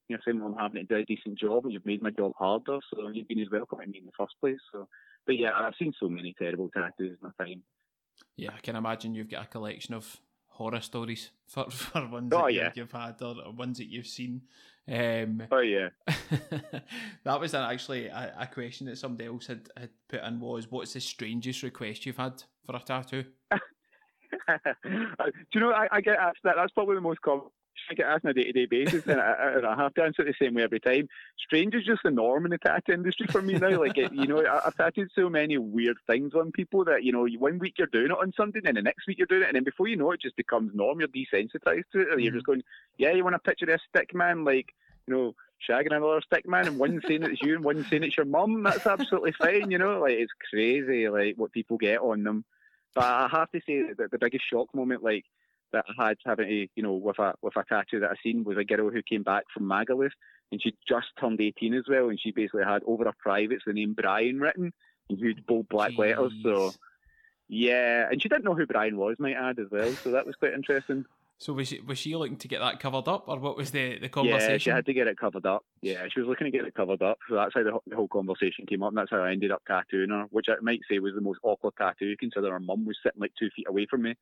You're 0.07 0.19
saying, 0.23 0.39
well, 0.39 0.55
I'm 0.57 0.63
having 0.63 0.87
to 0.87 0.95
do 0.95 1.01
a 1.01 1.03
decent 1.03 1.37
job 1.37 1.65
and 1.65 1.73
you've 1.73 1.85
made 1.85 2.01
my 2.01 2.11
job 2.11 2.31
harder. 2.39 2.79
So 2.93 3.09
you've 3.09 3.27
been 3.27 3.41
as 3.41 3.51
welcome 3.51 3.79
to 3.79 3.85
me 3.85 3.97
in 3.97 4.05
the 4.05 4.11
first 4.17 4.35
place. 4.39 4.59
So, 4.71 4.87
but 5.25 5.37
yeah, 5.37 5.51
I've 5.53 5.75
seen 5.77 5.91
so 5.99 6.07
many 6.07 6.33
terrible 6.39 6.69
tattoos 6.69 7.17
in 7.21 7.31
my 7.37 7.45
time. 7.45 7.63
Yeah, 8.37 8.51
I 8.55 8.61
can 8.61 8.77
imagine 8.77 9.13
you've 9.13 9.29
got 9.29 9.43
a 9.43 9.47
collection 9.47 9.93
of 9.93 10.21
horror 10.47 10.81
stories 10.81 11.31
for, 11.47 11.69
for 11.69 12.07
ones 12.07 12.31
oh, 12.33 12.45
that 12.45 12.53
yeah. 12.53 12.71
you've 12.75 12.91
had 12.91 13.21
or 13.21 13.51
ones 13.51 13.77
that 13.79 13.89
you've 13.89 14.07
seen. 14.07 14.43
Um, 14.89 15.43
oh 15.51 15.59
yeah, 15.59 15.89
that 17.23 17.39
was 17.39 17.53
actually 17.53 18.07
a, 18.07 18.33
a, 18.39 18.47
question 18.47 18.87
that 18.87 18.97
somebody 18.97 19.27
else 19.27 19.45
had, 19.45 19.69
had 19.77 19.89
put 20.07 20.23
in 20.23 20.39
was, 20.39 20.71
"What's 20.71 20.93
the 20.93 20.99
strangest 20.99 21.61
request 21.61 22.07
you've 22.07 22.17
had 22.17 22.41
for 22.65 22.75
a 22.75 22.79
tattoo?" 22.79 23.25
Do 23.51 23.59
you 25.53 25.59
know 25.59 25.71
I, 25.71 25.87
I, 25.91 26.01
get 26.01 26.17
asked 26.17 26.39
that? 26.43 26.55
That's 26.55 26.71
probably 26.71 26.95
the 26.95 27.01
most 27.01 27.21
common. 27.21 27.45
I 27.89 27.93
get 27.95 28.05
asked 28.05 28.25
on 28.25 28.31
a 28.31 28.33
day 28.33 28.43
to 28.43 28.51
day 28.51 28.65
basis, 28.65 29.05
and 29.07 29.19
I, 29.19 29.53
and 29.55 29.65
I, 29.65 29.75
have 29.75 29.93
to 29.95 30.03
answer 30.03 30.21
it 30.21 30.25
the 30.25 30.45
same 30.45 30.53
way 30.53 30.63
every 30.63 30.79
time. 30.79 31.07
Strange 31.39 31.73
is 31.73 31.85
just 31.85 32.01
the 32.03 32.11
norm 32.11 32.45
in 32.45 32.51
the 32.51 32.57
tattoo 32.59 32.93
industry 32.93 33.27
for 33.27 33.41
me 33.41 33.53
now. 33.53 33.79
Like, 33.79 33.97
it, 33.97 34.13
you 34.13 34.27
know, 34.27 34.45
I've 34.45 34.75
tattooed 34.75 35.09
so 35.15 35.29
many 35.29 35.57
weird 35.57 35.97
things 36.05 36.33
on 36.35 36.51
people 36.51 36.85
that, 36.85 37.03
you 37.03 37.11
know, 37.11 37.25
one 37.39 37.57
week 37.57 37.75
you're 37.77 37.87
doing 37.87 38.11
it 38.11 38.11
on 38.11 38.33
something, 38.37 38.61
and 38.65 38.77
the 38.77 38.81
next 38.81 39.07
week 39.07 39.17
you're 39.17 39.27
doing 39.27 39.41
it, 39.41 39.47
and 39.47 39.55
then 39.55 39.63
before 39.63 39.87
you 39.87 39.95
know 39.95 40.11
it, 40.11 40.15
it 40.15 40.21
just 40.21 40.35
becomes 40.35 40.71
norm. 40.75 40.99
You're 40.99 41.09
desensitized 41.09 41.83
to 41.93 42.01
it. 42.01 42.07
Or 42.09 42.19
you're 42.19 42.31
mm-hmm. 42.31 42.37
just 42.37 42.45
going, 42.45 42.61
yeah, 42.97 43.11
you 43.11 43.23
want 43.23 43.35
a 43.35 43.39
picture 43.39 43.65
of 43.65 43.69
this 43.69 43.81
stick 43.89 44.13
man, 44.13 44.43
like, 44.43 44.67
you 45.07 45.13
know, 45.13 45.35
shagging 45.67 45.95
another 45.95 46.21
stick 46.21 46.47
man, 46.47 46.67
and 46.67 46.77
one 46.77 47.01
saying 47.07 47.23
it's 47.23 47.41
you, 47.41 47.55
and 47.55 47.63
one 47.63 47.85
saying 47.85 48.03
it's 48.03 48.17
your 48.17 48.25
mum. 48.25 48.63
That's 48.63 48.85
absolutely 48.85 49.33
fine, 49.33 49.71
you 49.71 49.79
know. 49.79 49.99
Like, 49.99 50.13
it's 50.13 50.31
crazy, 50.49 51.09
like, 51.09 51.35
what 51.37 51.51
people 51.51 51.77
get 51.77 51.99
on 51.99 52.23
them. 52.23 52.45
But 52.93 53.05
I 53.05 53.27
have 53.31 53.51
to 53.51 53.61
say 53.65 53.93
that 53.97 54.11
the 54.11 54.17
biggest 54.19 54.45
shock 54.49 54.73
moment, 54.75 55.03
like, 55.03 55.25
that 55.73 55.85
I 55.97 56.07
had 56.07 56.17
having 56.25 56.47
to, 56.47 56.67
you 56.75 56.83
know, 56.83 56.93
with 56.93 57.19
a 57.19 57.33
with 57.41 57.55
a 57.55 57.63
tattoo 57.63 57.99
that 58.01 58.11
I 58.11 58.15
seen 58.23 58.43
was 58.43 58.57
a 58.57 58.63
girl 58.63 58.89
who 58.89 59.01
came 59.01 59.23
back 59.23 59.45
from 59.53 59.63
Magaluf 59.63 60.11
and 60.51 60.61
she 60.61 60.75
just 60.87 61.07
turned 61.19 61.39
18 61.39 61.73
as 61.73 61.83
well, 61.87 62.09
and 62.09 62.19
she 62.19 62.31
basically 62.31 62.63
had 62.63 62.83
over 62.85 63.05
her 63.05 63.13
privates 63.19 63.63
the 63.65 63.73
name 63.73 63.93
Brian 63.93 64.39
written 64.39 64.73
in 65.09 65.17
huge 65.17 65.45
bold 65.47 65.67
black 65.69 65.91
Jeez. 65.91 65.97
letters. 65.99 66.33
So 66.43 66.71
yeah, 67.47 68.07
and 68.09 68.21
she 68.21 68.29
didn't 68.29 68.45
know 68.45 68.55
who 68.55 68.65
Brian 68.65 68.97
was, 68.97 69.17
might 69.19 69.35
add 69.35 69.59
as 69.59 69.67
well. 69.71 69.91
So 70.03 70.11
that 70.11 70.25
was 70.25 70.35
quite 70.35 70.53
interesting. 70.53 71.05
So 71.39 71.53
was 71.53 71.69
she 71.69 71.79
was 71.79 71.97
she 71.97 72.15
looking 72.15 72.35
to 72.37 72.47
get 72.49 72.59
that 72.59 72.79
covered 72.79 73.07
up, 73.07 73.25
or 73.27 73.39
what 73.39 73.55
was 73.55 73.71
the 73.71 73.97
the 73.99 74.09
conversation? 74.09 74.51
Yeah, 74.51 74.57
she 74.57 74.69
had 74.71 74.85
to 74.87 74.93
get 74.93 75.07
it 75.07 75.17
covered 75.17 75.45
up. 75.45 75.63
Yeah, 75.81 76.05
she 76.13 76.19
was 76.19 76.27
looking 76.27 76.45
to 76.45 76.51
get 76.51 76.65
it 76.67 76.75
covered 76.75 77.01
up. 77.01 77.17
So 77.29 77.35
that's 77.35 77.53
how 77.53 77.63
the, 77.63 77.79
the 77.87 77.95
whole 77.95 78.09
conversation 78.09 78.65
came 78.65 78.83
up, 78.83 78.89
and 78.89 78.97
that's 78.97 79.09
how 79.09 79.21
I 79.21 79.31
ended 79.31 79.51
up 79.51 79.63
tattooing 79.65 80.09
her, 80.09 80.25
which 80.31 80.47
I 80.49 80.55
might 80.61 80.81
say 80.89 80.99
was 80.99 81.13
the 81.15 81.21
most 81.21 81.39
awkward 81.43 81.75
tattoo, 81.77 82.15
considering 82.19 82.51
her 82.51 82.59
mum 82.59 82.85
was 82.85 82.97
sitting 83.01 83.21
like 83.21 83.31
two 83.39 83.49
feet 83.55 83.67
away 83.69 83.87
from 83.89 84.01
me. 84.01 84.15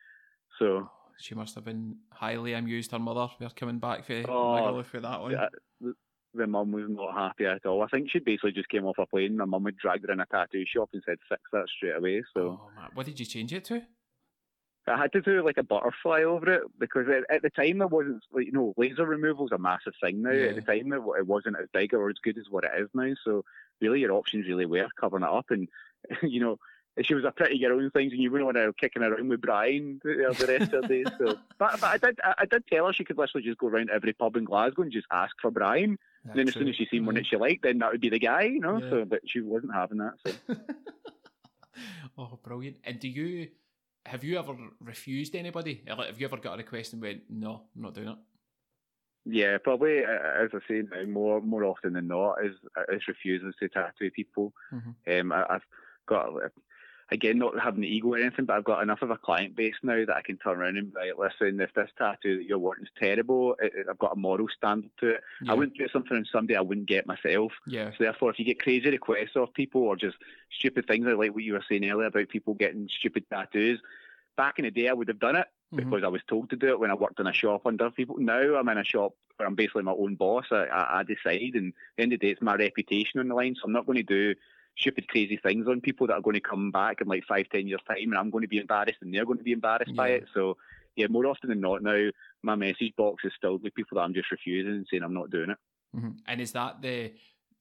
So 0.60 0.90
she 1.20 1.36
must 1.36 1.56
have 1.56 1.66
been 1.66 1.98
highly 2.12 2.54
amused. 2.54 2.92
Her 2.92 3.00
mother 3.00 3.28
were 3.40 3.50
coming 3.50 3.80
back 3.80 4.06
for 4.06 4.24
oh, 4.30 4.84
for 4.84 5.00
that 5.00 5.22
one. 5.22 5.32
Yeah, 5.32 5.48
the, 5.82 5.94
the 6.34 6.48
mum 6.48 6.72
was 6.72 6.86
not 6.88 7.14
happy 7.14 7.46
at 7.46 7.66
all. 7.66 7.84
I 7.84 7.88
think 7.88 8.10
she 8.12 8.20
basically 8.20 8.52
just 8.52 8.70
came 8.70 8.86
off 8.86 8.98
a 9.00 9.06
plane. 9.06 9.38
My 9.38 9.46
mum 9.46 9.66
had 9.66 9.78
dragged 9.78 10.06
her 10.08 10.14
in 10.14 10.20
a 10.20 10.26
tattoo 10.26 10.64
shop 10.66 10.90
and 10.94 11.04
said, 11.06 11.18
"Fix 11.28 11.42
that 11.52 11.68
straight 11.76 11.98
away." 11.98 12.24
So, 12.34 12.60
oh, 12.62 12.88
what 12.94 13.06
did 13.06 13.20
you 13.20 13.26
change 13.26 13.54
it 13.54 13.66
to? 13.66 13.82
I 14.88 14.98
had 14.98 15.12
to 15.14 15.22
do 15.22 15.44
like 15.44 15.58
a 15.58 15.64
butterfly 15.64 16.24
over 16.24 16.54
it 16.54 16.64
because 16.80 17.08
at, 17.10 17.36
at 17.36 17.42
the 17.42 17.50
time 17.50 17.80
there 17.80 17.88
wasn't 17.88 18.24
like 18.32 18.46
you 18.46 18.52
know 18.52 18.74
laser 18.78 19.06
removal's 19.06 19.52
a 19.52 19.58
massive 19.58 19.94
thing 20.02 20.22
now. 20.22 20.32
Yeah. 20.32 20.48
At 20.48 20.56
the 20.56 20.62
time 20.62 20.94
it, 20.94 21.02
it 21.20 21.28
wasn't 21.28 21.58
as 21.62 21.68
big 21.74 21.94
or 21.94 22.10
as 22.10 22.16
good 22.24 22.38
as 22.38 22.46
what 22.50 22.64
it 22.64 22.72
is 22.80 22.90
now. 22.94 23.14
So 23.26 23.44
really 23.82 24.00
your 24.00 24.14
options 24.14 24.48
really 24.48 24.66
were 24.66 24.88
covering 25.00 25.24
it 25.24 25.30
up 25.30 25.48
and 25.50 25.68
you 26.24 26.40
know 26.40 26.58
she 27.02 27.14
was 27.14 27.24
a 27.24 27.32
pretty 27.32 27.60
girl 27.60 27.80
and 27.80 27.94
things, 27.94 28.12
and 28.12 28.22
you 28.22 28.32
wouldn't 28.32 28.46
want 28.46 28.58
to 28.58 28.74
kicking 28.80 29.04
around 29.04 29.28
with 29.30 29.42
Brian 29.42 30.00
the, 30.04 30.36
the 30.38 30.48
rest 30.48 30.74
of 30.74 30.82
the 30.84 30.88
day. 30.88 31.04
So, 31.18 31.38
but, 31.58 31.80
but 31.80 31.84
I 31.84 31.98
did 31.98 32.20
I, 32.24 32.34
I, 32.40 32.46
did 32.46 32.66
tell 32.68 32.88
her 32.88 32.94
she 32.94 33.04
could 33.04 33.18
literally 33.18 33.46
just 33.46 33.60
go 33.60 33.68
around 33.68 33.90
every 33.90 34.14
pub 34.14 34.36
in 34.36 34.46
Glasgow 34.46 34.84
and 34.84 34.92
just 34.92 35.08
ask 35.12 35.36
for 35.42 35.52
Brian. 35.52 35.98
Yeah, 36.26 36.32
and 36.32 36.40
then 36.40 36.48
as 36.48 36.54
soon 36.54 36.68
as 36.68 36.76
she 36.76 36.88
seen 36.90 37.06
one 37.06 37.16
that 37.16 37.28
she 37.28 37.38
liked, 37.38 37.64
then 37.64 37.80
that 37.80 37.92
would 37.92 38.02
be 38.02 38.10
the 38.10 38.20
guy, 38.20 38.44
you 38.44 38.60
know. 38.60 38.82
Yeah. 38.82 38.90
So, 38.90 39.06
but 39.06 39.22
she 39.26 39.42
wasn't 39.42 39.74
having 39.74 40.00
that. 40.00 40.14
So. 40.26 40.56
oh, 42.18 42.40
brilliant! 42.44 42.78
And 42.84 43.00
do 43.00 43.08
you 43.08 43.50
have 44.06 44.24
you 44.24 44.40
ever 44.40 44.56
refused 44.82 45.36
anybody? 45.36 45.84
Have 45.88 46.20
you 46.20 46.26
ever 46.26 46.38
got 46.38 46.56
a 46.56 46.58
request 46.58 46.94
and 46.94 47.02
went, 47.02 47.24
"No, 47.30 47.62
I'm 47.76 47.82
not 47.82 47.94
doing 47.94 48.10
it"? 48.10 48.18
Yeah, 49.30 49.58
probably 49.58 50.00
as 50.00 50.50
I 50.54 50.60
say 50.68 50.84
now, 50.90 51.04
more 51.06 51.42
more 51.42 51.66
often 51.66 51.94
than 51.94 52.08
not, 52.08 52.44
is 52.44 52.56
is 52.90 53.08
refusing 53.08 53.54
to 53.60 53.70
tattoo 53.70 54.10
people. 54.10 54.54
Mhm. 54.74 55.20
Um, 55.20 55.32
I, 55.32 55.46
I've 55.50 55.66
got 56.08 56.30
again 57.10 57.38
not 57.38 57.58
having 57.60 57.82
the 57.82 57.88
ego 57.88 58.10
or 58.14 58.18
anything, 58.18 58.46
but 58.46 58.58
I've 58.58 58.64
got 58.64 58.84
enough 58.84 59.02
of 59.02 59.12
a 59.12 59.18
client 59.18 59.56
base 59.56 59.76
now 59.82 60.04
that 60.06 60.16
I 60.16 60.22
can 60.22 60.38
turn 60.38 60.58
around 60.58 60.78
and 60.78 60.94
be 60.94 61.00
like, 61.00 61.18
listen, 61.18 61.60
if 61.62 61.74
this 61.74 61.90
tattoo 61.98 62.38
that 62.38 62.46
you're 62.46 62.58
wanting 62.60 62.84
is 62.86 62.92
terrible, 63.00 63.56
it, 63.62 63.72
it- 63.76 63.88
I've 63.90 63.98
got 64.00 64.14
a 64.14 64.20
moral 64.20 64.48
standard 64.50 64.92
to 65.00 65.10
it. 65.12 65.22
Yeah. 65.42 65.52
I 65.52 65.56
wouldn't 65.56 65.78
do 65.78 65.88
something 65.88 66.18
on 66.18 66.26
somebody 66.32 66.56
I 66.58 66.62
wouldn't 66.62 66.88
get 66.88 67.08
myself. 67.08 67.54
Yeah, 67.66 67.92
So 67.92 68.04
therefore, 68.04 68.32
if 68.32 68.40
you 68.40 68.46
get 68.46 68.62
crazy 68.62 68.90
requests 68.90 69.36
off 69.38 69.54
people 69.54 69.82
or 69.84 69.96
just 69.96 70.18
stupid 70.58 70.86
things 70.88 71.06
like 71.06 71.34
what 71.34 71.44
you 71.44 71.54
were 71.54 71.64
saying 71.70 71.90
earlier 71.90 72.08
about 72.08 72.28
people 72.30 72.54
getting 72.56 72.90
stupid 73.00 73.26
tattoos, 73.30 73.82
back 74.36 74.60
in 74.60 74.66
the 74.66 74.72
day 74.72 74.90
I 74.90 74.94
would 74.94 75.08
have 75.08 75.20
done 75.20 75.36
it 75.38 75.48
Mhm. 75.74 75.78
because 75.78 76.04
I 76.04 76.08
was 76.10 76.22
told 76.28 76.50
to 76.52 76.56
do 76.56 76.68
it 76.70 76.80
when 76.80 76.92
I 76.92 76.96
worked 76.96 77.20
in 77.20 77.28
a 77.28 77.34
shop 77.34 77.66
under 77.66 77.90
people. 77.90 78.18
Now 78.20 78.56
I'm 78.56 78.70
in 78.70 78.78
a 78.78 78.84
shop 78.84 79.14
where 79.38 79.48
I'm 79.48 79.56
basically 79.56 79.84
my 79.84 79.92
own 79.94 80.16
boss. 80.16 80.46
I, 80.52 80.66
I, 80.66 81.00
I 81.00 81.04
decide, 81.04 81.56
and 81.56 81.70
at 81.70 81.74
the 81.98 82.04
end 82.04 82.14
of 82.14 82.20
the 82.20 82.28
day, 82.28 82.32
it's 82.32 82.42
my 82.42 82.56
reputation 82.56 83.20
on 83.20 83.28
the 83.30 83.36
line. 83.36 83.56
So 83.56 83.62
I'm 83.66 83.72
not 83.74 83.86
going 83.86 83.98
to 83.98 84.04
do 84.04 84.34
stupid, 84.78 85.08
crazy 85.08 85.38
things 85.38 85.68
on 85.68 85.82
people 85.82 86.08
that 86.08 86.14
are 86.14 86.22
going 86.22 86.36
to 86.36 86.40
come 86.40 86.72
back 86.72 87.02
in 87.02 87.08
like 87.08 87.24
five, 87.26 87.48
ten 87.50 87.68
years' 87.68 87.82
time, 87.88 87.98
and 88.10 88.18
I'm 88.18 88.30
going 88.30 88.44
to 88.44 88.48
be 88.48 88.60
embarrassed, 88.60 89.00
and 89.02 89.14
they're 89.14 89.26
going 89.26 89.38
to 89.40 89.44
be 89.44 89.52
embarrassed 89.54 89.96
by 89.96 90.10
it. 90.10 90.26
So 90.34 90.58
yeah, 90.96 91.08
more 91.08 91.26
often 91.28 91.50
than 91.50 91.62
not 91.62 91.84
now, 91.84 92.10
my 92.44 92.56
message 92.56 92.94
box 92.96 93.24
is 93.26 93.34
filled 93.42 93.64
with 93.64 93.76
people 93.76 93.96
that 93.96 94.02
I'm 94.04 94.14
just 94.14 94.32
refusing 94.32 94.72
and 94.74 94.88
saying 94.90 95.04
I'm 95.04 95.14
not 95.14 95.30
doing 95.30 95.50
it. 95.52 95.58
Mhm. 95.96 96.18
and 96.28 96.42
is 96.42 96.52
that 96.52 96.82
the 96.82 97.14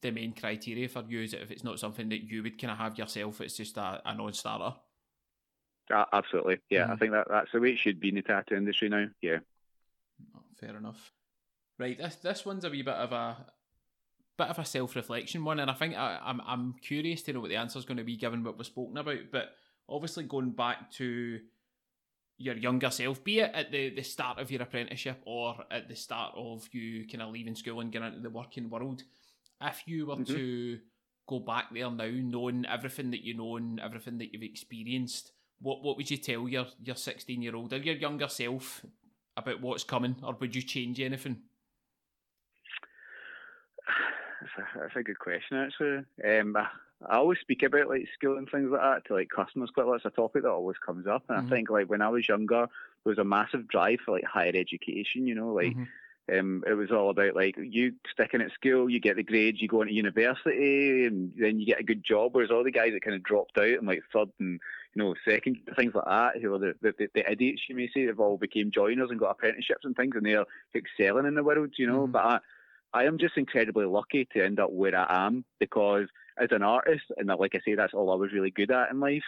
the 0.03 0.11
main 0.11 0.33
criteria 0.35 0.89
for 0.89 1.05
you? 1.09 1.21
Is 1.23 1.33
it 1.33 1.43
if 1.43 1.51
it's 1.51 1.65
not 1.65 1.79
something 1.79 2.09
that 2.11 2.23
you 2.25 2.43
would 2.43 2.61
kind 2.61 2.71
of 2.71 2.79
have 2.79 2.99
yourself, 2.99 3.41
it's 3.41 3.57
just 3.57 3.77
a, 3.79 4.03
a 4.05 4.15
non-starter? 4.15 4.77
Uh, 5.91 6.05
absolutely, 6.13 6.59
yeah. 6.69 6.85
I 6.91 6.95
Mhm. 6.95 6.99
think 6.99 7.13
that 7.13 7.29
that's 7.29 7.53
the 7.53 7.61
way 7.61 7.73
it 7.73 7.79
should 7.79 8.01
be 8.01 8.09
in 8.11 8.17
the 8.17 8.23
tattoo 8.23 8.57
industry 8.57 8.89
now. 8.89 9.09
Yeah. 9.23 9.39
Oh, 10.35 10.43
fair 10.57 10.77
enough. 10.77 11.13
Right, 11.79 11.97
this 11.97 12.17
this 12.17 12.45
one's 12.45 12.65
a 12.65 12.71
wee 12.71 12.83
bit 12.83 12.95
of 12.95 13.13
a 13.13 13.47
bit 14.39 14.49
of 14.49 14.59
a 14.59 14.65
self 14.65 14.95
reflection 14.97 15.45
one, 15.45 15.61
and 15.61 15.71
I 15.71 15.75
think 15.75 15.95
I, 15.95 16.19
I'm 16.23 16.41
I'm 16.47 16.75
curious 16.83 17.23
to 17.23 17.33
know 17.33 17.41
what 17.41 17.51
the 17.51 17.57
answer 17.57 17.79
is 17.79 17.85
going 17.85 17.97
to 17.99 18.05
be 18.05 18.17
given 18.17 18.45
what 18.45 18.57
we've 18.59 18.67
spoken 18.67 18.97
about. 18.99 19.19
But 19.33 19.51
obviously, 19.89 20.25
going 20.25 20.51
back 20.51 20.91
to 20.93 21.41
your 22.39 22.57
younger 22.57 22.91
self, 22.91 23.25
be 23.25 23.41
it 23.41 23.51
at 23.55 23.73
the, 23.73 23.91
the 23.91 24.03
start 24.03 24.39
of 24.39 24.51
your 24.51 24.61
apprenticeship 24.63 25.23
or 25.25 25.57
at 25.71 25.89
the 25.89 25.97
start 25.97 26.35
of 26.37 26.69
you 26.73 27.07
kind 27.09 27.23
of 27.23 27.31
leaving 27.33 27.55
school 27.55 27.81
and 27.81 27.91
getting 27.91 28.09
into 28.09 28.21
the 28.21 28.29
working 28.31 28.69
world, 28.69 29.03
if 29.63 29.83
you 29.87 30.07
were 30.07 30.17
Mhm. 30.17 30.27
to 30.27 30.79
go 31.27 31.41
back 31.41 31.73
there 31.73 31.91
now, 31.91 32.11
knowing 32.11 32.67
everything 32.67 33.11
that 33.13 33.25
you 33.25 33.35
know 33.35 33.57
and 33.57 33.81
everything 33.81 34.19
that 34.19 34.33
you've 34.33 34.43
experienced, 34.43 35.33
what 35.61 35.83
what 35.83 35.97
would 35.97 36.11
you 36.11 36.19
tell 36.19 36.47
your 36.47 36.67
your 36.85 36.97
sixteen 36.97 37.41
year 37.41 37.57
old 37.57 37.73
or 37.73 37.79
your 37.79 37.95
younger 37.97 38.29
self 38.29 38.85
about 39.39 39.61
what's 39.63 39.85
coming, 39.85 40.17
or 40.23 40.35
would 40.35 40.55
you 40.55 40.63
change 40.63 41.01
anything? 41.01 41.43
That's 44.57 44.69
a, 44.75 44.79
that's 44.79 44.97
a 44.97 45.03
good 45.03 45.19
question, 45.19 45.57
actually. 45.57 46.05
Um, 46.25 46.57
I, 46.57 46.67
I 47.09 47.17
always 47.17 47.39
speak 47.41 47.63
about 47.63 47.89
like 47.89 48.09
school 48.15 48.39
and 48.39 48.49
things 48.49 48.71
like 48.71 48.81
that 48.81 49.07
to 49.07 49.15
like 49.15 49.29
customers 49.35 49.71
quite 49.73 49.87
a 49.87 49.89
lot. 49.89 49.97
It's 49.97 50.05
a 50.05 50.11
topic 50.11 50.43
that 50.43 50.51
always 50.51 50.79
comes 50.85 51.07
up, 51.07 51.25
and 51.29 51.39
mm-hmm. 51.39 51.47
I 51.47 51.57
think 51.57 51.71
like 51.71 51.91
when 51.91 52.03
I 52.03 52.09
was 52.09 52.29
younger, 52.29 52.67
there 53.05 53.11
was 53.11 53.19
a 53.19 53.25
massive 53.25 53.69
drive 53.69 54.01
for 54.05 54.13
like 54.13 54.25
higher 54.25 54.53
education. 54.55 55.27
You 55.27 55.35
know, 55.35 55.53
like. 55.53 55.73
Mm-hmm. 55.73 55.85
Um, 56.29 56.65
it 56.67 56.73
was 56.73 56.91
all 56.91 57.11
about 57.11 57.37
like 57.37 57.55
you 57.57 57.93
sticking 58.11 58.41
at 58.41 58.51
school, 58.51 58.91
you 58.91 58.99
get 58.99 59.15
the 59.15 59.23
grades, 59.23 59.63
you 59.63 59.69
go 59.69 59.83
into 59.83 59.95
university, 59.95 61.07
and 61.07 61.33
then 61.39 61.61
you 61.61 61.67
get 61.67 61.79
a 61.79 61.85
good 61.85 62.03
job. 62.03 62.35
Whereas 62.35 62.51
all 62.51 62.65
the 62.65 62.73
guys 62.73 62.91
that 62.95 63.05
kind 63.05 63.15
of 63.15 63.23
dropped 63.23 63.57
out 63.57 63.69
and 63.69 63.87
like 63.87 64.03
third 64.13 64.31
and 64.41 64.59
you 64.93 65.05
know 65.05 65.15
second 65.25 65.59
things 65.77 65.95
like 65.95 66.05
that, 66.05 66.43
who 66.43 66.53
are 66.53 66.59
the, 66.59 66.75
the, 66.83 67.09
the 67.15 67.31
idiots 67.31 67.63
you 67.69 67.77
may 67.77 67.89
say, 67.95 68.07
they've 68.07 68.19
all 68.19 68.39
became 68.39 68.73
joiners 68.73 69.11
and 69.11 69.21
got 69.21 69.31
apprenticeships 69.31 69.85
and 69.85 69.95
things, 69.95 70.17
and 70.17 70.27
they're 70.27 70.45
excelling 70.75 71.27
in 71.27 71.37
the 71.37 71.45
world, 71.45 71.71
you 71.79 71.87
know. 71.87 72.09
Mm. 72.09 72.11
But 72.11 72.25
I, 72.25 72.39
I 72.97 73.05
am 73.05 73.19
just 73.19 73.37
incredibly 73.37 73.85
lucky 73.85 74.27
to 74.33 74.45
end 74.45 74.59
up 74.59 74.73
where 74.73 74.97
I 74.97 75.27
am 75.27 75.45
because 75.61 76.07
as 76.39 76.49
an 76.51 76.63
artist, 76.63 77.05
and 77.17 77.29
like 77.29 77.55
I 77.55 77.61
say, 77.65 77.75
that's 77.75 77.95
all 77.95 78.11
I 78.11 78.17
was 78.17 78.33
really 78.33 78.51
good 78.51 78.71
at 78.71 78.91
in 78.91 79.01
life. 79.01 79.23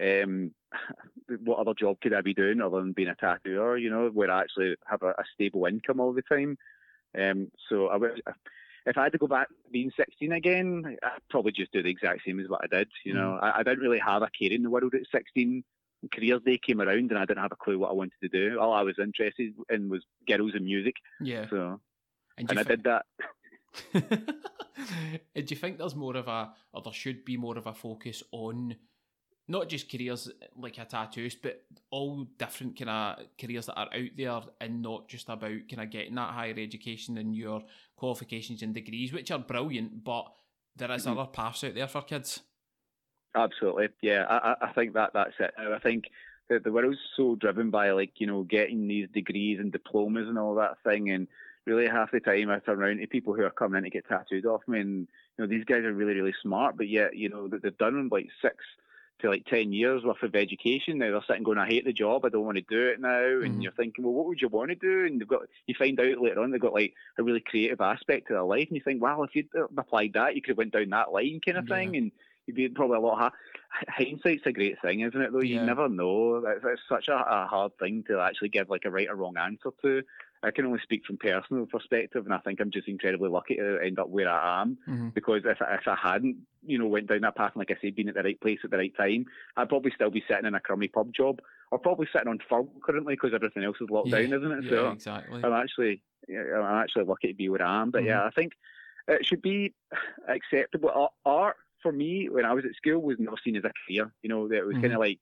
Um, 0.00 0.52
what 1.44 1.58
other 1.58 1.74
job 1.74 2.00
could 2.00 2.14
I 2.14 2.20
be 2.20 2.34
doing 2.34 2.60
other 2.60 2.78
than 2.78 2.92
being 2.92 3.08
a 3.08 3.14
tattooer? 3.14 3.76
You 3.76 3.90
know, 3.90 4.08
where 4.08 4.30
I 4.30 4.42
actually 4.42 4.76
have 4.86 5.02
a, 5.02 5.10
a 5.10 5.24
stable 5.34 5.66
income 5.66 6.00
all 6.00 6.12
the 6.12 6.22
time. 6.22 6.56
Um, 7.18 7.50
so 7.68 7.88
I 7.88 7.96
would, 7.96 8.22
if 8.86 8.96
I 8.96 9.04
had 9.04 9.12
to 9.12 9.18
go 9.18 9.26
back 9.26 9.48
being 9.70 9.90
16 9.96 10.32
again, 10.32 10.96
I'd 11.02 11.28
probably 11.28 11.52
just 11.52 11.72
do 11.72 11.82
the 11.82 11.90
exact 11.90 12.20
same 12.24 12.40
as 12.40 12.48
what 12.48 12.62
I 12.64 12.78
did. 12.78 12.88
You 13.04 13.14
know, 13.14 13.38
mm. 13.40 13.42
I, 13.42 13.58
I, 13.58 13.62
didn't 13.64 13.80
really 13.80 13.98
have 13.98 14.22
a 14.22 14.30
care 14.38 14.52
in 14.52 14.62
the 14.62 14.70
world 14.70 14.94
at 14.94 15.02
16. 15.12 15.64
Careers 16.12 16.42
Day 16.44 16.58
came 16.58 16.80
around 16.80 17.10
and 17.10 17.18
I 17.18 17.24
didn't 17.24 17.42
have 17.42 17.52
a 17.52 17.56
clue 17.56 17.78
what 17.78 17.90
I 17.90 17.94
wanted 17.94 18.18
to 18.22 18.28
do. 18.28 18.58
All 18.58 18.72
I 18.72 18.82
was 18.82 18.98
interested 18.98 19.54
in 19.70 19.88
was 19.88 20.02
girls 20.26 20.52
and 20.54 20.64
music. 20.64 20.94
Yeah. 21.20 21.46
So 21.50 21.80
and, 22.38 22.50
and 22.50 22.58
I 22.58 22.62
did 22.62 22.84
that. 22.84 23.06
do 25.34 25.44
you 25.54 25.56
think 25.56 25.78
there's 25.78 25.94
more 25.94 26.16
of 26.16 26.28
a, 26.28 26.52
or 26.72 26.82
there 26.82 26.92
should 26.92 27.24
be 27.24 27.36
more 27.36 27.56
of 27.56 27.66
a 27.66 27.74
focus 27.74 28.22
on 28.32 28.76
not 29.48 29.68
just 29.68 29.90
careers 29.90 30.30
like 30.56 30.78
a 30.78 30.84
tattooist, 30.84 31.38
but 31.42 31.62
all 31.90 32.26
different 32.38 32.78
kind 32.78 32.90
of 32.90 33.26
careers 33.40 33.66
that 33.66 33.78
are 33.78 33.88
out 33.92 34.10
there, 34.16 34.40
and 34.60 34.82
not 34.82 35.08
just 35.08 35.28
about 35.28 35.68
kind 35.70 35.82
of 35.82 35.90
getting 35.90 36.14
that 36.14 36.32
higher 36.32 36.54
education 36.56 37.18
and 37.18 37.34
your 37.34 37.62
qualifications 37.96 38.62
and 38.62 38.74
degrees, 38.74 39.12
which 39.12 39.30
are 39.30 39.38
brilliant, 39.38 40.04
but 40.04 40.26
there 40.76 40.90
is 40.92 41.06
mm-hmm. 41.06 41.18
other 41.18 41.30
paths 41.30 41.64
out 41.64 41.74
there 41.74 41.88
for 41.88 42.02
kids. 42.02 42.40
Absolutely, 43.34 43.88
yeah. 44.02 44.24
I, 44.28 44.56
I 44.60 44.72
think 44.72 44.94
that 44.94 45.10
that's 45.14 45.34
it. 45.40 45.52
I 45.58 45.78
think 45.78 46.04
that 46.48 46.64
the 46.64 46.72
world's 46.72 46.98
so 47.16 47.34
driven 47.34 47.70
by 47.70 47.90
like 47.90 48.12
you 48.18 48.26
know 48.26 48.42
getting 48.42 48.86
these 48.86 49.08
degrees 49.12 49.58
and 49.58 49.72
diplomas 49.72 50.28
and 50.28 50.38
all 50.38 50.54
that 50.56 50.82
thing, 50.84 51.10
and 51.10 51.26
really 51.66 51.86
half 51.86 52.10
the 52.10 52.20
time 52.20 52.50
I 52.50 52.58
turn 52.58 52.82
around 52.82 52.98
to 52.98 53.06
people 53.06 53.34
who 53.34 53.44
are 53.44 53.50
coming 53.50 53.78
in 53.78 53.84
to 53.84 53.90
get 53.90 54.08
tattooed 54.08 54.46
off 54.46 54.62
me, 54.66 54.80
and 54.80 55.08
you 55.38 55.38
know 55.38 55.46
these 55.46 55.64
guys 55.64 55.84
are 55.84 55.92
really 55.92 56.14
really 56.14 56.34
smart, 56.42 56.76
but 56.76 56.88
yet 56.88 57.16
you 57.16 57.28
know 57.28 57.48
they've 57.48 57.76
done 57.78 58.08
like 58.10 58.28
six 58.40 58.56
to 59.20 59.30
like 59.30 59.44
ten 59.46 59.72
years 59.72 60.02
worth 60.04 60.22
of 60.22 60.34
education. 60.34 60.98
Now 60.98 61.12
they're 61.12 61.22
sitting 61.28 61.44
going, 61.44 61.58
I 61.58 61.66
hate 61.66 61.84
the 61.84 61.92
job, 61.92 62.24
I 62.24 62.28
don't 62.28 62.44
want 62.44 62.58
to 62.58 62.64
do 62.68 62.88
it 62.88 63.00
now, 63.00 63.24
and 63.24 63.42
mm-hmm. 63.42 63.60
you're 63.60 63.72
thinking, 63.72 64.04
well, 64.04 64.14
what 64.14 64.26
would 64.26 64.40
you 64.40 64.48
want 64.48 64.70
to 64.70 64.74
do? 64.74 65.06
And 65.06 65.20
they've 65.20 65.28
got 65.28 65.42
you 65.66 65.74
find 65.78 65.98
out 66.00 66.20
later 66.20 66.40
on 66.40 66.50
they've 66.50 66.60
got 66.60 66.74
like 66.74 66.94
a 67.18 67.22
really 67.22 67.40
creative 67.40 67.80
aspect 67.80 68.28
to 68.28 68.34
their 68.34 68.42
life, 68.42 68.68
and 68.68 68.76
you 68.76 68.82
think, 68.84 69.02
wow, 69.02 69.22
if 69.22 69.34
you'd 69.34 69.48
applied 69.76 70.12
that, 70.14 70.34
you 70.34 70.42
could 70.42 70.50
have 70.50 70.58
went 70.58 70.72
down 70.72 70.90
that 70.90 71.12
line 71.12 71.40
kind 71.44 71.58
of 71.58 71.68
yeah. 71.68 71.76
thing, 71.76 71.96
and 71.96 72.12
you'd 72.46 72.56
be 72.56 72.68
probably 72.68 72.96
a 72.96 73.00
lot. 73.00 73.18
Ha- 73.18 73.32
Hindsight's 73.88 74.46
a 74.46 74.52
great 74.52 74.80
thing, 74.82 75.00
isn't 75.00 75.20
it? 75.20 75.32
Though 75.32 75.40
you 75.40 75.60
never 75.62 75.88
know. 75.88 76.42
It's, 76.46 76.64
it's 76.64 76.82
such 76.88 77.08
a, 77.08 77.14
a, 77.14 77.46
hard 77.46 77.72
thing 77.78 78.04
to 78.08 78.20
actually 78.20 78.50
give 78.50 78.68
like 78.68 78.84
a 78.84 78.90
right 78.90 79.08
or 79.08 79.16
wrong 79.16 79.36
answer 79.38 79.70
to. 79.82 80.02
I 80.44 80.50
can 80.50 80.66
only 80.66 80.80
speak 80.82 81.04
from 81.06 81.18
personal 81.18 81.66
perspective, 81.66 82.24
and 82.24 82.34
I 82.34 82.38
think 82.38 82.60
I'm 82.60 82.70
just 82.70 82.88
incredibly 82.88 83.30
lucky 83.30 83.56
to 83.56 83.78
end 83.84 83.98
up 83.98 84.08
where 84.08 84.28
I 84.28 84.62
am. 84.62 84.76
Mm-hmm. 84.88 85.08
Because 85.10 85.42
if 85.44 85.58
if 85.60 85.88
I 85.88 85.96
hadn't, 85.96 86.36
you 86.66 86.78
know, 86.78 86.86
went 86.86 87.06
down 87.06 87.20
that 87.20 87.36
path, 87.36 87.52
and 87.54 87.60
like 87.60 87.70
I 87.70 87.80
said, 87.80 87.94
been 87.94 88.08
at 88.08 88.14
the 88.14 88.22
right 88.22 88.40
place 88.40 88.58
at 88.64 88.70
the 88.70 88.78
right 88.78 88.96
time, 88.96 89.26
I'd 89.56 89.68
probably 89.68 89.92
still 89.94 90.10
be 90.10 90.24
sitting 90.28 90.46
in 90.46 90.54
a 90.54 90.60
crummy 90.60 90.88
pub 90.88 91.12
job, 91.14 91.40
or 91.70 91.78
probably 91.78 92.08
sitting 92.12 92.28
on 92.28 92.38
furlough 92.48 92.68
currently 92.84 93.14
because 93.14 93.32
everything 93.34 93.64
else 93.64 93.76
is 93.80 93.90
locked 93.90 94.08
yeah, 94.08 94.22
down, 94.22 94.32
isn't 94.32 94.52
it? 94.52 94.64
Yeah, 94.64 94.70
so 94.70 94.90
exactly. 94.90 95.40
I'm 95.44 95.52
actually, 95.52 96.02
I'm 96.28 96.82
actually 96.82 97.04
lucky 97.04 97.28
to 97.28 97.34
be 97.34 97.48
where 97.48 97.62
I 97.62 97.82
am. 97.82 97.90
But 97.90 98.00
mm-hmm. 98.00 98.08
yeah, 98.08 98.24
I 98.24 98.30
think 98.30 98.52
it 99.08 99.24
should 99.24 99.42
be 99.42 99.74
acceptable. 100.28 101.12
Art 101.24 101.56
for 101.82 101.92
me, 101.92 102.28
when 102.28 102.44
I 102.44 102.52
was 102.52 102.64
at 102.64 102.74
school, 102.76 103.02
was 103.02 103.16
not 103.18 103.38
seen 103.44 103.56
as 103.56 103.64
a 103.64 103.72
career. 103.86 104.12
You 104.22 104.28
know, 104.28 104.46
it 104.46 104.64
was 104.64 104.74
mm-hmm. 104.74 104.82
kind 104.82 104.94
of 104.94 105.00
like 105.00 105.18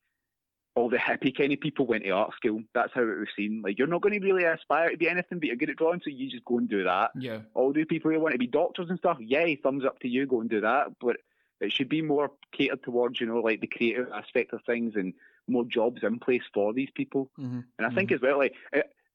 all 0.74 0.88
the 0.88 0.96
hippie 0.96 1.36
kind 1.36 1.52
of 1.52 1.60
people 1.60 1.86
went 1.86 2.04
to 2.04 2.10
art 2.10 2.32
school. 2.34 2.62
That's 2.74 2.92
how 2.94 3.02
it 3.02 3.18
was 3.18 3.28
seen. 3.36 3.60
Like 3.62 3.78
you're 3.78 3.88
not 3.88 4.02
going 4.02 4.18
to 4.18 4.24
really 4.24 4.44
aspire 4.44 4.90
to 4.90 4.96
be 4.96 5.08
anything, 5.08 5.38
but 5.38 5.46
you're 5.46 5.56
good 5.56 5.70
at 5.70 5.76
drawing, 5.76 6.00
so 6.02 6.10
you 6.10 6.30
just 6.30 6.44
go 6.44 6.58
and 6.58 6.68
do 6.68 6.84
that. 6.84 7.10
Yeah. 7.18 7.40
All 7.54 7.72
the 7.72 7.84
people 7.84 8.10
who 8.10 8.20
want 8.20 8.32
to 8.32 8.38
be 8.38 8.46
doctors 8.46 8.88
and 8.88 8.98
stuff, 8.98 9.18
yay, 9.20 9.56
thumbs 9.56 9.84
up 9.84 9.98
to 10.00 10.08
you, 10.08 10.26
go 10.26 10.40
and 10.40 10.50
do 10.50 10.60
that. 10.60 10.88
But 11.00 11.16
it 11.60 11.72
should 11.72 11.88
be 11.88 12.02
more 12.02 12.30
catered 12.52 12.82
towards, 12.82 13.20
you 13.20 13.26
know, 13.26 13.40
like 13.40 13.60
the 13.60 13.66
creative 13.66 14.10
aspect 14.12 14.52
of 14.52 14.60
things 14.64 14.94
and 14.96 15.12
more 15.48 15.64
jobs 15.64 16.02
in 16.02 16.18
place 16.18 16.42
for 16.54 16.72
these 16.72 16.90
people. 16.94 17.30
Mm-hmm. 17.38 17.60
And 17.78 17.86
I 17.86 17.90
think 17.90 18.10
mm-hmm. 18.10 18.24
as 18.24 18.28
well, 18.28 18.38
like 18.38 18.54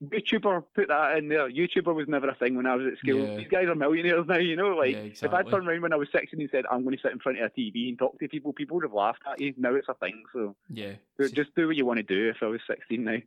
YouTuber 0.03 0.63
put 0.75 0.89
that 0.89 1.17
in 1.17 1.29
there. 1.29 1.49
YouTuber 1.49 1.95
was 1.95 2.07
never 2.07 2.27
a 2.27 2.35
thing 2.35 2.55
when 2.55 2.65
I 2.65 2.75
was 2.75 2.87
at 2.91 2.99
school. 2.99 3.25
Yeah. 3.25 3.37
These 3.37 3.47
guys 3.47 3.67
are 3.67 3.75
millionaires 3.75 4.25
now, 4.27 4.37
you 4.37 4.55
know. 4.55 4.75
Like 4.75 4.91
yeah, 4.91 4.99
exactly. 4.99 5.39
if 5.39 5.47
I 5.47 5.49
turned 5.49 5.67
around 5.67 5.81
when 5.81 5.93
I 5.93 5.95
was 5.95 6.09
sixteen 6.11 6.41
and 6.41 6.49
said 6.51 6.65
I'm 6.69 6.83
going 6.83 6.95
to 6.95 7.01
sit 7.01 7.13
in 7.13 7.19
front 7.19 7.39
of 7.39 7.45
a 7.45 7.59
TV 7.59 7.89
and 7.89 7.97
talk 7.97 8.19
to 8.19 8.27
people, 8.27 8.51
people 8.51 8.75
would 8.75 8.83
have 8.83 8.93
laughed 8.93 9.21
at 9.31 9.39
you. 9.39 9.53
Now 9.57 9.73
it's 9.73 9.87
a 9.87 9.93
thing. 9.93 10.23
So 10.33 10.55
yeah, 10.69 10.93
just 11.33 11.55
do 11.55 11.67
what 11.67 11.77
you 11.77 11.85
want 11.85 11.97
to 11.97 12.03
do. 12.03 12.29
If 12.29 12.37
I 12.41 12.47
was 12.47 12.61
sixteen 12.67 13.05
now. 13.05 13.17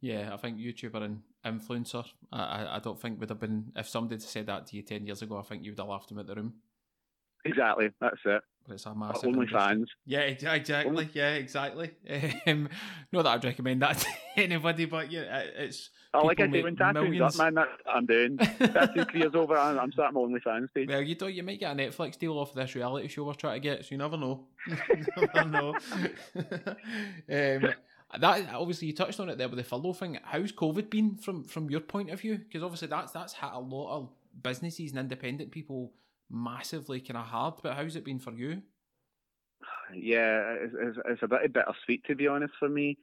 Yeah, 0.00 0.34
I 0.34 0.36
think 0.36 0.58
YouTuber 0.58 1.02
and 1.02 1.22
influencer. 1.44 2.04
I, 2.32 2.76
I, 2.76 2.80
don't 2.80 3.00
think 3.00 3.18
would 3.18 3.30
have 3.30 3.40
been 3.40 3.72
if 3.74 3.88
somebody 3.88 4.16
had 4.16 4.22
said 4.22 4.46
that 4.46 4.66
to 4.66 4.76
you 4.76 4.82
ten 4.82 5.06
years 5.06 5.22
ago. 5.22 5.38
I 5.38 5.42
think 5.42 5.64
you 5.64 5.72
would 5.72 5.78
have 5.78 5.88
laughed 5.88 6.08
them 6.08 6.18
at 6.18 6.26
the 6.26 6.34
room. 6.34 6.54
Exactly, 7.46 7.90
that's 8.00 8.20
it. 8.24 8.42
But 8.66 8.74
it's 8.74 8.86
a 8.86 8.94
massive. 8.94 9.28
Only 9.28 9.46
fans. 9.46 9.88
Yeah, 10.04 10.20
exactly. 10.20 11.08
Yeah, 11.12 11.34
exactly. 11.34 11.92
Um, 12.46 12.68
not 13.12 13.22
that 13.22 13.30
I'd 13.30 13.44
recommend 13.44 13.82
that 13.82 13.98
to 13.98 14.08
anybody, 14.36 14.84
but 14.86 15.10
yeah, 15.10 15.40
it's. 15.56 15.90
Oh, 16.16 16.26
like 16.26 16.40
I 16.40 16.50
say, 16.50 16.62
when 16.62 16.76
tattooing's 16.76 17.20
up, 17.20 17.36
man, 17.36 17.54
that's 17.54 17.70
what 17.84 17.96
I'm 17.96 18.06
doing. 18.06 18.38
Tattoo 18.58 19.04
career's 19.04 19.34
over, 19.34 19.56
I'm, 19.56 19.78
I'm 19.78 19.92
starting 19.92 20.14
my 20.14 20.20
OnlyFans 20.20 20.68
page. 20.74 20.88
Well, 20.88 21.02
you 21.02 21.14
do, 21.14 21.28
you 21.28 21.42
might 21.42 21.60
get 21.60 21.72
a 21.72 21.74
Netflix 21.74 22.18
deal 22.18 22.38
off 22.38 22.54
this 22.54 22.74
reality 22.74 23.08
show 23.08 23.24
we're 23.24 23.34
trying 23.34 23.60
to 23.60 23.68
get, 23.68 23.84
so 23.84 23.88
you 23.90 23.98
never 23.98 24.16
know. 24.16 24.46
you 24.66 25.28
never 25.34 25.48
know. 25.48 25.74
um, 26.36 27.74
that 28.20 28.54
obviously 28.54 28.88
you 28.88 28.94
touched 28.94 29.20
on 29.20 29.28
it 29.28 29.38
there 29.38 29.48
with 29.48 29.58
the 29.58 29.64
furlough 29.64 29.92
thing. 29.92 30.18
How's 30.22 30.52
COVID 30.52 30.90
been 30.90 31.16
from 31.16 31.44
from 31.44 31.70
your 31.70 31.80
point 31.80 32.10
of 32.10 32.20
view? 32.20 32.38
Because 32.38 32.62
obviously 32.62 32.88
that's 32.88 33.12
that's 33.12 33.34
hit 33.34 33.50
a 33.52 33.60
lot 33.60 33.96
of 33.96 34.10
businesses 34.42 34.90
and 34.90 35.00
independent 35.00 35.50
people 35.50 35.92
massively 36.30 37.00
kind 37.00 37.18
of 37.18 37.26
hard. 37.26 37.54
But 37.62 37.74
how's 37.74 37.96
it 37.96 38.04
been 38.04 38.18
for 38.18 38.32
you? 38.32 38.62
Yeah, 39.94 40.56
it's, 40.60 40.74
it's, 40.76 40.98
it's 41.06 41.22
a 41.22 41.28
bit 41.28 41.52
bittersweet 41.52 42.04
to 42.06 42.16
be 42.16 42.26
honest 42.26 42.54
for 42.58 42.68
me. 42.68 42.98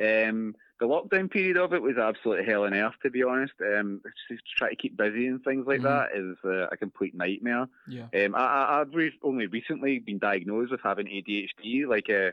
Um, 0.00 0.54
the 0.80 0.88
lockdown 0.88 1.30
period 1.30 1.56
of 1.56 1.72
it 1.72 1.80
was 1.82 1.96
absolute 1.96 2.44
hell 2.44 2.64
on 2.64 2.74
earth, 2.74 2.94
to 3.02 3.10
be 3.10 3.22
honest. 3.22 3.52
Um, 3.60 4.00
just 4.28 4.42
try 4.56 4.70
to 4.70 4.76
keep 4.76 4.96
busy 4.96 5.28
and 5.28 5.42
things 5.44 5.64
like 5.66 5.80
mm-hmm. 5.80 5.86
that 5.86 6.08
is 6.14 6.36
uh, 6.44 6.66
a 6.72 6.76
complete 6.76 7.14
nightmare. 7.14 7.68
Yeah. 7.86 8.06
Um, 8.14 8.34
I, 8.34 8.78
have 8.78 8.92
re- 8.92 9.18
only 9.22 9.46
recently 9.46 10.00
been 10.00 10.18
diagnosed 10.18 10.72
with 10.72 10.80
having 10.82 11.06
ADHD, 11.06 11.86
like, 11.86 12.10
uh, 12.10 12.32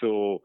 so 0.00 0.42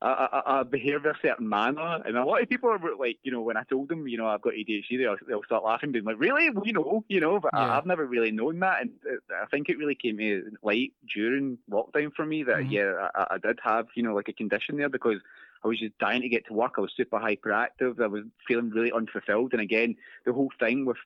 I, 0.00 0.28
I, 0.46 0.60
I 0.60 0.62
behave 0.62 1.04
in 1.04 1.10
a 1.10 1.14
certain 1.20 1.48
manner, 1.48 2.00
and 2.06 2.16
a 2.16 2.24
lot 2.24 2.40
of 2.40 2.48
people 2.48 2.70
are 2.70 2.78
like, 2.96 3.18
you 3.24 3.32
know, 3.32 3.40
when 3.40 3.56
I 3.56 3.64
told 3.64 3.88
them, 3.88 4.06
you 4.06 4.16
know, 4.16 4.28
I've 4.28 4.42
got 4.42 4.52
ADHD, 4.52 4.98
they'll, 4.98 5.16
they'll 5.26 5.42
start 5.42 5.64
laughing, 5.64 5.90
being 5.90 6.04
like, 6.04 6.20
really? 6.20 6.48
Well, 6.50 6.64
you 6.64 6.72
know, 6.72 7.04
you 7.08 7.18
know, 7.18 7.40
but 7.40 7.50
yeah. 7.52 7.72
I, 7.72 7.74
have 7.74 7.86
never 7.86 8.06
really 8.06 8.30
known 8.30 8.60
that, 8.60 8.82
and 8.82 8.90
I 9.30 9.46
think 9.46 9.68
it 9.68 9.78
really 9.78 9.96
came 9.96 10.18
to 10.18 10.52
light 10.62 10.92
during 11.12 11.58
lockdown 11.68 12.12
for 12.14 12.24
me 12.24 12.44
that 12.44 12.58
mm-hmm. 12.58 12.70
yeah, 12.70 13.08
I, 13.16 13.34
I 13.34 13.38
did 13.38 13.58
have, 13.64 13.88
you 13.96 14.04
know, 14.04 14.14
like 14.14 14.28
a 14.28 14.32
condition 14.32 14.76
there 14.76 14.88
because 14.88 15.18
I 15.64 15.68
was 15.68 15.78
just 15.78 15.98
dying 15.98 16.22
to 16.22 16.28
get 16.28 16.46
to 16.46 16.52
work. 16.52 16.74
I 16.78 16.80
was 16.80 16.92
super 16.96 17.18
hyperactive. 17.18 18.00
I 18.00 18.06
was 18.06 18.24
feeling 18.46 18.70
really 18.70 18.92
unfulfilled, 18.92 19.52
and 19.52 19.62
again, 19.62 19.96
the 20.24 20.32
whole 20.32 20.52
thing 20.58 20.84
with 20.84 20.98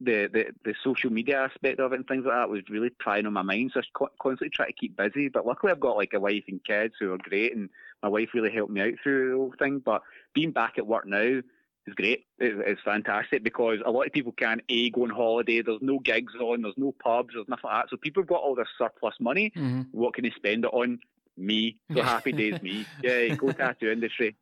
the, 0.00 0.28
the, 0.32 0.46
the 0.64 0.74
social 0.84 1.10
media 1.10 1.42
aspect 1.42 1.80
of 1.80 1.92
it 1.92 1.96
and 1.96 2.06
things 2.06 2.24
like 2.24 2.34
that 2.34 2.50
was 2.50 2.62
really 2.70 2.90
prying 2.90 3.26
on 3.26 3.32
my 3.32 3.42
mind. 3.42 3.72
So 3.74 3.80
I 3.80 3.84
was 4.00 4.10
constantly 4.20 4.50
trying 4.50 4.68
to 4.68 4.74
keep 4.74 4.96
busy. 4.96 5.28
But 5.28 5.46
luckily, 5.46 5.72
I've 5.72 5.80
got 5.80 5.96
like 5.96 6.12
a 6.14 6.20
wife 6.20 6.44
and 6.48 6.64
kids 6.64 6.94
who 7.00 7.12
are 7.12 7.18
great, 7.18 7.54
and 7.54 7.68
my 8.02 8.08
wife 8.08 8.28
really 8.34 8.52
helped 8.52 8.70
me 8.70 8.80
out 8.80 8.94
through 9.02 9.30
the 9.30 9.36
whole 9.36 9.54
thing. 9.58 9.82
But 9.84 10.02
being 10.34 10.52
back 10.52 10.74
at 10.78 10.86
work 10.86 11.06
now 11.06 11.40
is 11.86 11.94
great. 11.94 12.26
it's 12.38 12.80
fantastic 12.82 13.42
because 13.42 13.78
a 13.84 13.90
lot 13.90 14.06
of 14.06 14.12
people 14.12 14.32
can't 14.32 14.62
a 14.68 14.90
go 14.90 15.04
on 15.04 15.10
holiday. 15.10 15.62
There's 15.62 15.82
no 15.82 15.98
gigs 15.98 16.34
on. 16.40 16.62
There's 16.62 16.74
no 16.76 16.94
pubs. 17.02 17.34
There's 17.34 17.48
nothing 17.48 17.62
like 17.64 17.84
that. 17.84 17.90
So 17.90 17.96
people 17.96 18.22
have 18.22 18.28
got 18.28 18.42
all 18.42 18.54
this 18.54 18.68
surplus 18.78 19.14
money. 19.20 19.52
Mm-hmm. 19.56 19.82
What 19.92 20.14
can 20.14 20.24
they 20.24 20.32
spend 20.36 20.64
it 20.64 20.72
on? 20.72 21.00
Me. 21.38 21.78
So 21.94 22.02
happy 22.02 22.32
days, 22.32 22.60
me. 22.62 22.86
Yeah, 23.02 23.34
go 23.34 23.52
tattoo 23.52 23.90
industry. 23.90 24.36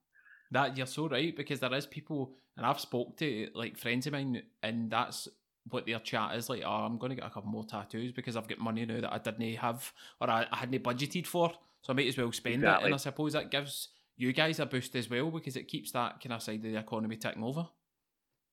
That 0.51 0.77
you're 0.77 0.87
so 0.87 1.09
right 1.09 1.37
because 1.37 1.61
there 1.61 1.75
is 1.75 1.87
people, 1.87 2.35
and 2.57 2.65
I've 2.65 2.81
spoke 2.81 3.17
to 3.19 3.49
like 3.55 3.77
friends 3.77 4.07
of 4.07 4.13
mine, 4.13 4.43
and 4.63 4.91
that's 4.91 5.29
what 5.71 5.87
their 5.87 5.99
chat 5.99 6.37
is 6.37 6.49
like. 6.49 6.63
Oh, 6.65 6.71
I'm 6.71 6.99
going 6.99 7.11
to 7.11 7.17
get 7.17 7.27
a 7.27 7.31
couple 7.31 7.51
more 7.51 7.65
tattoos 7.65 8.13
because 8.13 8.37
I've 8.37 8.49
got 8.49 8.59
money 8.59 8.87
now 8.87 9.01
that 9.01 9.13
I 9.13 9.19
didn't 9.19 9.57
have 9.57 9.93
or 10.21 10.31
I, 10.31 10.47
I 10.51 10.57
hadn't 10.59 10.83
budgeted 10.83 11.27
for, 11.27 11.53
so 11.83 11.93
I 11.93 11.97
might 11.97 12.09
as 12.09 12.17
well 12.17 12.33
spend 12.33 12.57
exactly. 12.57 12.85
it. 12.85 12.87
And 12.87 12.95
I 12.95 12.99
suppose 12.99 13.33
that 13.33 13.51
gives 13.51 13.89
you 14.17 14.33
guys 14.33 14.61
a 14.61 14.67
boost 14.67 14.95
as 14.97 15.11
well 15.11 15.31
because 15.31 15.57
it 15.57 15.69
keeps 15.69 15.93
that 15.93 16.21
kind 16.21 16.33
of 16.33 16.43
side 16.43 16.57
of 16.57 16.63
the 16.63 16.77
economy 16.77 17.17
ticking 17.17 17.43
over. 17.43 17.67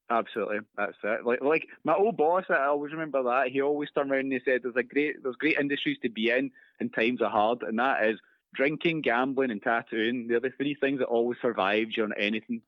Absolutely, 0.09 0.59
that's 0.75 0.97
it. 1.03 1.25
Like 1.25 1.41
like 1.41 1.67
my 1.83 1.93
old 1.93 2.17
boss, 2.17 2.43
I 2.49 2.65
always 2.65 2.91
remember 2.91 3.23
that. 3.23 3.47
He 3.47 3.61
always 3.61 3.89
turned 3.91 4.11
around 4.11 4.21
and 4.21 4.33
he 4.33 4.41
said, 4.43 4.61
"There's 4.61 4.75
a 4.75 4.83
great, 4.83 5.23
there's 5.23 5.37
great 5.37 5.57
industries 5.57 5.97
to 6.03 6.09
be 6.09 6.29
in, 6.29 6.51
and 6.79 6.93
times 6.93 7.21
are 7.21 7.29
hard, 7.29 7.63
and 7.63 7.79
that 7.79 8.05
is 8.05 8.19
drinking, 8.53 9.01
gambling, 9.01 9.51
and 9.51 9.61
tattooing. 9.61 10.27
They're 10.27 10.39
the 10.39 10.51
three 10.51 10.75
things 10.75 10.99
that 10.99 11.05
always 11.05 11.37
survive 11.41 11.91
during 11.91 12.13
anything." 12.17 12.61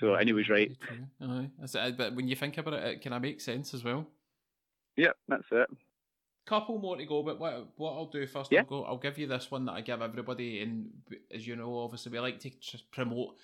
So, 0.00 0.14
and 0.14 0.28
he 0.28 0.32
was 0.32 0.48
right. 0.48 0.70
Aye. 1.20 1.50
But 1.96 2.14
when 2.14 2.28
you 2.28 2.36
think 2.36 2.58
about 2.58 2.74
it, 2.74 2.84
it 2.84 3.02
kind 3.02 3.14
of 3.14 3.22
make 3.22 3.40
sense 3.40 3.74
as 3.74 3.82
well. 3.82 4.06
Yeah, 4.96 5.12
that's 5.26 5.46
it. 5.50 5.68
Couple 6.46 6.78
more 6.78 6.96
to 6.96 7.04
go, 7.04 7.22
but 7.22 7.38
what 7.38 7.68
what 7.76 7.92
I'll 7.92 8.06
do 8.06 8.26
first, 8.26 8.50
Yeah. 8.50 8.60
I'll 8.60 8.66
go. 8.66 8.84
I'll 8.84 8.96
give 8.98 9.18
you 9.18 9.26
this 9.26 9.50
one 9.50 9.64
that 9.66 9.72
I 9.72 9.80
give 9.80 10.00
everybody, 10.00 10.62
and 10.62 10.90
as 11.30 11.46
you 11.46 11.56
know, 11.56 11.78
obviously 11.78 12.12
we 12.12 12.20
like 12.20 12.40
to 12.40 12.50
promote 12.90 13.36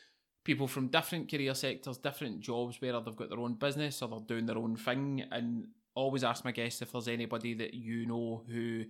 people 0.45 0.67
from 0.67 0.89
different 0.89 1.31
career 1.31 1.55
sectors, 1.55 1.99
different 1.99 2.41
jobs, 2.41 2.81
where 2.81 2.93
they've 3.01 3.17
got 3.17 3.31
their 3.31 3.41
own 3.41 3.55
business 3.55 4.01
or 4.03 4.09
they're 4.09 4.21
doing 4.21 4.47
their 4.47 4.59
own 4.59 4.77
thing, 4.77 5.25
and 5.31 5.67
always 5.95 6.25
ask 6.25 6.45
my 6.45 6.53
guests 6.53 6.83
if 6.83 6.93
there's 6.93 7.09
anybody 7.09 7.55
that 7.55 7.75
you 7.75 8.07
know 8.07 8.43
who 8.49 8.85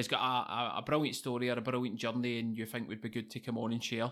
has 0.00 0.08
got 0.08 0.20
a, 0.20 0.52
a, 0.52 0.78
a 0.78 0.82
brilliant 0.82 1.16
story 1.16 1.50
or 1.50 1.54
a 1.54 1.60
brilliant 1.60 1.96
journey, 1.96 2.38
and 2.40 2.56
you 2.56 2.66
think 2.66 2.88
would 2.88 3.02
be 3.02 3.08
good 3.08 3.30
to 3.30 3.40
come 3.40 3.58
on 3.58 3.72
and 3.72 3.82
share. 3.82 4.10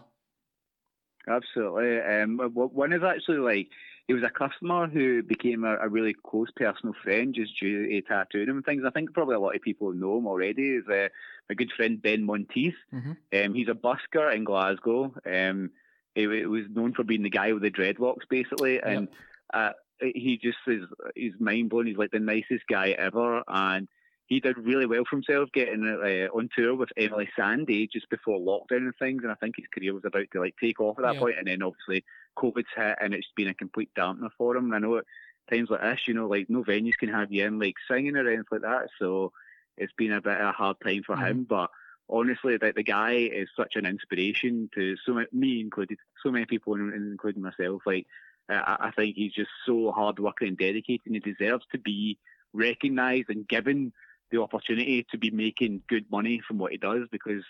Absolutely. 1.26 2.00
Um, 2.00 2.38
one 2.54 2.92
is 2.92 3.02
actually 3.02 3.38
like 3.38 3.68
he 4.06 4.14
was 4.14 4.22
a 4.22 4.30
customer 4.30 4.86
who 4.86 5.22
became 5.22 5.64
a, 5.64 5.76
a 5.76 5.88
really 5.88 6.14
close 6.24 6.50
personal 6.56 6.94
friend 7.02 7.34
just 7.34 7.58
due 7.60 7.86
to 7.86 8.00
tattooing 8.02 8.48
and 8.48 8.64
things. 8.64 8.82
I 8.86 8.90
think 8.90 9.12
probably 9.12 9.34
a 9.34 9.40
lot 9.40 9.54
of 9.54 9.60
people 9.60 9.92
know 9.92 10.16
him 10.16 10.26
already. 10.26 10.76
Is 10.76 10.88
uh, 10.88 11.08
my 11.48 11.54
good 11.54 11.70
friend 11.76 12.00
Ben 12.00 12.24
Monteith. 12.24 12.74
Mhm. 12.92 13.16
Um, 13.34 13.54
he's 13.54 13.68
a 13.68 13.74
busker 13.74 14.34
in 14.34 14.44
Glasgow. 14.44 15.14
Um, 15.26 15.70
he, 16.14 16.22
he 16.22 16.46
was 16.46 16.64
known 16.70 16.94
for 16.94 17.04
being 17.04 17.22
the 17.22 17.30
guy 17.30 17.52
with 17.52 17.62
the 17.62 17.70
dreadlocks, 17.70 18.26
basically, 18.30 18.80
and 18.80 19.08
uh, 19.52 19.72
he 20.00 20.38
just 20.42 20.58
is 20.66 20.84
he's 21.14 21.34
mind 21.38 21.68
blowing. 21.68 21.88
He's 21.88 21.98
like 21.98 22.10
the 22.10 22.18
nicest 22.18 22.66
guy 22.68 22.90
ever, 22.90 23.42
and 23.46 23.88
he 24.28 24.40
did 24.40 24.56
really 24.58 24.86
well 24.86 25.04
for 25.08 25.16
himself 25.16 25.50
getting 25.52 25.84
uh, 25.84 26.28
on 26.36 26.48
tour 26.54 26.74
with 26.76 26.90
Emeli 26.96 27.28
Sandé 27.36 27.90
just 27.90 28.08
before 28.10 28.38
lockdown 28.38 28.86
and 28.86 28.96
things. 28.98 29.22
And 29.22 29.32
I 29.32 29.36
think 29.36 29.56
his 29.56 29.66
career 29.74 29.94
was 29.94 30.04
about 30.04 30.26
to 30.32 30.40
like 30.40 30.54
take 30.60 30.80
off 30.80 30.98
at 30.98 31.02
that 31.02 31.14
Yeah. 31.14 31.20
point, 31.20 31.38
and 31.38 31.46
then 31.48 31.62
obviously 31.62 32.04
COVID's 32.36 32.68
hit, 32.76 32.98
and 33.00 33.14
it's 33.14 33.32
been 33.34 33.48
a 33.48 33.54
complete 33.54 33.90
dampener 33.96 34.30
for 34.38 34.56
him. 34.56 34.66
And 34.66 34.74
I 34.74 34.78
know 34.78 34.98
at 34.98 35.04
times 35.50 35.70
like 35.70 35.80
this, 35.80 36.06
you 36.06 36.14
know, 36.14 36.28
like 36.28 36.48
no 36.48 36.62
venues 36.62 36.98
can 36.98 37.08
have 37.08 37.32
you 37.32 37.44
in 37.46 37.58
like 37.58 37.74
singing 37.90 38.16
or 38.16 38.28
anything 38.28 38.44
like 38.50 38.62
that, 38.62 38.88
so 38.98 39.32
it's 39.76 39.92
been 39.94 40.12
a 40.12 40.20
bit 40.20 40.40
of 40.40 40.48
a 40.48 40.52
hard 40.52 40.76
time 40.84 41.02
for 41.04 41.16
him, 41.16 41.44
but. 41.44 41.70
Honestly, 42.10 42.56
that 42.56 42.74
the 42.74 42.82
guy 42.82 43.16
is 43.16 43.50
such 43.54 43.76
an 43.76 43.84
inspiration 43.84 44.70
to 44.74 44.96
so 45.04 45.12
many, 45.12 45.26
me 45.30 45.60
included, 45.60 45.98
so 46.22 46.30
many 46.30 46.46
people, 46.46 46.72
including 46.74 47.42
myself. 47.42 47.82
Like, 47.84 48.06
I 48.48 48.76
I 48.88 48.90
think 48.92 49.14
he's 49.16 49.34
just 49.34 49.50
so 49.66 49.92
hardworking 49.92 50.48
and 50.48 50.56
dedicated, 50.56 51.02
and 51.04 51.14
he 51.16 51.20
deserves 51.20 51.66
to 51.72 51.78
be 51.78 52.16
recognised 52.54 53.28
and 53.28 53.46
given 53.46 53.92
the 54.30 54.40
opportunity 54.42 55.06
to 55.10 55.18
be 55.18 55.30
making 55.30 55.82
good 55.88 56.04
money 56.10 56.40
from 56.46 56.58
what 56.58 56.72
he 56.72 56.78
does 56.78 57.06
because 57.10 57.42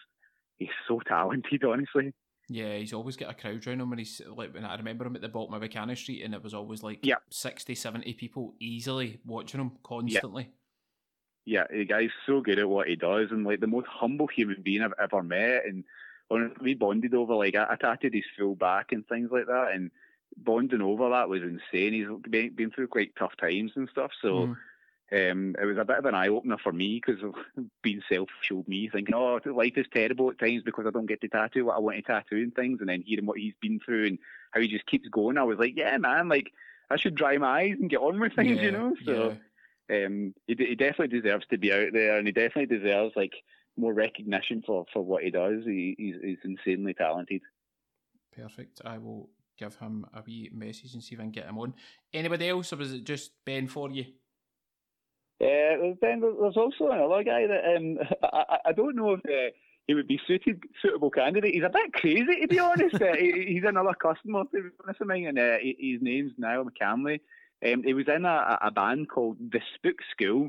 he's 0.58 0.68
so 0.86 1.00
talented. 1.00 1.64
Honestly, 1.64 2.12
Yeah, 2.48 2.76
he's 2.76 2.92
always 2.92 3.16
got 3.16 3.30
a 3.30 3.34
crowd 3.34 3.66
around 3.66 3.80
him 3.80 3.90
when 3.90 3.98
he's 3.98 4.20
like 4.34 4.54
when 4.54 4.64
I 4.64 4.76
remember 4.76 5.04
him 5.06 5.16
at 5.16 5.22
the 5.22 5.28
bottom 5.28 5.54
of 5.54 5.60
Buchanan 5.60 5.96
Street 5.96 6.22
and 6.22 6.34
it 6.34 6.42
was 6.42 6.54
always 6.54 6.82
like 6.82 7.04
Yeah. 7.04 7.16
60, 7.30 7.74
70 7.74 8.12
people 8.14 8.54
easily 8.60 9.20
watching 9.26 9.60
him 9.60 9.72
constantly. 9.82 10.50
yeah, 11.44 11.64
the 11.70 11.84
guy's 11.84 12.10
so 12.26 12.40
good 12.40 12.58
at 12.58 12.68
what 12.68 12.88
he 12.88 12.96
does, 12.96 13.30
and 13.30 13.44
like 13.44 13.60
the 13.60 13.66
most 13.66 13.86
humble 13.88 14.26
human 14.26 14.62
being 14.62 14.82
I've 14.82 14.92
ever 15.02 15.22
met. 15.22 15.64
And 15.66 15.84
honestly, 16.30 16.56
we 16.62 16.74
bonded 16.74 17.14
over 17.14 17.34
like 17.34 17.54
I, 17.56 17.66
I 17.70 17.76
tattooed 17.76 18.14
his 18.14 18.24
full 18.38 18.54
back 18.54 18.92
and 18.92 19.06
things 19.08 19.30
like 19.32 19.46
that, 19.46 19.72
and 19.74 19.90
bonding 20.36 20.82
over 20.82 21.08
that 21.10 21.28
was 21.28 21.42
insane. 21.42 21.92
He's 21.94 22.06
been, 22.30 22.54
been 22.54 22.70
through 22.70 22.88
quite 22.88 23.16
tough 23.18 23.36
times 23.36 23.72
and 23.76 23.88
stuff, 23.90 24.12
so. 24.22 24.28
Mhm. 24.28 24.56
Um, 25.10 25.56
it 25.60 25.64
was 25.64 25.78
a 25.78 25.84
bit 25.84 25.98
of 25.98 26.04
an 26.04 26.14
eye 26.14 26.28
opener 26.28 26.58
for 26.58 26.72
me 26.72 27.00
because 27.04 27.22
being 27.82 28.02
self 28.10 28.28
showed 28.42 28.68
me 28.68 28.88
thinking, 28.88 29.14
oh, 29.14 29.40
life 29.46 29.72
is 29.76 29.86
terrible 29.92 30.30
at 30.30 30.38
times 30.38 30.62
because 30.64 30.86
I 30.86 30.90
don't 30.90 31.06
get 31.06 31.20
to 31.22 31.28
tattoo 31.28 31.66
what 31.66 31.76
I 31.76 31.80
want 31.80 31.96
to 31.96 32.02
tattoo 32.02 32.36
and 32.36 32.54
things, 32.54 32.80
and 32.80 32.88
then 32.88 33.02
hearing 33.06 33.26
what 33.26 33.38
he's 33.38 33.54
been 33.60 33.80
through 33.80 34.06
and 34.06 34.18
how 34.50 34.60
he 34.60 34.68
just 34.68 34.86
keeps 34.86 35.08
going, 35.08 35.38
I 35.38 35.44
was 35.44 35.58
like, 35.58 35.76
yeah, 35.76 35.96
man, 35.96 36.28
like 36.28 36.52
I 36.90 36.96
should 36.96 37.14
dry 37.14 37.38
my 37.38 37.60
eyes 37.60 37.76
and 37.80 37.90
get 37.90 38.00
on 38.00 38.20
with 38.20 38.34
things, 38.34 38.56
Yeah, 38.56 38.62
you 38.62 38.70
know. 38.70 38.94
So 39.04 39.36
um, 39.90 40.34
he, 40.46 40.54
he 40.58 40.74
definitely 40.74 41.20
deserves 41.20 41.46
to 41.50 41.58
be 41.58 41.72
out 41.72 41.92
there, 41.92 42.18
and 42.18 42.26
he 42.26 42.32
definitely 42.32 42.78
deserves 42.78 43.14
like 43.16 43.32
more 43.76 43.94
recognition 43.94 44.62
for, 44.66 44.84
for 44.92 45.02
what 45.02 45.22
he 45.22 45.30
does. 45.30 45.64
He, 45.64 45.94
he's, 45.96 46.16
he's 46.22 46.38
insanely 46.44 46.94
talented. 46.94 47.42
Perfect. 48.36 48.82
I 48.84 48.98
will 48.98 49.30
give 49.58 49.76
him 49.76 50.06
a 50.14 50.22
wee 50.26 50.50
message 50.52 50.94
and 50.94 51.02
see 51.02 51.14
if 51.14 51.20
I 51.20 51.24
can 51.24 51.30
get 51.30 51.46
him 51.46 51.58
on. 51.58 51.74
Anybody 52.12 52.48
else, 52.48 52.72
or 52.72 52.76
was 52.76 52.92
it 52.92 53.04
just 53.04 53.32
Ben 53.44 53.68
for 53.68 53.90
you? 53.90 54.04
Uh, 55.40 55.94
then 56.02 56.20
there's 56.20 56.56
also 56.56 56.88
another 56.90 57.22
guy 57.22 57.46
that 57.46 57.76
um, 57.76 57.98
I, 58.22 58.58
I- 58.66 58.72
don't 58.72 58.96
know 58.96 59.12
if 59.12 59.20
uh, 59.24 59.54
he 59.86 59.94
would 59.94 60.08
be 60.08 60.20
suited 60.26 60.62
suitable 60.82 61.10
candidate. 61.10 61.54
He's 61.54 61.62
a 61.64 61.68
bit 61.68 61.92
crazy 61.92 62.40
to 62.40 62.48
be 62.48 62.58
honest. 62.58 62.96
uh, 62.96 63.14
he, 63.14 63.44
he's 63.48 63.64
another 63.64 63.94
customer 63.94 64.44
to 64.44 64.62
be 64.62 64.68
honest 64.84 65.00
with 65.00 65.08
me, 65.08 65.26
and 65.26 65.38
uh, 65.38 65.58
he- 65.58 65.92
his 65.92 66.02
name's 66.02 66.32
Niall 66.38 66.64
McCamley. 66.64 67.20
Um, 67.64 67.82
he 67.82 67.94
was 67.94 68.06
in 68.08 68.24
a, 68.24 68.58
a 68.62 68.70
band 68.70 69.08
called 69.08 69.36
The 69.50 69.60
Spook 69.74 69.98
School, 70.12 70.48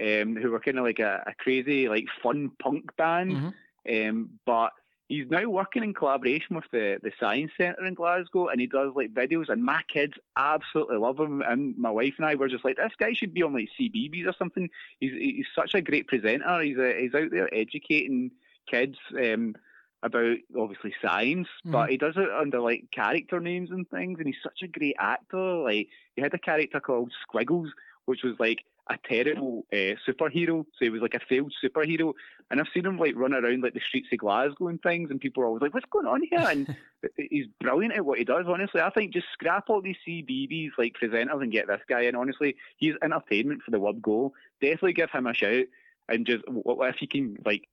um, 0.00 0.36
who 0.36 0.50
were 0.50 0.60
kind 0.60 0.78
of 0.78 0.84
like 0.84 0.98
a, 1.00 1.22
a 1.26 1.34
crazy, 1.38 1.88
like 1.88 2.04
fun 2.22 2.50
punk 2.62 2.94
band. 2.96 3.32
Mhm. 3.32 4.08
Um, 4.10 4.30
but 4.44 4.72
he's 5.08 5.30
now 5.30 5.48
working 5.48 5.84
in 5.84 5.94
collaboration 5.94 6.56
with 6.56 6.64
the, 6.72 6.98
the 7.02 7.12
Science 7.20 7.52
Centre 7.56 7.84
in 7.84 7.94
Glasgow, 7.94 8.48
and 8.48 8.60
he 8.60 8.66
does 8.66 8.92
like 8.94 9.14
videos, 9.14 9.48
and 9.48 9.62
my 9.62 9.82
kids 9.92 10.14
absolutely 10.36 10.96
love 10.98 11.18
him. 11.18 11.42
And 11.42 11.76
my 11.78 11.90
wife 11.90 12.14
and 12.16 12.26
I 12.26 12.34
were 12.34 12.48
just 12.48 12.64
like, 12.64 12.76
this 12.76 12.92
guy 12.98 13.12
should 13.12 13.32
be 13.34 13.42
on 13.42 13.54
like 13.54 13.68
CBeebies 13.78 14.26
or 14.26 14.34
something. 14.38 14.68
He's 15.00 15.12
he's 15.12 15.46
such 15.54 15.74
a 15.74 15.80
great 15.82 16.08
presenter. 16.08 16.60
He's 16.60 16.78
uh, 16.78 16.92
he's 16.98 17.14
out 17.14 17.30
there 17.30 17.52
educating 17.54 18.30
kids 18.68 18.96
um, 19.16 19.54
about 20.02 20.36
obviously 20.58 20.92
science, 21.00 21.48
but 21.64 21.86
Mhm. 21.86 21.90
he 21.90 21.96
does 21.96 22.16
it 22.16 22.28
under 22.30 22.60
like 22.60 22.90
character 22.90 23.40
names 23.40 23.70
and 23.70 23.88
things. 23.88 24.18
And 24.18 24.26
he's 24.26 24.42
such 24.42 24.62
a 24.62 24.68
great 24.68 24.96
actor. 24.98 25.38
Like 25.58 25.88
he 26.14 26.22
had 26.22 26.34
a 26.34 26.38
character 26.38 26.80
called 26.80 27.12
Squiggles, 27.22 27.70
which 28.06 28.22
was 28.22 28.34
like 28.38 28.64
a 28.88 28.96
terrible 29.08 29.66
uh, 29.72 29.96
superhero. 30.06 30.64
So 30.64 30.80
he 30.80 30.90
was 30.90 31.02
like 31.02 31.14
a 31.14 31.20
failed 31.20 31.52
superhero. 31.62 32.12
And 32.50 32.60
I've 32.60 32.68
seen 32.72 32.86
him 32.86 32.98
like 32.98 33.16
run 33.16 33.34
around 33.34 33.62
like 33.62 33.74
the 33.74 33.80
streets 33.80 34.08
of 34.12 34.18
Glasgow 34.18 34.68
and 34.68 34.80
things, 34.80 35.10
and 35.10 35.20
people 35.20 35.42
are 35.42 35.46
always 35.46 35.62
like, 35.62 35.74
"What's 35.74 35.86
going 35.90 36.06
on 36.06 36.22
here?" 36.22 36.46
And 36.48 36.76
he's 37.16 37.46
brilliant 37.60 37.94
at 37.94 38.04
what 38.04 38.18
he 38.18 38.24
does. 38.24 38.46
Honestly, 38.48 38.80
I 38.80 38.90
think 38.90 39.12
just 39.12 39.26
scrap 39.32 39.68
all 39.68 39.82
these 39.82 39.96
CBBC 40.06 40.70
like 40.78 40.94
presenters 41.02 41.42
and 41.42 41.50
get 41.50 41.66
this 41.66 41.80
guy 41.88 42.02
in. 42.02 42.14
Honestly, 42.14 42.54
he's 42.76 42.94
entertainment 43.02 43.62
for 43.62 43.72
the 43.72 43.80
word 43.80 44.00
go. 44.00 44.32
Definitely 44.60 44.92
give 44.92 45.10
him 45.10 45.26
a 45.26 45.34
shout, 45.34 45.64
and 46.08 46.24
just 46.24 46.44
what 46.48 46.88
if 46.88 47.02
you 47.02 47.08
can 47.08 47.36
like 47.44 47.68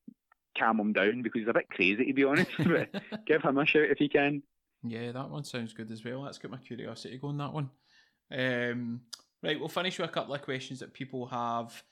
calm 0.57 0.79
him 0.79 0.93
down 0.93 1.21
because 1.21 1.41
he's 1.41 1.49
a 1.49 1.53
bit 1.53 1.69
crazy 1.69 2.05
to 2.05 2.13
be 2.13 2.23
honest. 2.23 2.49
but 2.57 2.89
give 3.25 3.43
him 3.43 3.57
a 3.57 3.65
shout 3.65 3.83
if 3.83 3.99
you 3.99 4.09
can. 4.09 4.41
Yeah, 4.83 5.11
that 5.11 5.29
one 5.29 5.43
sounds 5.43 5.73
good 5.73 5.91
as 5.91 6.03
well. 6.03 6.23
That's 6.23 6.37
got 6.37 6.51
my 6.51 6.57
curiosity 6.57 7.17
going, 7.17 7.37
that 7.37 7.53
one. 7.53 7.69
Um, 8.31 9.01
right, 9.43 9.59
we'll 9.59 9.69
finish 9.69 9.99
with 9.99 10.09
a 10.09 10.13
couple 10.13 10.33
of 10.33 10.41
questions 10.41 10.79
that 10.79 10.93
people 10.93 11.25
have 11.27 11.83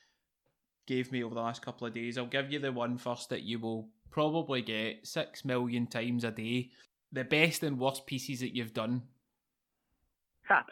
gave 0.88 1.12
me 1.12 1.24
over 1.24 1.36
the 1.36 1.42
last 1.42 1.62
couple 1.62 1.86
of 1.86 1.94
days. 1.94 2.18
I'll 2.18 2.26
give 2.26 2.52
you 2.52 2.60
the 2.60 2.72
one 2.72 2.98
first 2.98 3.30
that 3.30 3.44
you 3.44 3.60
will 3.60 3.90
probably 4.10 4.62
get 4.62 5.06
six 5.06 5.46
million 5.46 5.88
times 5.88 6.24
a 6.24 6.32
day. 6.32 6.70
The 7.12 7.24
best 7.24 7.64
and 7.64 7.80
worst 7.80 8.06
pieces 8.06 8.40
that 8.40 8.56
you've 8.56 8.74
done. 8.74 9.04
Ha. 10.48 10.66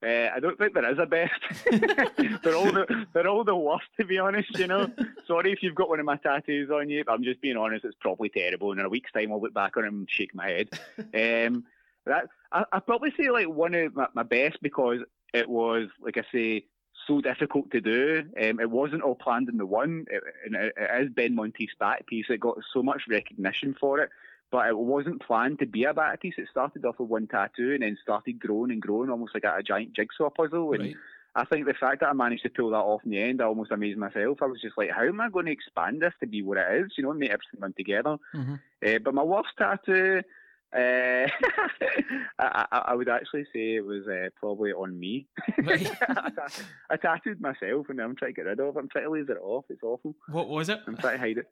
Uh, 0.00 0.28
I 0.32 0.38
don't 0.38 0.56
think 0.56 0.74
there 0.74 0.90
is 0.92 0.98
a 0.98 1.06
best. 1.06 1.32
they're 2.44 2.54
all 2.54 2.70
the 2.70 3.06
they're 3.12 3.26
all 3.26 3.42
the 3.42 3.56
worst 3.56 3.86
to 3.98 4.04
be 4.04 4.18
honest. 4.18 4.56
You 4.56 4.68
know. 4.68 4.88
Sorry 5.26 5.52
if 5.52 5.60
you've 5.60 5.74
got 5.74 5.88
one 5.88 5.98
of 5.98 6.06
my 6.06 6.16
tattoos 6.16 6.70
on 6.70 6.88
you, 6.88 7.04
but 7.04 7.12
I'm 7.12 7.24
just 7.24 7.40
being 7.40 7.56
honest. 7.56 7.84
It's 7.84 7.96
probably 8.00 8.28
terrible. 8.28 8.70
And 8.70 8.78
in 8.78 8.86
a 8.86 8.88
week's 8.88 9.10
time, 9.10 9.32
I'll 9.32 9.40
look 9.40 9.54
back 9.54 9.76
on 9.76 9.84
it 9.84 9.88
and 9.88 10.08
shake 10.08 10.34
my 10.36 10.46
head. 10.46 10.68
um, 10.98 11.64
that 12.06 12.28
I 12.52 12.64
I 12.70 12.78
probably 12.78 13.12
say 13.16 13.28
like 13.30 13.48
one 13.48 13.74
of 13.74 13.96
my, 13.96 14.06
my 14.14 14.22
best 14.22 14.58
because 14.62 15.00
it 15.34 15.48
was 15.48 15.88
like 16.00 16.16
I 16.16 16.24
say 16.32 16.64
so 17.06 17.20
difficult 17.20 17.70
to 17.70 17.80
do. 17.80 18.24
Um, 18.40 18.60
it 18.60 18.70
wasn't 18.70 19.02
all 19.02 19.14
planned 19.14 19.48
in 19.48 19.56
the 19.56 19.66
one, 19.66 20.06
it, 20.10 20.22
and 20.44 20.54
it, 20.54 20.74
it 20.76 21.02
is 21.02 21.10
Ben 21.10 21.34
Monteith's 21.34 21.74
back 21.78 22.06
piece. 22.06 22.26
It 22.28 22.40
got 22.40 22.58
so 22.72 22.82
much 22.82 23.02
recognition 23.08 23.74
for 23.78 24.00
it, 24.00 24.10
but 24.50 24.68
it 24.68 24.76
wasn't 24.76 25.22
planned 25.22 25.58
to 25.60 25.66
be 25.66 25.84
a 25.84 25.94
back 25.94 26.20
piece. 26.20 26.34
It 26.38 26.48
started 26.50 26.84
off 26.84 26.98
with 26.98 27.08
one 27.08 27.26
tattoo 27.26 27.72
and 27.72 27.82
then 27.82 27.98
started 28.02 28.40
growing 28.40 28.72
and 28.72 28.82
growing, 28.82 29.10
almost 29.10 29.34
like 29.34 29.44
a, 29.44 29.56
a 29.56 29.62
giant 29.62 29.94
jigsaw 29.94 30.30
puzzle. 30.30 30.72
And 30.72 30.82
Right. 30.82 30.96
I 31.34 31.44
think 31.44 31.66
the 31.66 31.74
fact 31.74 32.00
that 32.00 32.08
I 32.08 32.12
managed 32.14 32.42
to 32.44 32.50
pull 32.50 32.70
that 32.70 32.78
off 32.78 33.04
in 33.04 33.10
the 33.10 33.22
end, 33.22 33.40
I 33.40 33.44
almost 33.44 33.70
amazed 33.70 33.98
myself. 33.98 34.38
I 34.42 34.46
was 34.46 34.60
just 34.60 34.76
like, 34.76 34.90
how 34.90 35.04
am 35.04 35.20
I 35.20 35.28
going 35.28 35.46
to 35.46 35.52
expand 35.52 36.02
this 36.02 36.14
to 36.20 36.26
be 36.26 36.42
what 36.42 36.58
it 36.58 36.84
is? 36.84 36.92
You 36.96 37.04
know, 37.04 37.12
make 37.12 37.30
everything 37.30 37.60
run 37.60 37.74
together. 37.74 38.16
Mhm. 38.34 38.58
Uh, 38.84 38.98
but 38.98 39.14
my 39.14 39.22
worst 39.22 39.50
tattoo, 39.56 40.22
uh, 40.74 40.78
I, 42.38 42.66
I, 42.70 42.78
I 42.88 42.94
would 42.94 43.08
actually 43.08 43.44
say 43.52 43.76
it 43.76 43.84
was 43.84 44.06
uh, 44.06 44.28
probably 44.36 44.72
on 44.72 44.98
me. 44.98 45.26
Right. 45.58 45.90
I, 46.08 46.30
I 46.90 46.96
tattooed 46.96 47.40
myself 47.40 47.86
and 47.88 48.00
I'm 48.00 48.16
trying 48.16 48.34
to 48.34 48.36
get 48.36 48.46
rid 48.46 48.60
of 48.60 48.76
it. 48.76 48.78
I'm 48.78 48.88
trying 48.88 49.04
to 49.04 49.10
laser 49.10 49.32
it 49.32 49.42
off. 49.42 49.64
It's 49.70 49.82
awful. 49.82 50.14
What 50.28 50.48
was 50.48 50.68
it? 50.68 50.80
I'm 50.86 50.96
trying 50.96 51.14
to 51.14 51.20
hide 51.20 51.38
it. 51.38 51.46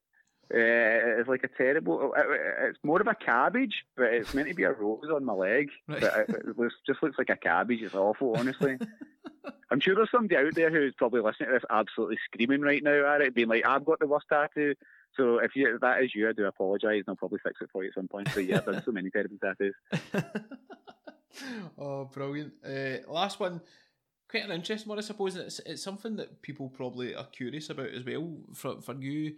Uh, 0.49 1.19
it's 1.19 1.29
like 1.29 1.43
a 1.43 1.49
terrible. 1.49 2.15
It's 2.17 2.79
more 2.85 3.01
of 3.01 3.09
a 3.09 3.17
cabbage, 3.17 3.85
but 3.97 4.15
it's 4.15 4.33
meant 4.33 4.49
to 4.49 4.55
be 4.55 4.63
a 4.63 4.73
rose 4.73 5.11
on 5.13 5.25
my 5.25 5.33
leg. 5.33 5.71
Right. 5.89 6.01
But 6.01 6.29
it, 6.29 6.47
it 6.59 6.73
just 6.87 7.03
looks 7.03 7.19
like 7.19 7.31
a 7.31 7.37
cabbage. 7.37 7.83
It's 7.83 7.95
awful, 7.95 8.37
honestly. 8.37 8.79
I'm 9.71 9.81
sure 9.81 9.97
there's 9.97 10.11
somebody 10.13 10.37
out 10.37 10.55
there 10.55 10.71
who's 10.71 10.95
probably 10.97 11.21
listening 11.21 11.49
to 11.49 11.55
this 11.55 11.65
absolutely 11.69 12.19
screaming 12.27 12.61
right 12.61 12.83
now 12.83 13.13
at 13.15 13.23
it, 13.23 13.35
being 13.35 13.49
like, 13.49 13.67
"I've 13.67 13.85
got 13.85 13.99
the 13.99 14.07
worst 14.07 14.27
tattoo." 14.29 14.75
So 15.17 15.39
if 15.39 15.57
you 15.57 15.75
if 15.75 15.81
that 15.81 16.03
is 16.03 16.15
you, 16.15 16.29
I 16.29 16.33
do 16.33 16.45
apologise, 16.45 17.05
and 17.07 17.09
I'll 17.09 17.17
probably 17.17 17.39
fix 17.43 17.61
it 17.61 17.69
for 17.73 17.83
you 17.83 17.89
at 17.89 17.95
some 17.95 18.09
point. 18.09 18.29
So 18.33 18.41
yeah, 18.41 18.59
I've 18.59 18.67
done 18.67 18.83
so 18.85 18.93
many 18.93 19.11
terrible 19.11 19.39
tattoos. 19.43 19.75
oh, 21.79 22.05
brilliant! 22.05 22.53
Uh, 22.65 23.11
last 23.11 23.41
one, 23.41 23.61
quite 24.29 24.45
an 24.45 24.51
interesting 24.51 24.89
one, 24.89 24.99
I 24.99 25.03
suppose. 25.03 25.37
It's 25.37 25.61
it's 25.61 25.83
something 25.83 26.17
that 26.17 26.43
people 26.43 26.69
probably 26.69 27.15
are 27.15 27.27
curious 27.27 27.71
about 27.71 27.91
as 27.91 28.05
well. 28.05 28.39
For 28.55 28.81
for 28.81 28.95
you, 28.95 29.37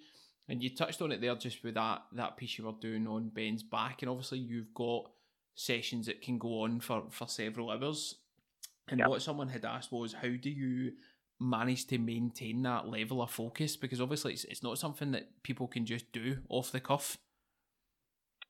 and 0.48 0.62
you 0.62 0.74
touched 0.74 1.02
on 1.02 1.12
it 1.12 1.20
there 1.20 1.34
just 1.36 1.62
with 1.62 1.74
that 1.74 2.02
that 2.12 2.36
piece 2.36 2.58
you 2.58 2.64
were 2.64 2.72
doing 2.80 3.06
on 3.06 3.28
Ben's 3.28 3.62
back, 3.62 4.02
and 4.02 4.10
obviously 4.10 4.38
you've 4.38 4.74
got 4.74 5.10
sessions 5.54 6.06
that 6.06 6.22
can 6.22 6.38
go 6.38 6.62
on 6.62 6.80
for 6.80 7.04
for 7.10 7.28
several 7.28 7.70
hours. 7.70 8.16
And 8.90 9.00
yep. 9.00 9.08
what 9.08 9.20
someone 9.20 9.48
had 9.48 9.66
asked 9.66 9.92
was, 9.92 10.14
how 10.14 10.28
do 10.28 10.48
you 10.48 10.92
manage 11.40 11.86
to 11.86 11.98
maintain 11.98 12.62
that 12.62 12.88
level 12.88 13.22
of 13.22 13.30
focus? 13.30 13.76
Because 13.76 14.00
obviously 14.00 14.32
it's 14.32 14.44
it's 14.44 14.62
not 14.62 14.78
something 14.78 15.12
that 15.12 15.42
people 15.42 15.66
can 15.66 15.86
just 15.86 16.10
do 16.12 16.38
off 16.48 16.72
the 16.72 16.80
cuff. 16.80 17.18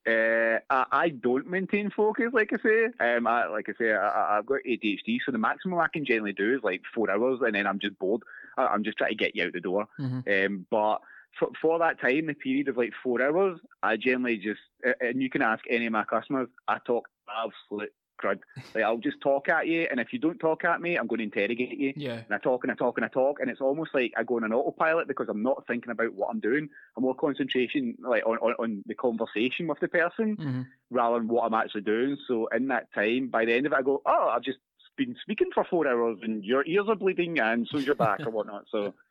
Uh, 0.07 0.59
I, 0.71 0.85
I, 0.91 1.09
don't 1.11 1.49
maintain 1.49 1.91
focus, 1.91 2.31
like 2.33 2.51
I 2.53 2.57
say. 2.63 2.87
Um, 2.99 3.27
I, 3.27 3.47
like 3.47 3.69
I 3.69 3.73
say, 3.79 3.93
I, 3.93 4.37
have 4.37 4.47
got 4.47 4.61
ADHD, 4.67 5.19
so 5.25 5.33
the 5.33 5.39
maximum 5.39 5.79
I 5.79 5.89
can 5.93 6.07
generally 6.07 6.33
do 6.33 6.55
is 6.55 6.63
like 6.63 6.81
four 6.95 7.11
hours, 7.11 7.41
and 7.43 7.55
then 7.55 7.67
I'm 7.67 7.79
just 7.79 7.99
bored. 7.99 8.23
I, 8.57 8.73
am 8.73 8.85
just 8.85 8.97
trying 8.97 9.11
to 9.11 9.17
get 9.17 9.37
you 9.37 9.45
out 9.45 9.53
the 9.53 9.61
door. 9.61 9.87
Mm-hmm. 10.01 10.47
Um, 10.47 10.67
but 10.71 11.01
for, 11.39 11.49
for 11.61 11.79
that 11.81 12.01
time, 12.01 12.27
the 12.27 12.35
period 12.35 12.69
of 12.69 12.79
like 12.79 12.93
four 13.03 13.21
hours, 13.21 13.59
I 13.83 13.97
generally 13.97 14.39
just, 14.39 14.61
and 15.01 15.21
you 15.21 15.29
can 15.29 15.43
ask 15.43 15.63
any 15.69 15.87
of 15.87 15.93
my 15.93 16.05
customers, 16.05 16.49
I 16.67 16.79
talk 16.87 17.09
absolute 17.29 17.93
crud. 18.19 18.41
Like 18.75 18.85
I'll 18.85 18.99
just 18.99 19.21
talk 19.21 19.49
at 19.49 19.67
you, 19.67 19.87
and 19.91 20.01
if 20.01 20.13
you 20.13 20.19
don't 20.19 20.39
talk 20.39 20.65
at 20.65 20.81
me, 20.81 20.97
I'm 20.97 21.07
going 21.07 21.19
to 21.19 21.25
interrogate 21.25 21.79
you. 21.79 21.93
Yeah. 21.97 22.23
And 22.25 22.35
I 22.35 22.39
talk 22.39 22.65
and 22.65 22.73
I 22.73 22.75
talk 22.75 22.99
and 22.99 23.05
I 23.05 23.09
talk, 23.09 23.41
and 23.41 23.51
it's 23.51 23.61
almost 23.61 23.91
like 23.95 24.13
I 24.17 24.23
go 24.25 24.37
on 24.37 24.45
an 24.45 24.53
autopilot 24.53 25.09
because 25.09 25.29
I'm 25.29 25.43
not 25.43 25.65
thinking 25.67 25.91
about 25.91 26.15
what 26.15 26.31
I'm 26.31 26.41
doing. 26.41 26.69
I'm 26.97 27.03
more 27.03 27.15
concentration 27.15 27.97
like 28.01 28.27
on, 28.27 28.39
on, 28.39 28.55
on 28.59 28.83
the 28.87 28.95
conversation 28.95 29.67
with 29.67 29.81
the 29.81 29.89
person 29.89 30.37
mm-hmm. 30.37 30.63
rather 30.91 31.19
than 31.19 31.29
what 31.29 31.45
I'm 31.45 31.55
actually 31.55 31.83
doing. 31.83 32.17
So 32.27 32.49
in 32.49 32.69
that 32.69 32.93
time, 32.95 33.29
by 33.29 33.45
the 33.45 33.55
end 33.55 33.67
of 33.67 33.73
it, 33.73 33.79
I 33.79 33.83
go, 33.83 34.03
oh, 34.05 34.29
I've 34.33 34.43
just 34.43 34.59
been 34.97 35.17
speaking 35.23 35.51
for 35.55 35.65
four 35.65 35.87
hours, 35.87 36.19
and 36.23 36.45
your 36.45 36.67
ears 36.67 36.87
are 36.89 36.97
bleeding, 36.97 37.39
and 37.39 37.67
so's 37.71 37.87
your 37.87 37.95
back 37.95 38.21
or 38.21 38.31
whatnot. 38.31 38.65
So. 38.71 38.95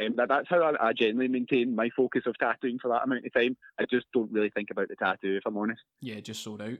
Um, 0.00 0.16
that, 0.16 0.30
that's 0.30 0.48
how 0.48 0.62
I, 0.62 0.88
I, 0.88 0.92
generally 0.94 1.28
maintain 1.28 1.76
my 1.76 1.90
focus 1.94 2.22
of 2.24 2.34
tattooing 2.38 2.78
for 2.78 2.88
that 2.88 3.04
amount 3.04 3.26
of 3.26 3.32
time. 3.34 3.58
I 3.78 3.84
just 3.84 4.06
don't 4.14 4.32
really 4.32 4.48
think 4.48 4.70
about 4.70 4.88
the 4.88 4.96
tattoo, 4.96 5.36
if 5.36 5.42
I'm 5.44 5.58
honest. 5.58 5.82
Yeah, 6.00 6.18
just 6.20 6.42
sold 6.42 6.62
out. 6.62 6.78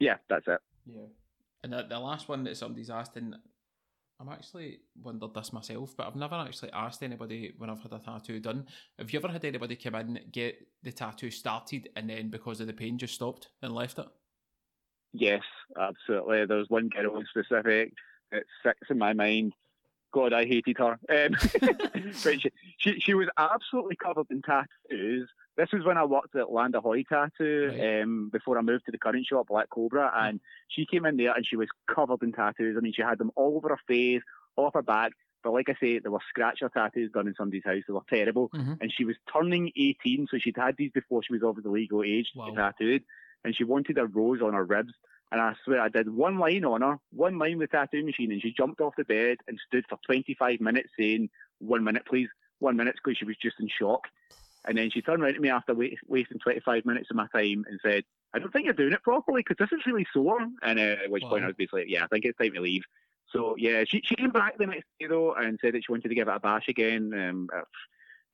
Yeah, 0.00 0.16
that's 0.28 0.46
it. 0.46 0.60
Yeah. 0.88 1.06
And 1.62 1.72
the, 1.72 1.86
the 1.88 1.98
last 1.98 2.28
one 2.28 2.44
that 2.44 2.56
somebody's 2.56 2.90
asked, 2.90 3.16
and 3.16 3.36
I'm 4.20 4.28
actually 4.28 4.80
wondered 5.00 5.34
this 5.34 5.52
myself, 5.52 5.94
but 5.96 6.06
I've 6.06 6.16
never 6.16 6.34
actually 6.36 6.72
asked 6.72 7.02
anybody 7.02 7.54
when 7.58 7.70
I've 7.70 7.80
had 7.82 7.92
a 7.92 7.98
tattoo 7.98 8.40
done. 8.40 8.66
Have 8.98 9.12
you 9.12 9.18
ever 9.18 9.28
had 9.28 9.44
anybody 9.44 9.76
come 9.76 9.94
in, 9.96 10.20
get 10.32 10.56
the 10.82 10.92
tattoo 10.92 11.30
started, 11.30 11.88
and 11.96 12.08
then 12.08 12.30
because 12.30 12.60
of 12.60 12.66
the 12.66 12.72
pain 12.72 12.98
just 12.98 13.14
stopped 13.14 13.48
and 13.62 13.74
left 13.74 13.98
it? 13.98 14.06
Yes, 15.12 15.42
absolutely. 15.78 16.46
There 16.46 16.58
was 16.58 16.68
one 16.68 16.88
girl 16.88 17.18
in 17.18 17.26
specific 17.26 17.92
that 18.30 18.44
sticks 18.60 18.88
in 18.90 18.98
my 18.98 19.12
mind 19.12 19.52
God, 20.12 20.32
I 20.32 20.44
hated 20.44 20.78
her. 20.78 20.98
Um, 21.08 21.36
but 22.24 22.40
she, 22.40 22.50
she, 22.78 23.00
she 23.00 23.14
was 23.14 23.28
absolutely 23.36 23.96
covered 23.96 24.26
in 24.30 24.42
tattoos. 24.42 25.28
This 25.58 25.72
was 25.72 25.84
when 25.84 25.98
I 25.98 26.04
worked 26.04 26.36
at 26.36 26.52
Land 26.52 26.76
Ahoy 26.76 27.02
Tattoo 27.02 27.72
right. 27.72 28.02
um, 28.02 28.30
before 28.32 28.56
I 28.56 28.62
moved 28.62 28.86
to 28.86 28.92
the 28.92 28.98
current 28.98 29.26
shop, 29.26 29.48
Black 29.48 29.68
Cobra, 29.70 30.12
and 30.14 30.38
she 30.68 30.86
came 30.86 31.04
in 31.04 31.16
there 31.16 31.32
and 31.34 31.44
she 31.44 31.56
was 31.56 31.66
covered 31.92 32.22
in 32.22 32.30
tattoos. 32.30 32.76
I 32.78 32.80
mean, 32.80 32.92
she 32.94 33.02
had 33.02 33.18
them 33.18 33.32
all 33.34 33.56
over 33.56 33.70
her 33.70 33.80
face, 33.88 34.22
off 34.56 34.74
her 34.74 34.82
back. 34.82 35.12
But 35.42 35.54
like 35.54 35.68
I 35.68 35.74
say, 35.80 35.98
there 35.98 36.12
were 36.12 36.20
scratcher 36.28 36.70
tattoos 36.72 37.10
done 37.10 37.26
in 37.26 37.34
somebody's 37.34 37.64
house. 37.64 37.82
They 37.88 37.92
were 37.92 38.00
terrible. 38.08 38.50
Mm-hmm. 38.50 38.74
And 38.80 38.92
she 38.96 39.04
was 39.04 39.16
turning 39.32 39.72
18, 39.76 40.28
so 40.30 40.38
she'd 40.38 40.56
had 40.56 40.76
these 40.78 40.92
before 40.92 41.24
she 41.24 41.32
was 41.32 41.42
over 41.42 41.60
the 41.60 41.70
legal 41.70 42.04
age 42.04 42.28
wow. 42.36 42.50
to 42.50 42.54
tattooed. 42.54 43.02
And 43.44 43.56
she 43.56 43.64
wanted 43.64 43.98
a 43.98 44.06
rose 44.06 44.40
on 44.40 44.54
her 44.54 44.64
ribs. 44.64 44.92
And 45.32 45.40
I 45.40 45.54
swear 45.64 45.80
I 45.80 45.88
did 45.88 46.08
one 46.08 46.38
line 46.38 46.64
on 46.64 46.82
her, 46.82 47.00
one 47.10 47.36
line 47.36 47.58
with 47.58 47.72
the 47.72 47.78
tattoo 47.78 48.04
machine, 48.04 48.30
and 48.30 48.40
she 48.40 48.52
jumped 48.56 48.80
off 48.80 48.94
the 48.96 49.04
bed 49.04 49.38
and 49.48 49.58
stood 49.66 49.84
for 49.88 49.98
25 50.06 50.60
minutes 50.60 50.90
saying, 50.96 51.30
One 51.58 51.82
minute, 51.82 52.06
please, 52.06 52.28
one 52.60 52.76
minute, 52.76 52.94
because 53.02 53.18
she 53.18 53.24
was 53.24 53.36
just 53.36 53.56
in 53.58 53.68
shock. 53.68 54.02
And 54.66 54.76
then 54.76 54.90
she 54.90 55.02
turned 55.02 55.22
around 55.22 55.34
to 55.34 55.40
me 55.40 55.50
after 55.50 55.74
wait, 55.74 55.98
wasting 56.06 56.38
25 56.38 56.84
minutes 56.84 57.10
of 57.10 57.16
my 57.16 57.26
time 57.34 57.64
and 57.68 57.80
said, 57.82 58.04
I 58.34 58.38
don't 58.38 58.52
think 58.52 58.66
you're 58.66 58.74
doing 58.74 58.92
it 58.92 59.02
properly 59.02 59.42
because 59.46 59.56
this 59.58 59.78
is 59.78 59.86
really 59.86 60.06
sore. 60.12 60.46
And 60.62 60.78
uh, 60.78 60.96
at 61.04 61.10
which 61.10 61.22
wow. 61.22 61.30
point 61.30 61.44
I 61.44 61.48
was 61.48 61.56
basically, 61.56 61.86
yeah, 61.88 62.04
I 62.04 62.08
think 62.08 62.24
it's 62.24 62.38
time 62.38 62.52
to 62.54 62.60
leave. 62.60 62.82
So 63.30 63.54
yeah, 63.58 63.84
she, 63.86 64.00
she 64.04 64.16
came 64.16 64.30
back 64.30 64.58
the 64.58 64.66
next 64.66 64.86
day 64.98 65.06
though 65.06 65.34
and 65.34 65.58
said 65.60 65.74
that 65.74 65.84
she 65.84 65.92
wanted 65.92 66.08
to 66.08 66.14
give 66.14 66.28
it 66.28 66.34
a 66.34 66.40
bash 66.40 66.68
again. 66.68 67.12
Um, 67.14 67.48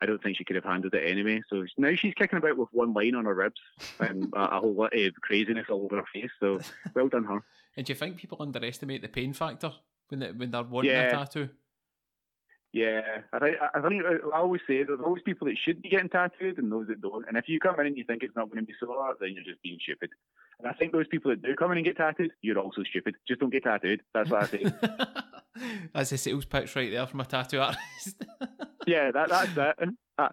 I 0.00 0.06
don't 0.06 0.22
think 0.22 0.36
she 0.36 0.44
could 0.44 0.56
have 0.56 0.64
handled 0.64 0.94
it 0.94 1.08
anyway. 1.08 1.42
So 1.48 1.64
now 1.78 1.94
she's 1.94 2.14
kicking 2.14 2.38
about 2.38 2.58
with 2.58 2.68
one 2.72 2.92
line 2.92 3.14
on 3.14 3.24
her 3.24 3.34
ribs 3.34 3.60
and 4.00 4.32
a, 4.34 4.56
a 4.56 4.60
whole 4.60 4.74
lot 4.74 4.94
of 4.94 5.14
craziness 5.22 5.66
all 5.70 5.84
over 5.84 5.96
her 5.96 6.04
face. 6.12 6.30
So 6.40 6.60
well 6.94 7.08
done 7.08 7.24
her. 7.24 7.42
And 7.76 7.84
do 7.84 7.90
you 7.90 7.98
think 7.98 8.18
people 8.18 8.38
underestimate 8.40 9.02
the 9.02 9.08
pain 9.08 9.32
factor 9.32 9.72
when 10.06 10.20
they, 10.20 10.30
when 10.30 10.52
they're 10.52 10.62
wanting 10.62 10.92
yeah. 10.92 11.08
a 11.08 11.10
tattoo? 11.10 11.48
Yeah, 12.74 13.02
I 13.32 13.38
think 13.38 13.56
I 13.72 13.80
think 13.88 14.02
I 14.04 14.36
always 14.36 14.60
say 14.66 14.82
there's 14.82 14.98
always 14.98 15.22
people 15.22 15.46
that 15.46 15.56
should 15.64 15.80
be 15.80 15.88
getting 15.88 16.08
tattooed 16.08 16.58
and 16.58 16.72
those 16.72 16.88
that 16.88 17.00
don't. 17.00 17.24
And 17.28 17.36
if 17.36 17.48
you 17.48 17.60
come 17.60 17.78
in 17.78 17.86
and 17.86 17.96
you 17.96 18.02
think 18.02 18.24
it's 18.24 18.34
not 18.34 18.50
going 18.50 18.58
to 18.58 18.66
be 18.66 18.74
sore, 18.80 19.14
then 19.20 19.30
you're 19.32 19.44
just 19.44 19.62
being 19.62 19.78
stupid. 19.80 20.10
And 20.58 20.66
I 20.66 20.72
think 20.72 20.90
those 20.90 21.06
people 21.06 21.30
that 21.30 21.40
do 21.40 21.54
come 21.54 21.70
in 21.70 21.78
and 21.78 21.86
get 21.86 21.96
tattooed, 21.96 22.32
you're 22.42 22.58
also 22.58 22.82
stupid. 22.82 23.14
Just 23.28 23.38
don't 23.38 23.50
get 23.50 23.62
tattooed. 23.62 24.02
That's 24.12 24.28
what 24.28 24.42
I 24.42 24.46
say. 24.46 24.64
that's 25.94 26.10
a 26.10 26.18
sales 26.18 26.46
pitch 26.46 26.74
right 26.74 26.90
there 26.90 27.06
from 27.06 27.20
a 27.20 27.24
tattoo 27.24 27.60
artist. 27.60 28.16
yeah, 28.88 29.12
that, 29.12 29.28
that's 29.28 29.56
it. 29.56 29.88
I, 30.18 30.30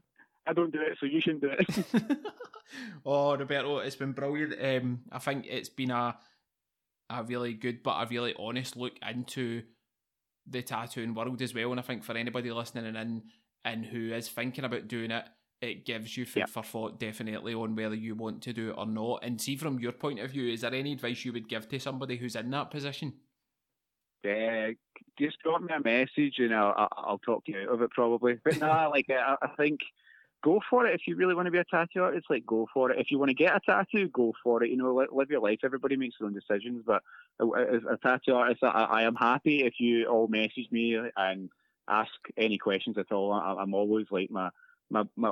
I 0.48 0.54
don't 0.54 0.74
do 0.74 0.82
it, 0.82 0.98
so 1.00 1.06
you 1.06 1.22
shouldn't 1.22 1.44
do 1.44 1.52
it. 1.52 2.18
oh, 3.06 3.38
Roberto, 3.38 3.78
it's 3.78 3.96
been 3.96 4.14
brilliant. 4.14 4.56
Um, 4.60 5.02
I 5.12 5.20
think 5.20 5.46
it's 5.48 5.70
been 5.70 5.92
a 5.92 6.18
a 7.08 7.24
really 7.24 7.54
good 7.54 7.84
but 7.84 8.02
a 8.02 8.08
really 8.08 8.34
honest 8.40 8.78
look 8.78 8.94
into 9.08 9.64
the 10.48 10.62
tattooing 10.62 11.14
world 11.14 11.42
as 11.42 11.54
well. 11.54 11.72
And 11.72 11.80
I 11.80 11.84
think 11.84 12.04
for 12.04 12.16
anybody 12.16 12.52
listening 12.52 12.96
in 12.96 13.22
and 13.64 13.86
who 13.86 14.14
is 14.14 14.28
thinking 14.28 14.66
about 14.66 14.88
doing 14.88 15.12
it, 15.12 15.26
it 15.62 15.86
gives 15.86 16.18
you 16.18 16.26
food 16.26 16.42
yep. 16.42 16.50
for 16.50 16.64
thought 16.64 17.00
definitely 17.00 17.54
on 17.54 17.76
whether 17.76 17.94
you 17.94 18.16
want 18.16 18.42
to 18.44 18.54
do 18.54 18.72
it 18.72 18.76
or 18.78 18.88
not. 18.88 19.24
And 19.24 19.40
see 19.40 19.56
from 19.56 19.80
your 19.80 19.92
point 19.92 20.20
of 20.20 20.32
view, 20.32 20.52
is 20.52 20.62
there 20.62 20.74
any 20.74 20.94
advice 20.94 21.24
you 21.24 21.34
would 21.34 21.48
give 21.48 21.70
to 21.70 21.80
somebody 21.80 22.18
who's 22.18 22.36
in 22.36 22.50
that 22.50 22.72
position? 22.72 23.14
Yeah, 24.24 24.72
just 25.20 25.38
drop 25.44 25.62
me 25.62 25.74
a 25.74 25.80
message 25.80 26.36
and 26.40 26.54
I'll, 26.54 26.88
I'll 26.98 27.20
talk 27.20 27.44
you 27.46 27.60
out 27.62 27.74
of 27.74 27.82
it 27.82 27.92
probably. 27.92 28.38
But 28.44 28.60
no, 28.60 28.68
like 28.92 29.10
I, 29.10 29.36
I 29.42 29.48
think 29.56 29.82
go 30.42 30.60
for 30.70 30.86
it 30.86 30.96
if 30.96 31.02
you 31.08 31.16
really 31.16 31.36
want 31.36 31.46
to 31.46 31.52
be 31.52 31.58
a 31.58 31.66
tattoo 31.66 32.04
artist. 32.04 32.28
Like 32.30 32.46
go 32.46 32.68
for 32.74 32.92
it. 32.92 33.00
If 33.00 33.12
you 33.12 33.20
want 33.20 33.30
to 33.30 33.36
get 33.36 33.56
a 33.56 33.60
tattoo, 33.60 34.08
go 34.10 34.34
for 34.44 34.64
it. 34.64 34.70
You 34.70 34.78
know, 34.78 35.08
live 35.12 35.30
your 35.30 35.42
life. 35.42 35.60
Everybody 35.64 35.96
makes 35.96 36.16
their 36.20 36.28
own 36.28 36.34
decisions. 36.34 36.84
But 36.86 37.02
as 37.40 37.82
a 37.90 37.98
tattoo 37.98 38.36
artist, 38.36 38.64
I, 38.64 38.68
I 38.68 39.02
am 39.04 39.16
happy 39.16 39.64
if 39.64 39.76
you 39.80 40.08
all 40.08 40.28
message 40.28 40.68
me 40.72 40.98
and 41.16 41.50
ask 41.90 42.12
any 42.38 42.58
questions 42.58 42.98
at 42.98 43.12
all. 43.12 43.34
I, 43.34 43.62
am 43.62 43.74
always 43.74 44.08
like 44.12 44.32
my 44.32 44.50
my 44.90 45.04
my 45.16 45.32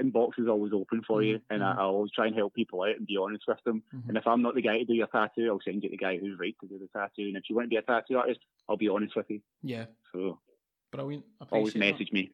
inbox 0.00 0.38
is 0.38 0.48
always 0.48 0.72
open 0.72 1.02
for 1.06 1.22
you, 1.22 1.36
mm-hmm. 1.36 1.54
and 1.54 1.64
I, 1.64 1.72
I, 1.72 1.82
always 1.82 2.12
try 2.12 2.26
and 2.26 2.34
help 2.34 2.54
people 2.54 2.82
out 2.82 2.96
and 2.96 3.06
be 3.06 3.16
honest 3.16 3.44
with 3.46 3.62
them. 3.64 3.82
Mm-hmm. 3.94 4.08
And 4.08 4.18
if 4.18 4.26
I'm 4.26 4.42
not 4.42 4.54
the 4.54 4.62
guy 4.62 4.78
to 4.78 4.84
do 4.84 4.94
your 4.94 5.06
tattoo, 5.08 5.48
I'll 5.48 5.60
send 5.64 5.82
you 5.82 5.90
the 5.90 5.96
guy 5.96 6.18
who's 6.18 6.38
right 6.38 6.56
to 6.60 6.66
do 6.66 6.78
the 6.78 6.88
tattoo. 6.98 7.28
And 7.28 7.36
if 7.36 7.44
you 7.48 7.56
want 7.56 7.66
to 7.66 7.70
be 7.70 7.76
a 7.76 7.82
tattoo 7.82 8.18
artist, 8.18 8.40
I'll 8.68 8.76
be 8.76 8.88
honest 8.88 9.16
with 9.16 9.26
you. 9.28 9.40
Yeah. 9.62 9.86
So 10.12 10.38
Brilliant. 10.92 11.24
Always 11.50 11.74
message 11.74 12.10
that. 12.10 12.12
me. 12.12 12.32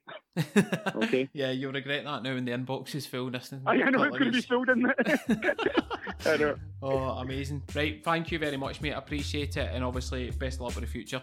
okay. 1.04 1.28
Yeah, 1.32 1.52
you'll 1.52 1.72
regret 1.72 2.02
that 2.04 2.24
now 2.24 2.34
when 2.34 2.44
the 2.44 2.50
inbox 2.50 2.92
is 2.96 3.06
full. 3.06 3.30
Listening. 3.30 3.62
I 3.66 3.76
know 3.76 4.02
it's 4.02 4.18
going 4.18 4.32
to 4.32 4.36
be 4.36 4.40
filled 4.40 4.68
in 4.68 4.84
I 6.26 6.36
know. 6.36 6.56
Oh, 6.82 6.96
amazing. 7.18 7.62
Right. 7.74 8.02
Thank 8.04 8.30
you 8.32 8.38
very 8.38 8.56
much, 8.56 8.80
mate. 8.80 8.92
I 8.94 8.98
appreciate 8.98 9.56
it. 9.56 9.70
And 9.72 9.84
obviously, 9.84 10.30
best 10.30 10.56
of 10.56 10.62
luck 10.62 10.72
for 10.72 10.80
the 10.80 10.86
future. 10.86 11.22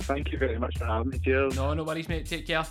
Thank 0.00 0.32
you 0.32 0.38
very 0.38 0.58
much 0.58 0.76
for 0.78 0.86
having 0.86 1.10
me. 1.10 1.18
Cheers. 1.18 1.56
No, 1.56 1.72
no 1.74 1.84
worries, 1.84 2.08
mate. 2.08 2.26
Take 2.26 2.46
care. 2.46 2.66